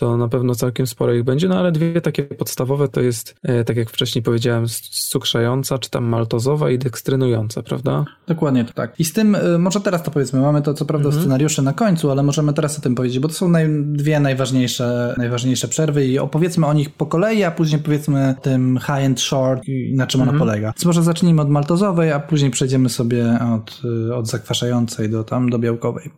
[0.00, 3.64] to na pewno całkiem sporo ich będzie, no ale dwie takie podstawowe to jest, e,
[3.64, 8.04] tak jak wcześniej powiedziałem, cukrzająca, czy tam maltozowa i dekstrynująca, prawda?
[8.26, 9.00] Dokładnie tak.
[9.00, 11.22] I z tym, e, może teraz to powiedzmy, mamy to co prawda mhm.
[11.22, 15.14] scenariusze na końcu, ale możemy teraz o tym powiedzieć, bo to są naj, dwie najważniejsze,
[15.18, 19.68] najważniejsze przerwy i opowiedzmy o nich po kolei, a później powiedzmy tym high and short
[19.68, 20.36] i na czym mhm.
[20.36, 20.66] ona polega.
[20.66, 25.50] Więc może zacznijmy od maltozowej, a później przejdziemy sobie od, e, od zakwaszającej do tam,
[25.50, 26.10] do białkowej.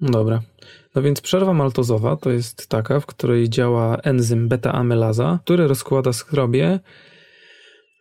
[0.00, 0.40] Dobra.
[0.96, 6.80] No więc przerwa maltozowa to jest taka, w której działa enzym beta-amylaza, który rozkłada skrobie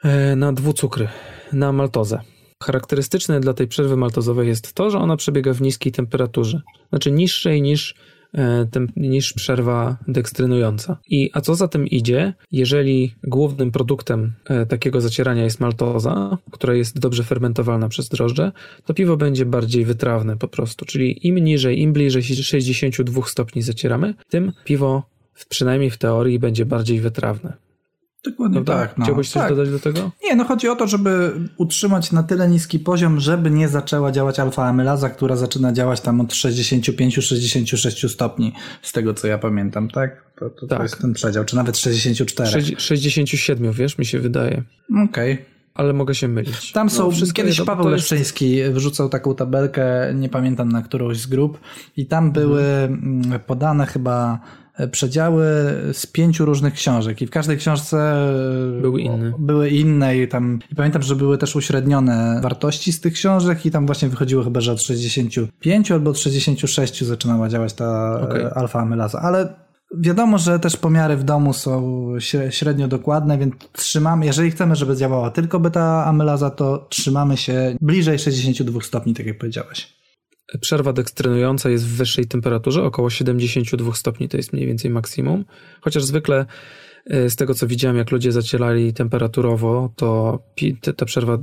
[0.03, 1.07] e, na dwucukry,
[1.53, 2.21] na maltozę.
[2.63, 7.61] Charakterystyczne dla tej przerwy maltozowej jest to, że ona przebiega w niskiej temperaturze, znaczy niższej
[7.61, 7.95] niż
[8.37, 10.97] E, niż przerwa dekstrynująca.
[11.09, 16.73] I a co za tym idzie, jeżeli głównym produktem e, takiego zacierania jest maltoza, która
[16.73, 18.51] jest dobrze fermentowalna przez drożdże,
[18.85, 24.13] to piwo będzie bardziej wytrawne po prostu, czyli im niżej, im bliżej 62 stopni zacieramy,
[24.29, 25.03] tym piwo
[25.49, 27.64] przynajmniej w teorii będzie bardziej wytrawne.
[28.25, 28.97] Dokładnie tak.
[28.97, 29.05] No.
[29.05, 29.49] Chciałbyś coś tak.
[29.49, 30.11] dodać do tego?
[30.23, 34.39] Nie, no chodzi o to, żeby utrzymać na tyle niski poziom, żeby nie zaczęła działać
[34.39, 40.25] alfa-amylaza, która zaczyna działać tam od 65-66 stopni, z tego co ja pamiętam, tak?
[40.39, 40.77] To, to, tak.
[40.77, 42.75] to jest ten przedział, czy nawet 64.
[42.77, 44.63] 67, wiesz, mi się wydaje.
[44.89, 45.33] Okej.
[45.33, 46.71] Okay ale mogę się mylić.
[46.71, 48.11] Tam są, no, kiedyś Paweł jest...
[48.11, 51.59] Leszczyński wrzucał taką tabelkę, nie pamiętam na którąś z grup
[51.97, 53.39] i tam były mhm.
[53.39, 54.39] podane chyba
[54.91, 55.45] przedziały
[55.93, 58.15] z pięciu różnych książek i w każdej książce
[58.81, 59.33] były inne.
[59.39, 63.71] Były inne i tam i pamiętam, że były też uśrednione wartości z tych książek i
[63.71, 68.53] tam właśnie wychodziło chyba, że od 65 albo od 66 zaczynała działać ta okay.
[68.53, 69.65] alfa amylaza, ale
[69.97, 72.07] Wiadomo, że też pomiary w domu są
[72.49, 78.19] średnio dokładne, więc trzymamy, jeżeli chcemy, żeby działała tylko beta amylaza, to trzymamy się bliżej
[78.19, 79.95] 62 stopni, tak jak powiedziałeś.
[80.61, 85.45] Przerwa dekstrynująca jest w wyższej temperaturze, około 72 stopni to jest mniej więcej maksimum.
[85.81, 86.45] Chociaż zwykle
[87.05, 90.39] e, z tego co widziałem, jak ludzie zacierali temperaturowo, to
[90.95, 91.37] ta przerwa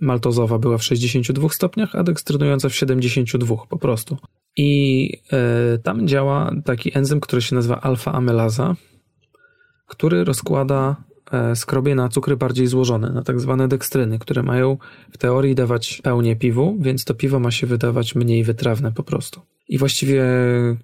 [0.00, 4.16] maltozowa była w 62 stopniach, a dekstrynująca w 72 po prostu.
[4.56, 8.74] I e, tam działa taki enzym, który się nazywa alfa-amylaza,
[9.86, 10.96] który rozkłada
[11.54, 14.76] skrobie na cukry bardziej złożone, na tak zwane dekstryny, które mają
[15.12, 19.40] w teorii dawać pełnię piwu, więc to piwo ma się wydawać mniej wytrawne po prostu.
[19.68, 20.24] I właściwie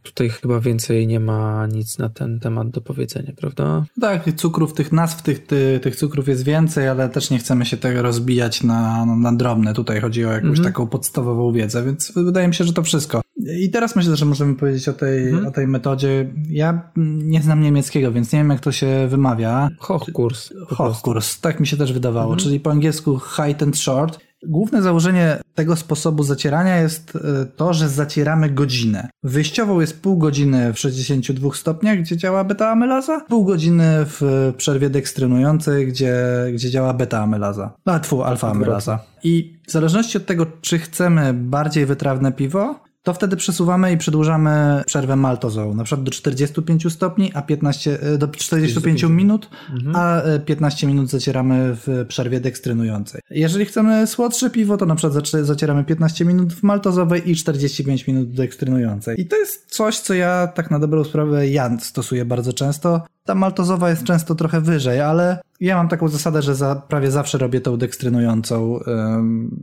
[0.03, 3.85] tutaj chyba więcej nie ma nic na ten temat do powiedzenia, prawda?
[4.01, 7.77] Tak, cukrów, tych nazw tych, tych, tych cukrów jest więcej, ale też nie chcemy się
[7.77, 9.75] tego rozbijać na, na drobne.
[9.75, 10.65] Tutaj chodzi o jakąś mhm.
[10.65, 13.21] taką podstawową wiedzę, więc wydaje mi się, że to wszystko.
[13.61, 15.47] I teraz myślę, że możemy powiedzieć o tej, mhm.
[15.47, 16.33] o tej metodzie.
[16.49, 19.69] Ja nie znam niemieckiego, więc nie wiem, jak to się wymawia.
[19.79, 20.53] Hochkurs.
[20.69, 22.41] Hochkurs, tak mi się też wydawało, mhm.
[22.41, 24.19] czyli po angielsku height and short.
[24.47, 29.09] Główne założenie tego sposobu zacierania jest e, to, że zacieramy godzinę.
[29.23, 35.87] Wyjściową jest pół godziny w 62 stopniach, gdzie działa beta-amylaza, pół godziny w przerwie dekstrynującej,
[35.87, 36.17] gdzie,
[36.53, 37.71] gdzie działa beta-amylaza.
[37.85, 38.99] A, tfu, alfa-amylaza.
[39.23, 44.83] I w zależności od tego, czy chcemy bardziej wytrawne piwo, to wtedy przesuwamy i przedłużamy
[44.87, 49.97] przerwę maltozową, na przykład do 45 stopni, a 15, e, do 45 minut, mhm.
[49.97, 53.21] a 15 e, minut zacieramy w przerwie dekstrynującej.
[53.31, 58.29] Jeżeli chcemy słodsze piwo, to na przykład zacieramy 15 minut w maltozowej i 45 minut
[58.29, 59.21] w dekstrynującej.
[59.21, 63.03] I to jest coś, co ja tak na dobrą sprawę ja stosuję bardzo często.
[63.27, 67.39] Ta maltozowa jest często trochę wyżej, ale ja mam taką zasadę, że za, prawie zawsze
[67.39, 68.81] robię tą dekstrynującą,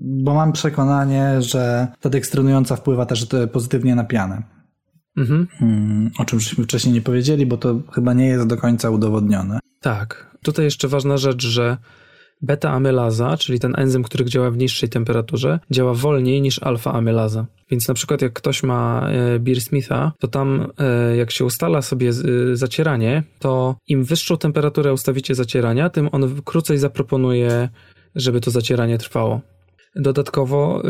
[0.01, 4.43] bo mam przekonanie, że ta dekstrynująca wpływa też pozytywnie na pianę.
[5.17, 5.47] Mhm.
[5.59, 9.59] Hmm, o czym żeśmy wcześniej nie powiedzieli, bo to chyba nie jest do końca udowodnione.
[9.81, 10.37] Tak.
[10.43, 11.77] Tutaj jeszcze ważna rzecz, że
[12.41, 17.45] beta-amylaza, czyli ten enzym, który działa w niższej temperaturze, działa wolniej niż alfa-amylaza.
[17.71, 21.81] Więc na przykład jak ktoś ma e, Beer Smitha, to tam e, jak się ustala
[21.81, 27.69] sobie e, zacieranie, to im wyższą temperaturę ustawicie zacierania, tym on krócej zaproponuje,
[28.15, 29.41] żeby to zacieranie trwało.
[29.95, 30.83] Dodatkowo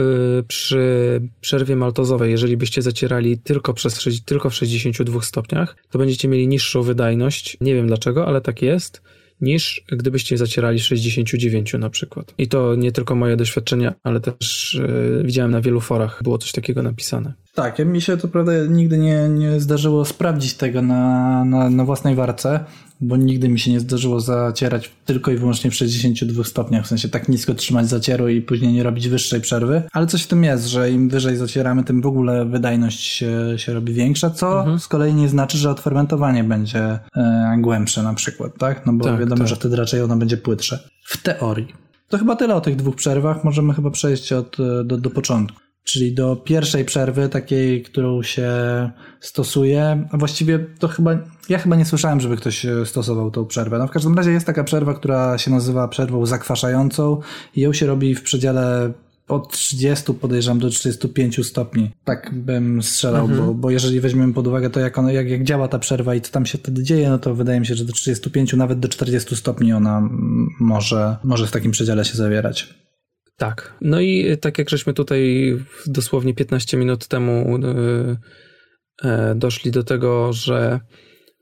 [0.48, 6.48] przy przerwie maltozowej, jeżeli byście zacierali tylko, przez, tylko w 62 stopniach, to będziecie mieli
[6.48, 7.58] niższą wydajność.
[7.62, 9.02] Nie wiem dlaczego, ale tak jest
[9.42, 12.34] niż gdybyście zacierali 69 na przykład.
[12.38, 14.80] I to nie tylko moje doświadczenia, ale też
[15.18, 17.34] yy, widziałem na wielu forach było coś takiego napisane.
[17.56, 22.16] Tak, mi się to prawda nigdy nie, nie zdarzyło sprawdzić tego na, na, na własnej
[22.16, 22.60] warce,
[23.02, 27.10] bo nigdy mi się nie zdarzyło zacierać tylko i wyłącznie w 62 stopniach, w sensie
[27.10, 30.66] tak nisko trzymać zacieru i później nie robić wyższej przerwy, ale coś w tym jest,
[30.66, 34.80] że im wyżej zacieramy, tym w ogóle wydajność się, się robi większa, co mhm.
[34.80, 38.86] z kolei nie znaczy, że odfermentowanie będzie e, głębsze na przykład, tak?
[38.86, 39.48] No bo tak, wiadomo, tak.
[39.48, 40.80] że wtedy raczej ono będzie płytsze.
[41.04, 41.68] W teorii.
[42.10, 45.62] To chyba tyle o tych dwóch przerwach, możemy chyba przejść od, do, do początku
[45.92, 48.52] czyli do pierwszej przerwy, takiej, którą się
[49.20, 50.08] stosuje.
[50.12, 51.12] A właściwie to chyba,
[51.50, 53.78] ja chyba nie słyszałem, żeby ktoś stosował tą przerwę.
[53.78, 57.22] No w każdym razie jest taka przerwa, która się nazywa przerwą zakwaszającą
[57.56, 58.92] i ją się robi w przedziale
[59.28, 61.92] od 30 podejrzewam do 35 stopni.
[62.04, 63.46] Tak bym strzelał, mhm.
[63.46, 66.22] bo, bo jeżeli weźmiemy pod uwagę to, jak, ona, jak, jak działa ta przerwa i
[66.22, 68.88] co tam się wtedy dzieje, no to wydaje mi się, że do 35, nawet do
[68.88, 70.10] 40 stopni ona
[70.60, 72.82] może, może w takim przedziale się zawierać.
[73.42, 73.74] Tak.
[73.82, 75.54] No i e, tak jak żeśmy tutaj
[75.86, 78.18] dosłownie 15 minut temu e,
[79.04, 80.80] e, doszli do tego, że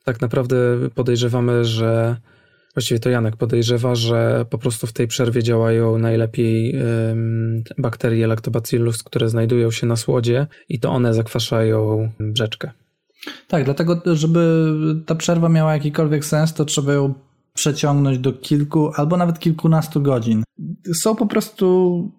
[0.06, 0.56] tak naprawdę
[0.96, 2.16] podejrzewamy, że
[2.76, 6.76] właściwie to Janek podejrzewa, że po prostu w tej przerwie działają najlepiej
[7.78, 12.72] bakterie lactobacillus, które znajdują się na słodzie i to one zakwaszają brzeczkę.
[13.48, 14.74] Tak, dlatego żeby
[15.06, 17.14] ta przerwa miała jakikolwiek sens, to trzeba ją
[17.60, 20.44] przeciągnąć do kilku albo nawet kilkunastu godzin.
[20.94, 22.12] Są po prostu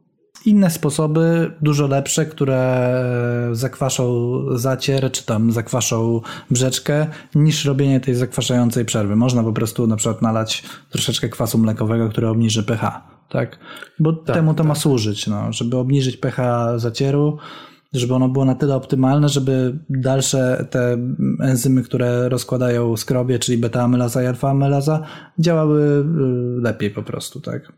[0.47, 2.95] inne sposoby, dużo lepsze, które
[3.53, 4.05] zakwaszą
[4.55, 9.17] zacier, czy tam zakwaszą brzeczkę, niż robienie tej zakwaszającej przerwy.
[9.17, 13.59] Można po prostu na przykład nalać troszeczkę kwasu mlekowego, który obniży pH, tak?
[13.99, 14.67] Bo tak, temu to tak.
[14.67, 17.39] ma służyć, no, żeby obniżyć pH zacieru,
[17.93, 20.99] żeby ono było na tyle optymalne, żeby dalsze te
[21.43, 25.01] enzymy, które rozkładają skrobie, czyli beta-amylaza i alfa-amylaza,
[25.39, 26.05] działały y,
[26.63, 27.73] lepiej po prostu, tak?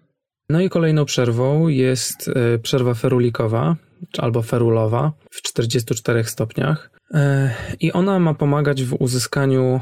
[0.48, 3.76] No i kolejną przerwą jest y, przerwa ferulikowa,
[4.18, 6.90] albo ferulowa w 44 stopniach.
[7.10, 7.18] Y,
[7.80, 9.80] I ona ma pomagać w uzyskaniu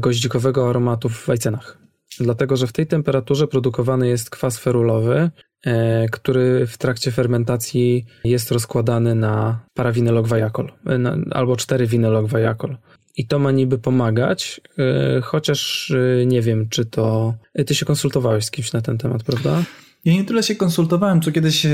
[0.00, 1.87] goździkowego aromatu w wajcenach.
[2.20, 5.30] Dlatego, że w tej temperaturze produkowany jest kwas ferulowy,
[5.66, 12.76] E, który w trakcie fermentacji jest rozkładany na parawinylogwajakol e, albo 4-winylogwajakol.
[13.16, 15.92] I to ma niby pomagać, e, chociaż
[16.26, 17.34] nie wiem, czy to.
[17.66, 19.62] Ty się konsultowałeś z kimś na ten temat, prawda?
[20.04, 21.70] Ja nie tyle się konsultowałem, co kiedyś e,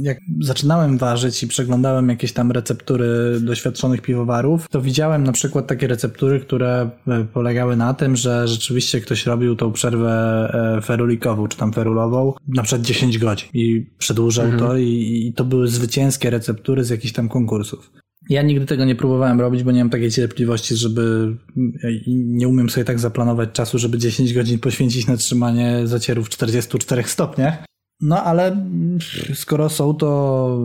[0.00, 5.86] jak zaczynałem ważyć i przeglądałem jakieś tam receptury doświadczonych piwowarów, to widziałem na przykład takie
[5.86, 10.10] receptury, które e, polegały na tym, że rzeczywiście ktoś robił tą przerwę
[10.78, 14.62] e, ferulikową, czy tam ferulową, na przykład 10 godzin i przedłużał mhm.
[14.62, 17.90] to i, i to były zwycięskie receptury z jakichś tam konkursów.
[18.30, 21.36] Ja nigdy tego nie próbowałem robić, bo nie mam takiej cierpliwości, żeby
[22.06, 27.02] nie umiem sobie tak zaplanować czasu, żeby 10 godzin poświęcić na trzymanie zacierów w 44
[27.02, 27.64] stopniach.
[28.00, 28.66] No ale
[29.34, 30.60] skoro są to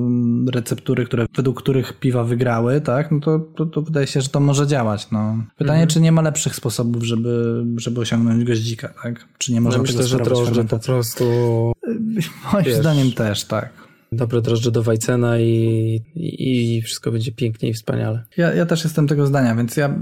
[0.53, 4.39] receptury, które, według których piwa wygrały, tak, no to, to, to wydaje się, że to
[4.39, 5.11] może działać.
[5.11, 5.37] No.
[5.57, 5.89] Pytanie, mhm.
[5.89, 9.25] czy nie ma lepszych sposobów, żeby, żeby osiągnąć goździka, tak?
[9.37, 11.23] Czy nie można no, myślę, że drożdże po prostu...
[12.53, 13.84] Moim wiesz, zdaniem też, tak.
[14.11, 18.23] Dobre drożdże do Wajcena i, i, i wszystko będzie pięknie i wspaniale.
[18.37, 19.99] Ja, ja też jestem tego zdania, więc ja,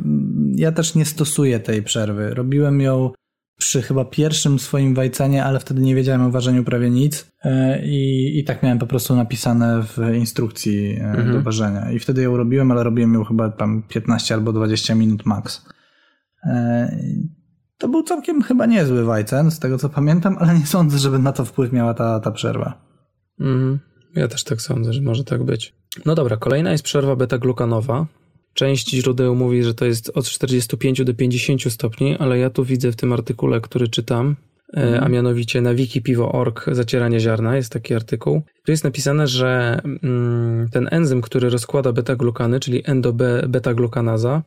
[0.56, 2.34] ja też nie stosuję tej przerwy.
[2.34, 3.12] Robiłem ją
[3.58, 8.40] przy chyba pierwszym swoim wajcenie, ale wtedy nie wiedziałem o ważeniu prawie nic e, i,
[8.40, 11.32] i tak miałem po prostu napisane w instrukcji e, mhm.
[11.32, 11.92] do ważenia.
[11.92, 15.66] I wtedy ją robiłem, ale robiłem ją chyba tam 15 albo 20 minut max.
[16.44, 16.98] E,
[17.78, 21.32] to był całkiem chyba niezły wajcen, z tego co pamiętam, ale nie sądzę, żeby na
[21.32, 22.82] to wpływ miała ta, ta przerwa.
[23.40, 23.80] Mhm.
[24.16, 25.74] Ja też tak sądzę, że może tak być.
[26.06, 28.06] No dobra, kolejna jest przerwa beta-glukanowa.
[28.54, 32.92] Część źródeł mówi, że to jest od 45 do 50 stopni, ale ja tu widzę
[32.92, 34.36] w tym artykule, który czytam,
[34.74, 35.04] mm.
[35.04, 38.42] a mianowicie na wikipiwo.org zacieranie ziarna, jest taki artykuł.
[38.66, 44.42] Tu jest napisane, że mm, ten enzym, który rozkłada beta-glukany, czyli endo-beta-glukanaza,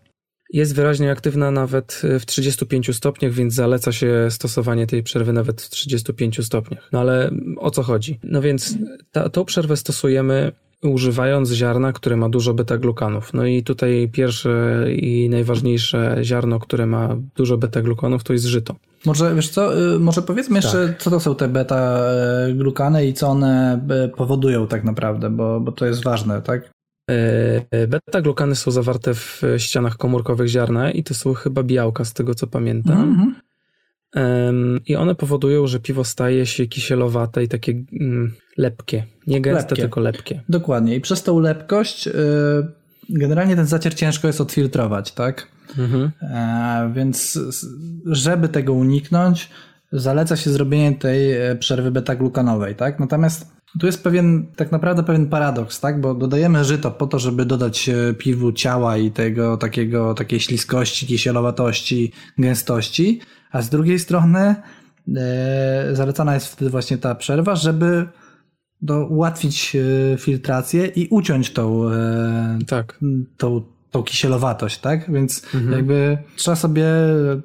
[0.52, 5.70] jest wyraźnie aktywna nawet w 35 stopniach, więc zaleca się stosowanie tej przerwy nawet w
[5.70, 6.89] 35 stopniach.
[6.93, 8.20] No ale o co chodzi?
[8.23, 8.74] No więc
[9.12, 10.52] ta, tą przerwę stosujemy
[10.82, 13.35] używając ziarna, które ma dużo beta-glukanów.
[13.35, 18.74] No i tutaj pierwsze i najważniejsze ziarno, które ma dużo beta-glukanów, to jest żyto.
[19.06, 21.02] Może wiesz co, y, może powiedzmy jeszcze, tak.
[21.02, 25.86] co to są te beta-glukany i co one y, powodują tak naprawdę, bo, bo to
[25.86, 26.76] jest ważne, tak?
[27.11, 32.35] Y, beta-glukany są zawarte w ścianach komórkowych ziarna i to są chyba białka, z tego
[32.35, 32.99] co pamiętam.
[32.99, 33.47] Mm -hmm.
[34.87, 39.05] I one powodują, że piwo staje się kisielowate i takie mm, lepkie.
[39.27, 39.83] Nie gęste, lepkie.
[39.83, 40.43] tylko lepkie.
[40.49, 40.97] Dokładnie.
[40.97, 42.12] I przez tą lepkość y,
[43.09, 45.49] generalnie ten zacier ciężko jest odfiltrować, tak?
[45.78, 46.11] Mhm.
[46.23, 47.39] E, więc
[48.07, 49.51] żeby tego uniknąć,
[49.93, 53.01] zaleca się zrobienie tej e, przerwy beta-glukanowej, tak?
[53.01, 56.01] Natomiast tu jest pewien, tak naprawdę pewien paradoks, tak?
[56.01, 61.07] Bo dodajemy żyto po to, żeby dodać e, piwu ciała i tego takiego, takiej śliskości,
[61.07, 63.21] kisielowatości, gęstości,
[63.53, 64.55] a z drugiej strony
[65.17, 68.09] e, zalecana jest wtedy właśnie ta przerwa, żeby
[68.83, 72.99] do, ułatwić e, filtrację i uciąć tą, e, tak.
[73.37, 75.12] tą, tą kisielowatość, tak?
[75.12, 75.73] Więc mhm.
[75.73, 76.86] jakby trzeba sobie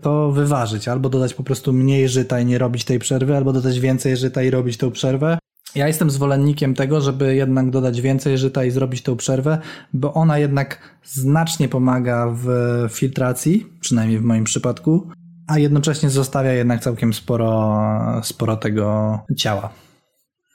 [0.02, 0.88] to wyważyć.
[0.88, 4.44] Albo dodać po prostu mniej żyta i nie robić tej przerwy, albo dodać więcej żyta
[4.44, 5.38] i robić tą przerwę.
[5.76, 9.58] Ja jestem zwolennikiem tego, żeby jednak dodać więcej żyta i zrobić tą przerwę,
[9.94, 12.48] bo ona jednak znacznie pomaga w
[12.90, 15.10] filtracji, przynajmniej w moim przypadku,
[15.48, 17.82] a jednocześnie zostawia jednak całkiem sporo,
[18.24, 19.70] sporo tego ciała.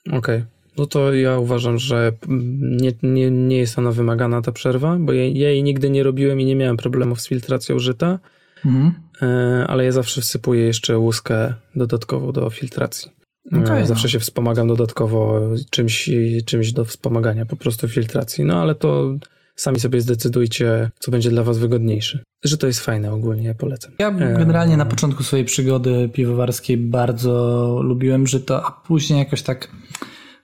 [0.06, 0.18] Okej.
[0.18, 0.55] Okay.
[0.78, 2.12] No to ja uważam, że
[2.60, 6.40] nie, nie, nie jest ona wymagana ta przerwa, bo ja, ja jej nigdy nie robiłem
[6.40, 8.18] i nie miałem problemów z filtracją żyta,
[8.66, 8.94] mhm.
[9.22, 13.10] E, ale ja zawsze wsypuję jeszcze łuskę dodatkową do filtracji.
[13.52, 13.86] E, okay, no.
[13.86, 14.10] zawsze no.
[14.10, 15.40] się wspomagam dodatkowo
[15.70, 16.10] czymś,
[16.46, 18.44] czymś do wspomagania po prostu filtracji.
[18.44, 19.14] No ale to
[19.56, 22.18] Sami sobie zdecydujcie, co będzie dla was wygodniejsze.
[22.44, 23.92] Że to jest fajne ogólnie, ja polecam.
[23.98, 29.68] Ja generalnie na początku swojej przygody piwowarskiej bardzo lubiłem żyto, a później jakoś tak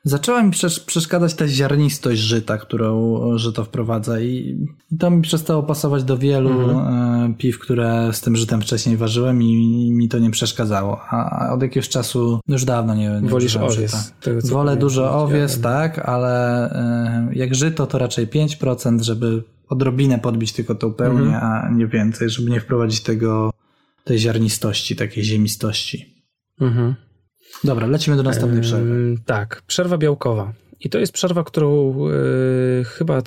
[0.04, 0.50] zaczęła mi
[0.86, 4.58] przeszkadzać ta ziarnistość żyta, którą żyto wprowadza i
[4.98, 7.32] to mi przestało pasować do wielu mhm.
[7.32, 11.00] E, piw, które z tym żytem wcześniej ważyłem i mi to nie przeszkadzało.
[11.10, 14.12] A od jakiegoś czasu, już dawno nie, nie Wolisz owies.
[14.20, 20.52] Tego, Wolę dużo owies, tak, ale e, jak żyto to raczej 5%, żeby odrobinę podbić
[20.52, 21.44] tylko tą pełnię, mhm.
[21.44, 23.50] a nie więcej, żeby nie wprowadzić tego
[24.04, 26.24] tej ziarnistości, takiej ziemistości.
[26.60, 26.94] Mhm.
[27.64, 29.16] Dobra, lecimy do następnej przerwy.
[29.26, 30.52] tak, przerwa białkowa.
[30.84, 33.22] I to jest przerwa, którą y, chyba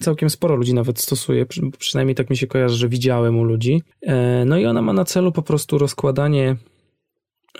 [0.00, 3.82] całkiem sporo ludzi nawet stosuje, przy, przynajmniej tak mi się kojarzy, że widziałem u ludzi.
[4.02, 6.56] E, no i ona ma na celu po prostu rozkładanie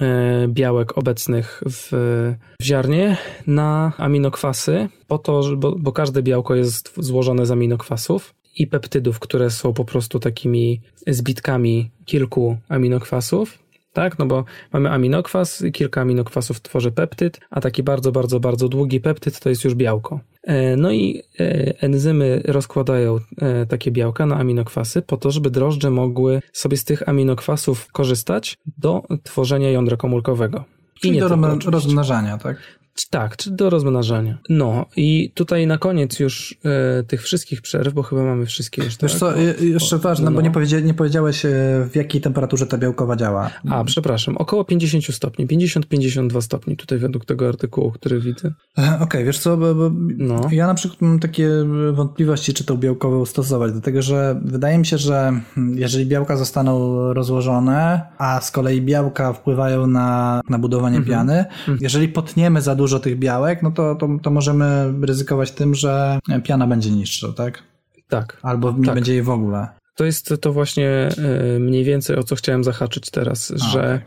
[0.00, 1.88] e, białek obecnych w,
[2.60, 3.16] w ziarnie
[3.46, 9.18] na aminokwasy, po to, że, bo, bo każde białko jest złożone z aminokwasów i peptydów,
[9.18, 13.58] które są po prostu takimi zbitkami kilku aminokwasów
[13.92, 14.18] tak?
[14.18, 19.40] No bo mamy aminokwas, kilka aminokwasów tworzy peptyd, a taki bardzo, bardzo, bardzo długi peptyd
[19.40, 20.20] to jest już białko.
[20.42, 25.90] E, no i e, enzymy rozkładają e, takie białka na aminokwasy po to, żeby drożdże
[25.90, 30.64] mogły sobie z tych aminokwasów korzystać do tworzenia jądra komórkowego.
[31.00, 32.81] Czyli do rozmnażania, tak?
[33.12, 34.38] Tak, czy do rozmnażania.
[34.48, 38.96] No i tutaj na koniec już e, tych wszystkich przerw, bo chyba mamy wszystkie już.
[39.02, 39.20] Wiesz tak?
[39.20, 40.36] co, jeszcze ważne, no.
[40.36, 41.48] bo nie, powiedzia nie powiedziałeś e,
[41.90, 43.50] w jakiej temperaturze ta białkowa działa.
[43.70, 48.52] A, przepraszam, około 50 stopni, 50-52 stopni tutaj według tego artykułu, który widzę.
[48.78, 50.48] E, okej, okay, wiesz co, bo, bo no.
[50.50, 51.48] ja na przykład mam takie
[51.92, 55.40] wątpliwości, czy tą białkową stosować, dlatego że wydaje mi się, że
[55.74, 61.16] jeżeli białka zostaną rozłożone, a z kolei białka wpływają na, na budowanie mhm.
[61.16, 61.78] piany, mhm.
[61.80, 66.66] jeżeli potniemy za dużo tych białek, no to, to, to możemy ryzykować tym, że piana
[66.66, 67.62] będzie niższa, tak?
[68.08, 68.38] Tak.
[68.42, 68.94] Albo nie tak.
[68.94, 69.68] będzie jej w ogóle.
[69.94, 74.02] To jest to właśnie e, mniej więcej o co chciałem zahaczyć teraz, A, że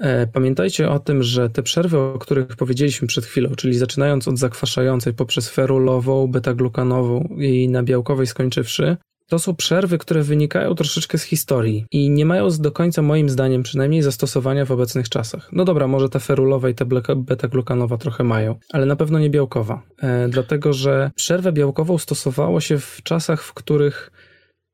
[0.00, 4.38] E, pamiętajcie o tym, że te przerwy, o których powiedzieliśmy przed chwilą, czyli zaczynając od
[4.38, 8.96] zakwaszającej poprzez ferulową, beta-glukanową i na białkowej skończywszy,
[9.28, 13.62] to są przerwy, które wynikają troszeczkę z historii i nie mają do końca, moim zdaniem,
[13.62, 15.48] przynajmniej zastosowania w obecnych czasach.
[15.52, 19.82] No dobra, może ta ferulowa i ta beta-glukanowa trochę mają, ale na pewno nie białkowa.
[20.02, 24.10] E, dlatego, że przerwę białkową stosowało się w czasach, w których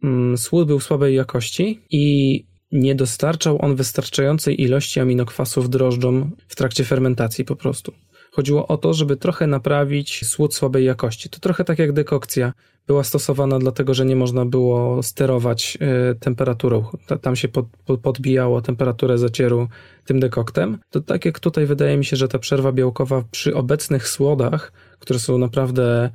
[0.02, 6.84] mm, słód był słabej jakości i nie dostarczał on wystarczającej ilości aminokwasów drożdżom w trakcie
[6.84, 7.92] fermentacji po prostu.
[8.32, 11.28] Chodziło o to, żeby trochę naprawić słód słabej jakości.
[11.28, 12.52] To trochę tak jak dekokcja
[12.90, 15.78] była stosowana dlatego, że nie można było sterować
[16.12, 16.84] y, temperaturą.
[17.22, 19.68] Tam się pod, pod, podbijało temperaturę zacieru
[20.04, 20.78] tym dekoktem.
[20.90, 25.18] To tak jak tutaj wydaje mi się, że ta przerwa białkowa przy obecnych słodach, które
[25.18, 26.10] są naprawdę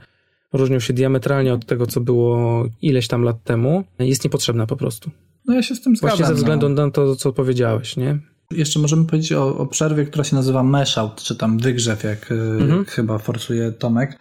[0.53, 5.11] różnią się diametralnie od tego, co było ileś tam lat temu, jest niepotrzebna po prostu.
[5.45, 6.17] No ja się z tym zgadzam.
[6.17, 6.85] Właśnie ze względu no.
[6.85, 8.19] na to, co powiedziałeś, nie?
[8.51, 12.35] Jeszcze możemy powiedzieć o, o przerwie, która się nazywa meshout, czy tam wygrzew, jak e,
[12.35, 12.85] mhm.
[12.85, 14.19] chyba forsuje Tomek.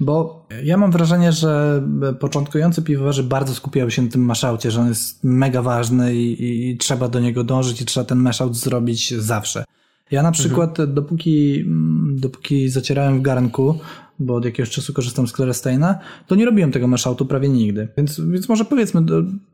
[0.00, 1.82] Bo ja mam wrażenie, że
[2.20, 6.70] początkujący piwowarzy bardzo skupiają się na tym maszaucie, że on jest mega ważny i, i,
[6.70, 9.64] i trzeba do niego dążyć i trzeba ten mashout zrobić zawsze.
[10.10, 10.44] Ja na mhm.
[10.44, 10.94] przykład, mhm.
[10.94, 11.64] dopóki,
[12.12, 13.78] dopóki zacierałem w garnku,
[14.20, 17.88] bo od jakiegoś czasu korzystam z Claresteina, to nie robiłem tego meshoutu prawie nigdy.
[17.96, 19.02] Więc, więc może powiedzmy,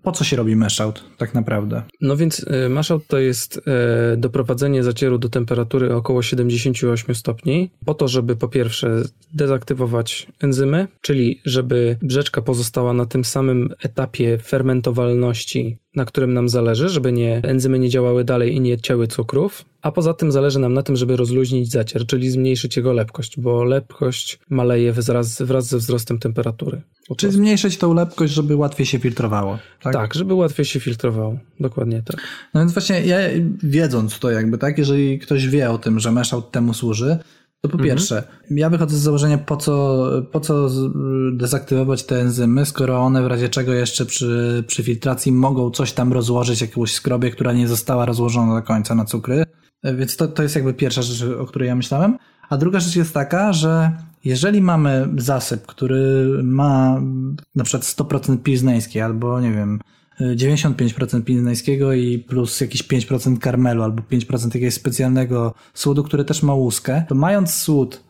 [0.02, 1.82] po co się robi meshout tak naprawdę?
[2.00, 3.62] No więc y, meshout to jest y,
[4.16, 9.02] doprowadzenie zacieru do temperatury około 78 stopni, po to, żeby po pierwsze
[9.34, 16.88] dezaktywować enzymy, czyli żeby brzeczka pozostała na tym samym etapie fermentowalności na którym nam zależy,
[16.88, 20.74] żeby nie, enzymy nie działały dalej i nie cięły cukrów, a poza tym zależy nam
[20.74, 25.78] na tym, żeby rozluźnić zacier, czyli zmniejszyć jego lepkość, bo lepkość maleje wraz, wraz ze
[25.78, 26.82] wzrostem temperatury.
[27.16, 29.58] Czyli zmniejszyć tą lepkość, żeby łatwiej się filtrowało.
[29.82, 29.92] Tak?
[29.92, 31.38] tak, żeby łatwiej się filtrowało.
[31.60, 32.16] Dokładnie tak.
[32.54, 33.16] No więc właśnie ja
[33.62, 37.18] wiedząc to jakby, tak, jeżeli ktoś wie o tym, że meshout temu służy,
[37.60, 37.90] to po mhm.
[37.90, 40.68] pierwsze, ja wychodzę z założenia, po co, po co
[41.32, 46.12] dezaktywować te enzymy, skoro one w razie czego jeszcze przy, przy filtracji mogą coś tam
[46.12, 49.44] rozłożyć, jakąś skrobie, która nie została rozłożona do końca na cukry.
[49.84, 52.18] Więc to, to jest jakby pierwsza rzecz, o której ja myślałem.
[52.48, 53.90] A druga rzecz jest taka, że
[54.24, 57.00] jeżeli mamy zasyp, który ma
[57.54, 59.80] na przykład 100% pilzneńskiej albo nie wiem,
[60.20, 66.54] 95% pilzneńskiego i plus jakieś 5% karmelu albo 5% jakiegoś specjalnego słodu, który też ma
[66.54, 68.05] łuskę, to mając słód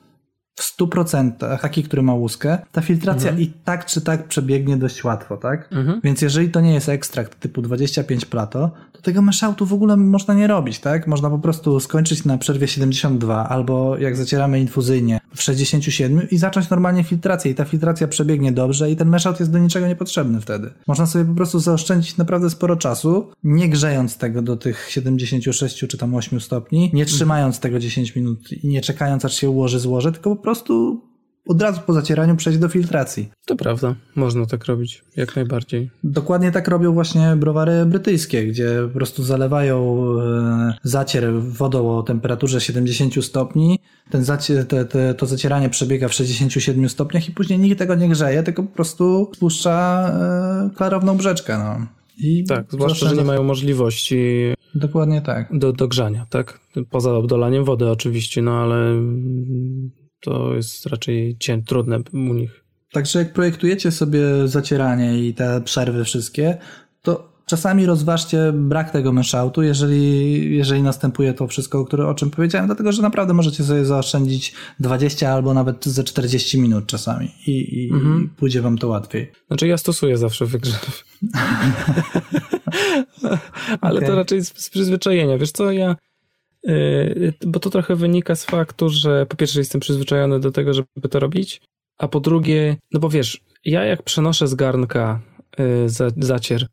[0.56, 3.42] w 100% taki, który ma łuskę, ta filtracja mhm.
[3.42, 5.68] i tak czy tak przebiegnie dość łatwo, tak?
[5.72, 6.00] Mhm.
[6.04, 10.34] Więc jeżeli to nie jest ekstrakt typu 25 plato, to tego meszałtu w ogóle można
[10.34, 11.06] nie robić, tak?
[11.06, 16.70] Można po prostu skończyć na przerwie 72 albo jak zacieramy infuzyjnie w 67 i zacząć
[16.70, 20.70] normalnie filtrację i ta filtracja przebiegnie dobrze i ten meszałt jest do niczego niepotrzebny wtedy.
[20.86, 25.98] Można sobie po prostu zaoszczędzić naprawdę sporo czasu, nie grzejąc tego do tych 76 czy
[25.98, 30.12] tam 8 stopni, nie trzymając tego 10 minut i nie czekając aż się ułoży, złoży,
[30.12, 31.02] tylko po prostu
[31.46, 33.28] od razu po zacieraniu przejść do filtracji.
[33.46, 35.90] To prawda, można tak robić, jak najbardziej.
[36.04, 42.60] Dokładnie tak robią właśnie browary brytyjskie, gdzie po prostu zalewają e, zacier wodą o temperaturze
[42.60, 43.78] 70 stopni,
[44.10, 48.08] ten zacier, te, te, to zacieranie przebiega w 67 stopniach i później nikt tego nie
[48.08, 51.58] grzeje, tylko po prostu spuszcza e, klarowną brzeczkę.
[51.58, 51.86] No.
[52.18, 54.16] I tak, zwłaszcza, że nie mają możliwości
[54.76, 55.58] Dokładnie tak.
[55.58, 56.60] Do, do grzania, tak?
[56.90, 59.02] Poza obdolaniem wody oczywiście, no ale
[60.20, 62.64] to jest raczej cię, trudne u nich.
[62.92, 66.58] Także jak projektujecie sobie zacieranie i te przerwy wszystkie,
[67.46, 72.92] czasami rozważcie brak tego meszałtu, jeżeli, jeżeli następuje to wszystko, które, o czym powiedziałem, dlatego
[72.92, 78.24] że naprawdę możecie sobie zaoszczędzić 20 albo nawet ze 40 minut czasami i, i, mhm.
[78.24, 79.32] i pójdzie wam to łatwiej.
[79.46, 81.04] Znaczy ja stosuję zawsze wygrzew.
[83.80, 84.08] Ale okay.
[84.08, 85.38] to raczej z, z przyzwyczajenia.
[85.38, 85.96] Wiesz co, ja
[86.66, 91.08] Yy, bo to trochę wynika z faktu, że po pierwsze jestem przyzwyczajony do tego, żeby
[91.10, 91.60] to robić,
[91.98, 95.20] a po drugie, no bo wiesz, ja jak przenoszę z garnka
[95.58, 95.86] yy,
[96.16, 96.66] zacier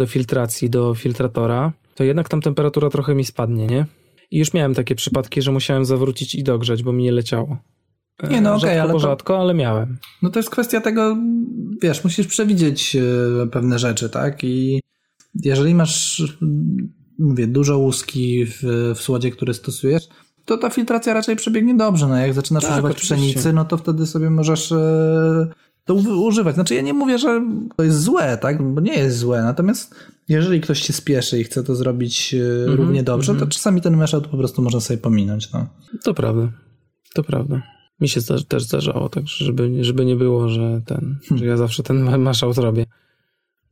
[0.00, 3.86] do filtracji, do filtratora, to jednak tam temperatura trochę mi spadnie, nie?
[4.30, 7.56] I już miałem takie przypadki, że musiałem zawrócić i dogrzać, bo mi nie leciało.
[8.30, 8.92] Nie, no okej, okay, ale.
[8.92, 9.98] To, rzadko, ale miałem.
[10.22, 11.16] No to jest kwestia tego,
[11.82, 14.44] wiesz, musisz przewidzieć yy, pewne rzeczy, tak?
[14.44, 14.80] I
[15.34, 16.22] jeżeli masz
[17.18, 18.62] mówię, dużo łuski w,
[18.94, 20.08] w słodzie, który stosujesz,
[20.44, 22.06] to ta filtracja raczej przebiegnie dobrze.
[22.08, 23.16] No jak zaczynasz tak, używać oczywiście.
[23.16, 25.48] pszenicy, no to wtedy sobie możesz e,
[25.84, 26.54] to używać.
[26.54, 27.42] Znaczy ja nie mówię, że
[27.76, 28.62] to jest złe, tak?
[28.74, 29.42] Bo nie jest złe.
[29.42, 29.94] Natomiast
[30.28, 33.46] jeżeli ktoś się spieszy i chce to zrobić mm -hmm, równie dobrze, mm -hmm.
[33.46, 35.52] to czasami ten meshout po prostu można sobie pominąć.
[35.52, 35.66] No.
[36.02, 36.52] To prawda.
[37.14, 37.62] To prawda.
[38.00, 41.38] Mi się też zdarzało, tak, żeby, żeby nie było, że ten, hmm.
[41.38, 42.86] że ja zawsze ten mashout robię.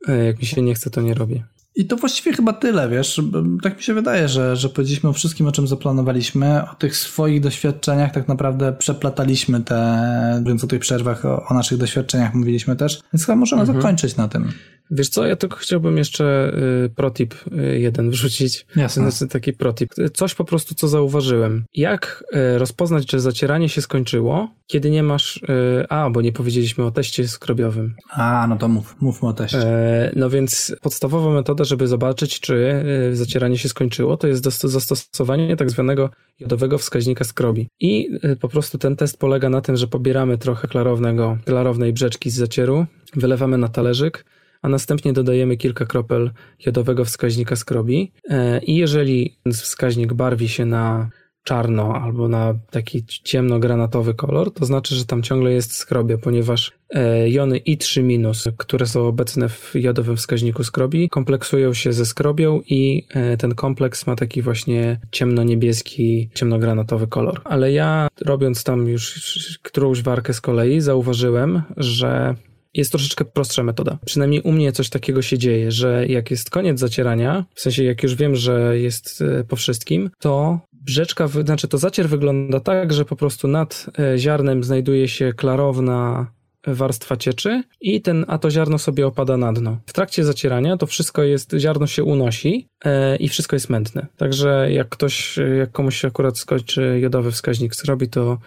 [0.08, 1.44] E, jak mi się nie chce, to nie robię.
[1.78, 3.22] I to właściwie chyba tyle, wiesz.
[3.62, 6.62] Tak mi się wydaje, że, że powiedzieliśmy o wszystkim, o czym zaplanowaliśmy.
[6.72, 11.78] O tych swoich doświadczeniach tak naprawdę przeplataliśmy te, więc o tych przerwach, o, o naszych
[11.78, 13.00] doświadczeniach mówiliśmy też.
[13.12, 13.80] Więc chyba możemy mhm.
[13.80, 14.52] zakończyć na tym.
[14.90, 16.52] Wiesz co, ja tylko chciałbym jeszcze
[16.84, 18.66] y, protip y, jeden wrzucić.
[18.76, 19.10] Jasne.
[19.10, 19.94] Znaczy taki protip.
[20.14, 21.64] Coś po prostu, co zauważyłem.
[21.74, 22.24] Jak
[22.54, 25.40] y, rozpoznać, czy zacieranie się skończyło, kiedy nie masz...
[25.88, 27.94] A, bo nie powiedzieliśmy o teście skrobiowym.
[28.10, 29.58] A, no to mów, mówmy o teście.
[29.58, 35.70] E, no więc podstawowa metoda, żeby zobaczyć, czy zacieranie się skończyło, to jest zastosowanie tak
[35.70, 37.68] zwanego jodowego wskaźnika skrobi.
[37.80, 38.08] I
[38.40, 42.86] po prostu ten test polega na tym, że pobieramy trochę klarownego, klarownej brzeczki z zacieru,
[43.16, 44.24] wylewamy na talerzyk,
[44.62, 46.30] a następnie dodajemy kilka kropel
[46.66, 48.12] jodowego wskaźnika skrobi.
[48.30, 51.10] E, I jeżeli wskaźnik barwi się na
[51.48, 57.30] czarno albo na taki ciemno-granatowy kolor, to znaczy, że tam ciągle jest skrobia, ponieważ e,
[57.30, 63.36] jony I3-, które są obecne w jodowym wskaźniku skrobi, kompleksują się ze skrobią i e,
[63.36, 67.40] ten kompleks ma taki właśnie ciemno-niebieski, ciemno-granatowy kolor.
[67.44, 72.34] Ale ja robiąc tam już którąś warkę z kolei zauważyłem, że
[72.74, 73.98] jest troszeczkę prostsza metoda.
[74.04, 78.02] Przynajmniej u mnie coś takiego się dzieje, że jak jest koniec zacierania, w sensie jak
[78.02, 83.04] już wiem, że jest e, po wszystkim, to brzeczka, znaczy to zacier wygląda tak, że
[83.04, 86.26] po prostu nad e, ziarnem znajduje się klarowna
[86.66, 89.78] warstwa cieczy i ten, a to ziarno sobie opada na dno.
[89.86, 94.06] W trakcie zacierania to wszystko jest, ziarno się unosi e, i wszystko jest mętne.
[94.16, 98.38] Także jak ktoś, jak komuś się akurat skończy jodowy wskaźnik zrobi, to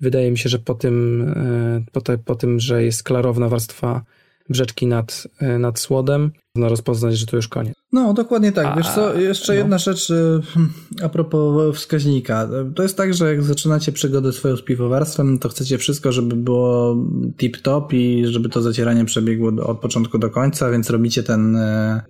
[0.00, 4.04] Wydaje mi się, że po tym, e, po, te, po tym że jest klarowna warstwa
[4.48, 7.74] brzeczki nad, e, nad słodem, można rozpoznać, że to już koniec.
[7.92, 8.76] No, dokładnie tak.
[8.76, 9.58] Wiesz co, jeszcze no.
[9.58, 10.40] jedna rzecz e,
[11.02, 12.48] a propos wskaźnika.
[12.74, 16.96] To jest tak, że jak zaczynacie przygodę swoją z piwowarstwem, to chcecie wszystko, żeby było
[17.38, 21.58] tip-top i żeby to zacieranie przebiegło od początku do końca, więc robicie ten,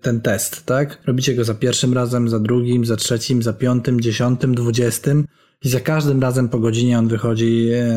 [0.02, 1.02] ten test, tak?
[1.06, 5.26] Robicie go za pierwszym razem, za drugim, za trzecim, za piątym, dziesiątym, dwudziestym
[5.64, 7.94] i za każdym razem po godzinie on wychodzi e,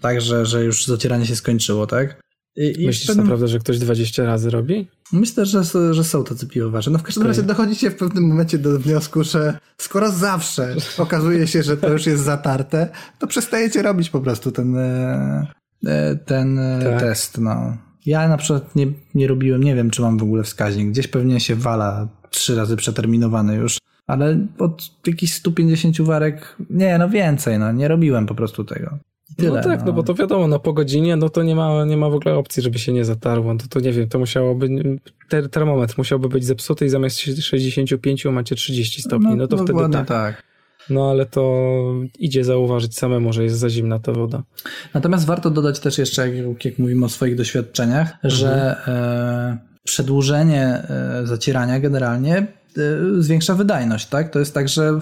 [0.00, 2.22] tak, że, że już zacieranie się skończyło, tak?
[2.56, 3.24] I, Myślisz pewnym...
[3.26, 4.88] naprawdę, że ktoś 20 razy robi?
[5.12, 6.90] Myślę, że, że są tacy piwowarze.
[6.90, 11.62] No w każdym razie dochodzicie w pewnym momencie do wniosku, że skoro zawsze okazuje się,
[11.62, 12.88] że to już jest zatarte,
[13.18, 15.46] to przestajecie robić po prostu ten, e,
[15.86, 17.00] e, ten tak.
[17.00, 17.38] test.
[17.38, 17.76] No.
[18.06, 20.90] Ja na przykład nie, nie robiłem, nie wiem, czy mam w ogóle wskaźnik.
[20.90, 27.08] Gdzieś pewnie się wala trzy razy przeterminowany już ale od jakichś 150 warek, nie, no
[27.08, 28.98] więcej, no nie robiłem po prostu tego.
[29.36, 29.86] Tyle, no tak, no.
[29.86, 29.92] no.
[29.92, 32.62] bo to wiadomo, no po godzinie, no to nie ma, nie ma w ogóle opcji,
[32.62, 33.56] żeby się nie zatarło.
[33.56, 34.68] To, to nie wiem, to musiałoby,
[35.28, 39.64] ter, termometr musiałby być zepsuty i zamiast 65 macie 30 stopni, no, no to no,
[39.64, 40.08] wtedy tak.
[40.08, 40.42] tak.
[40.90, 44.42] No ale to idzie zauważyć samemu, że jest za zimna ta woda.
[44.94, 48.30] Natomiast warto dodać też jeszcze, jak, jak mówimy o swoich doświadczeniach, mhm.
[48.30, 52.46] że e, przedłużenie e, zacierania generalnie
[53.18, 54.30] zwiększa wydajność, tak?
[54.30, 54.98] To jest tak, że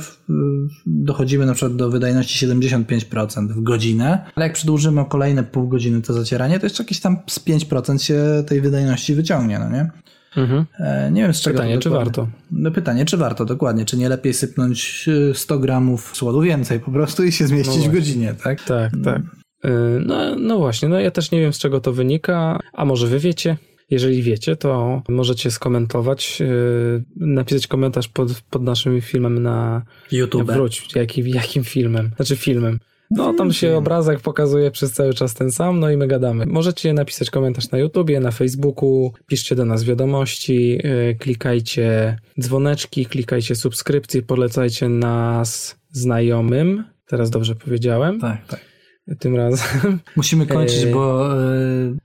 [0.87, 6.03] dochodzimy na przykład do wydajności 75% w godzinę, ale jak przedłużymy o kolejne pół godziny
[6.03, 9.91] to zacieranie, to jeszcze jakieś tam z 5% się tej wydajności wyciągnie, no nie?
[10.37, 10.67] Mhm.
[10.79, 11.57] E, nie wiem z czego.
[11.59, 12.29] Pytanie, czy warto?
[12.51, 13.85] No pytanie, czy warto, dokładnie.
[13.85, 17.95] Czy nie lepiej sypnąć 100 gramów słodu więcej po prostu i się zmieścić no w
[17.95, 18.65] godzinie, tak?
[18.65, 19.23] Tak, tak.
[19.65, 19.71] E,
[20.07, 23.19] no, no właśnie, no ja też nie wiem z czego to wynika, a może wy
[23.19, 23.57] wiecie?
[23.91, 30.53] Jeżeli wiecie, to możecie skomentować, yy, napisać komentarz pod, pod naszym filmem na YouTube.
[30.53, 32.11] Wróć, jakim, jakim filmem?
[32.17, 32.79] Znaczy filmem.
[33.11, 36.47] No, tam się obrazek pokazuje przez cały czas ten sam, no i my gadamy.
[36.47, 43.55] Możecie napisać komentarz na YouTubie, na Facebooku, piszcie do nas wiadomości, yy, klikajcie dzwoneczki, klikajcie
[43.55, 46.85] subskrypcje, polecajcie nas znajomym.
[47.07, 48.21] Teraz dobrze powiedziałem.
[48.21, 48.70] Tak, tak
[49.19, 49.99] tym razem.
[50.17, 51.35] Musimy kończyć, bo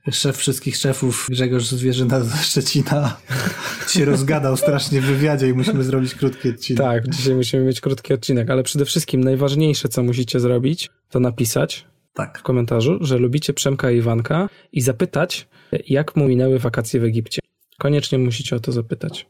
[0.07, 3.18] e, szef wszystkich szefów Grzegorz Zwierzyna ze Szczecina
[3.94, 6.84] się rozgadał strasznie w wywiadzie i musimy zrobić krótki odcinek.
[6.84, 11.86] Tak, dzisiaj musimy mieć krótki odcinek, ale przede wszystkim najważniejsze, co musicie zrobić, to napisać
[12.14, 12.40] tak.
[12.40, 15.48] w komentarzu, że lubicie Przemka i Iwanka i zapytać,
[15.88, 17.41] jak mu minęły wakacje w Egipcie.
[17.77, 19.27] Koniecznie musicie o to zapytać.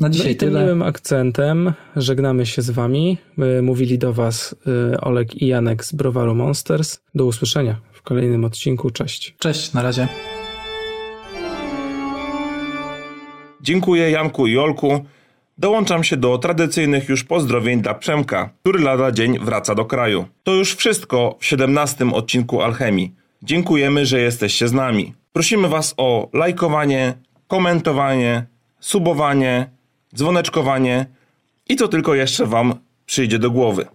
[0.00, 3.18] Na dzisiaj no i tym miłym akcentem żegnamy się z wami.
[3.62, 4.54] Mówili do was
[4.94, 7.00] y, Olek i Janek z Browaru Monsters.
[7.14, 8.90] Do usłyszenia w kolejnym odcinku.
[8.90, 9.34] Cześć.
[9.38, 10.08] Cześć, na razie.
[13.60, 15.04] Dziękuję Janku i Olku.
[15.58, 20.24] Dołączam się do tradycyjnych już pozdrowień dla Przemka, który lada dzień wraca do kraju.
[20.42, 23.14] To już wszystko w 17 odcinku Alchemii.
[23.42, 25.14] Dziękujemy, że jesteście z nami.
[25.32, 27.14] Prosimy Was o lajkowanie,
[27.48, 28.46] komentowanie,
[28.80, 29.79] subowanie,
[30.16, 31.06] dzwoneczkowanie
[31.68, 32.74] i co tylko jeszcze Wam
[33.06, 33.86] przyjdzie do głowy.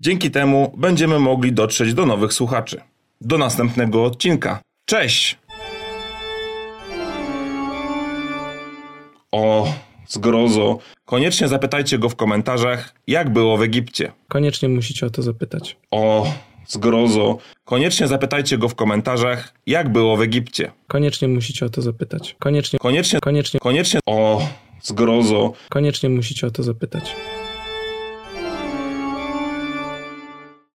[0.00, 2.80] Dzięki temu będziemy mogli dotrzeć do nowych słuchaczy.
[3.20, 4.60] Do następnego odcinka.
[4.84, 5.38] Cześć!
[9.32, 9.68] O,
[10.08, 10.78] zgrozo.
[11.04, 14.12] Koniecznie zapytajcie go w komentarzach, jak było w Egipcie.
[14.28, 15.76] Koniecznie musicie o to zapytać.
[15.90, 16.26] O,
[16.66, 17.38] zgrozo.
[17.64, 20.72] Koniecznie zapytajcie go w komentarzach, jak było w Egipcie.
[20.88, 22.36] Koniecznie musicie o to zapytać.
[22.38, 24.48] Koniecznie, Koniecznie, koniecznie, koniecznie, o,
[24.82, 25.52] zgrozo.
[25.68, 27.16] koniecznie musicie o to zapytać.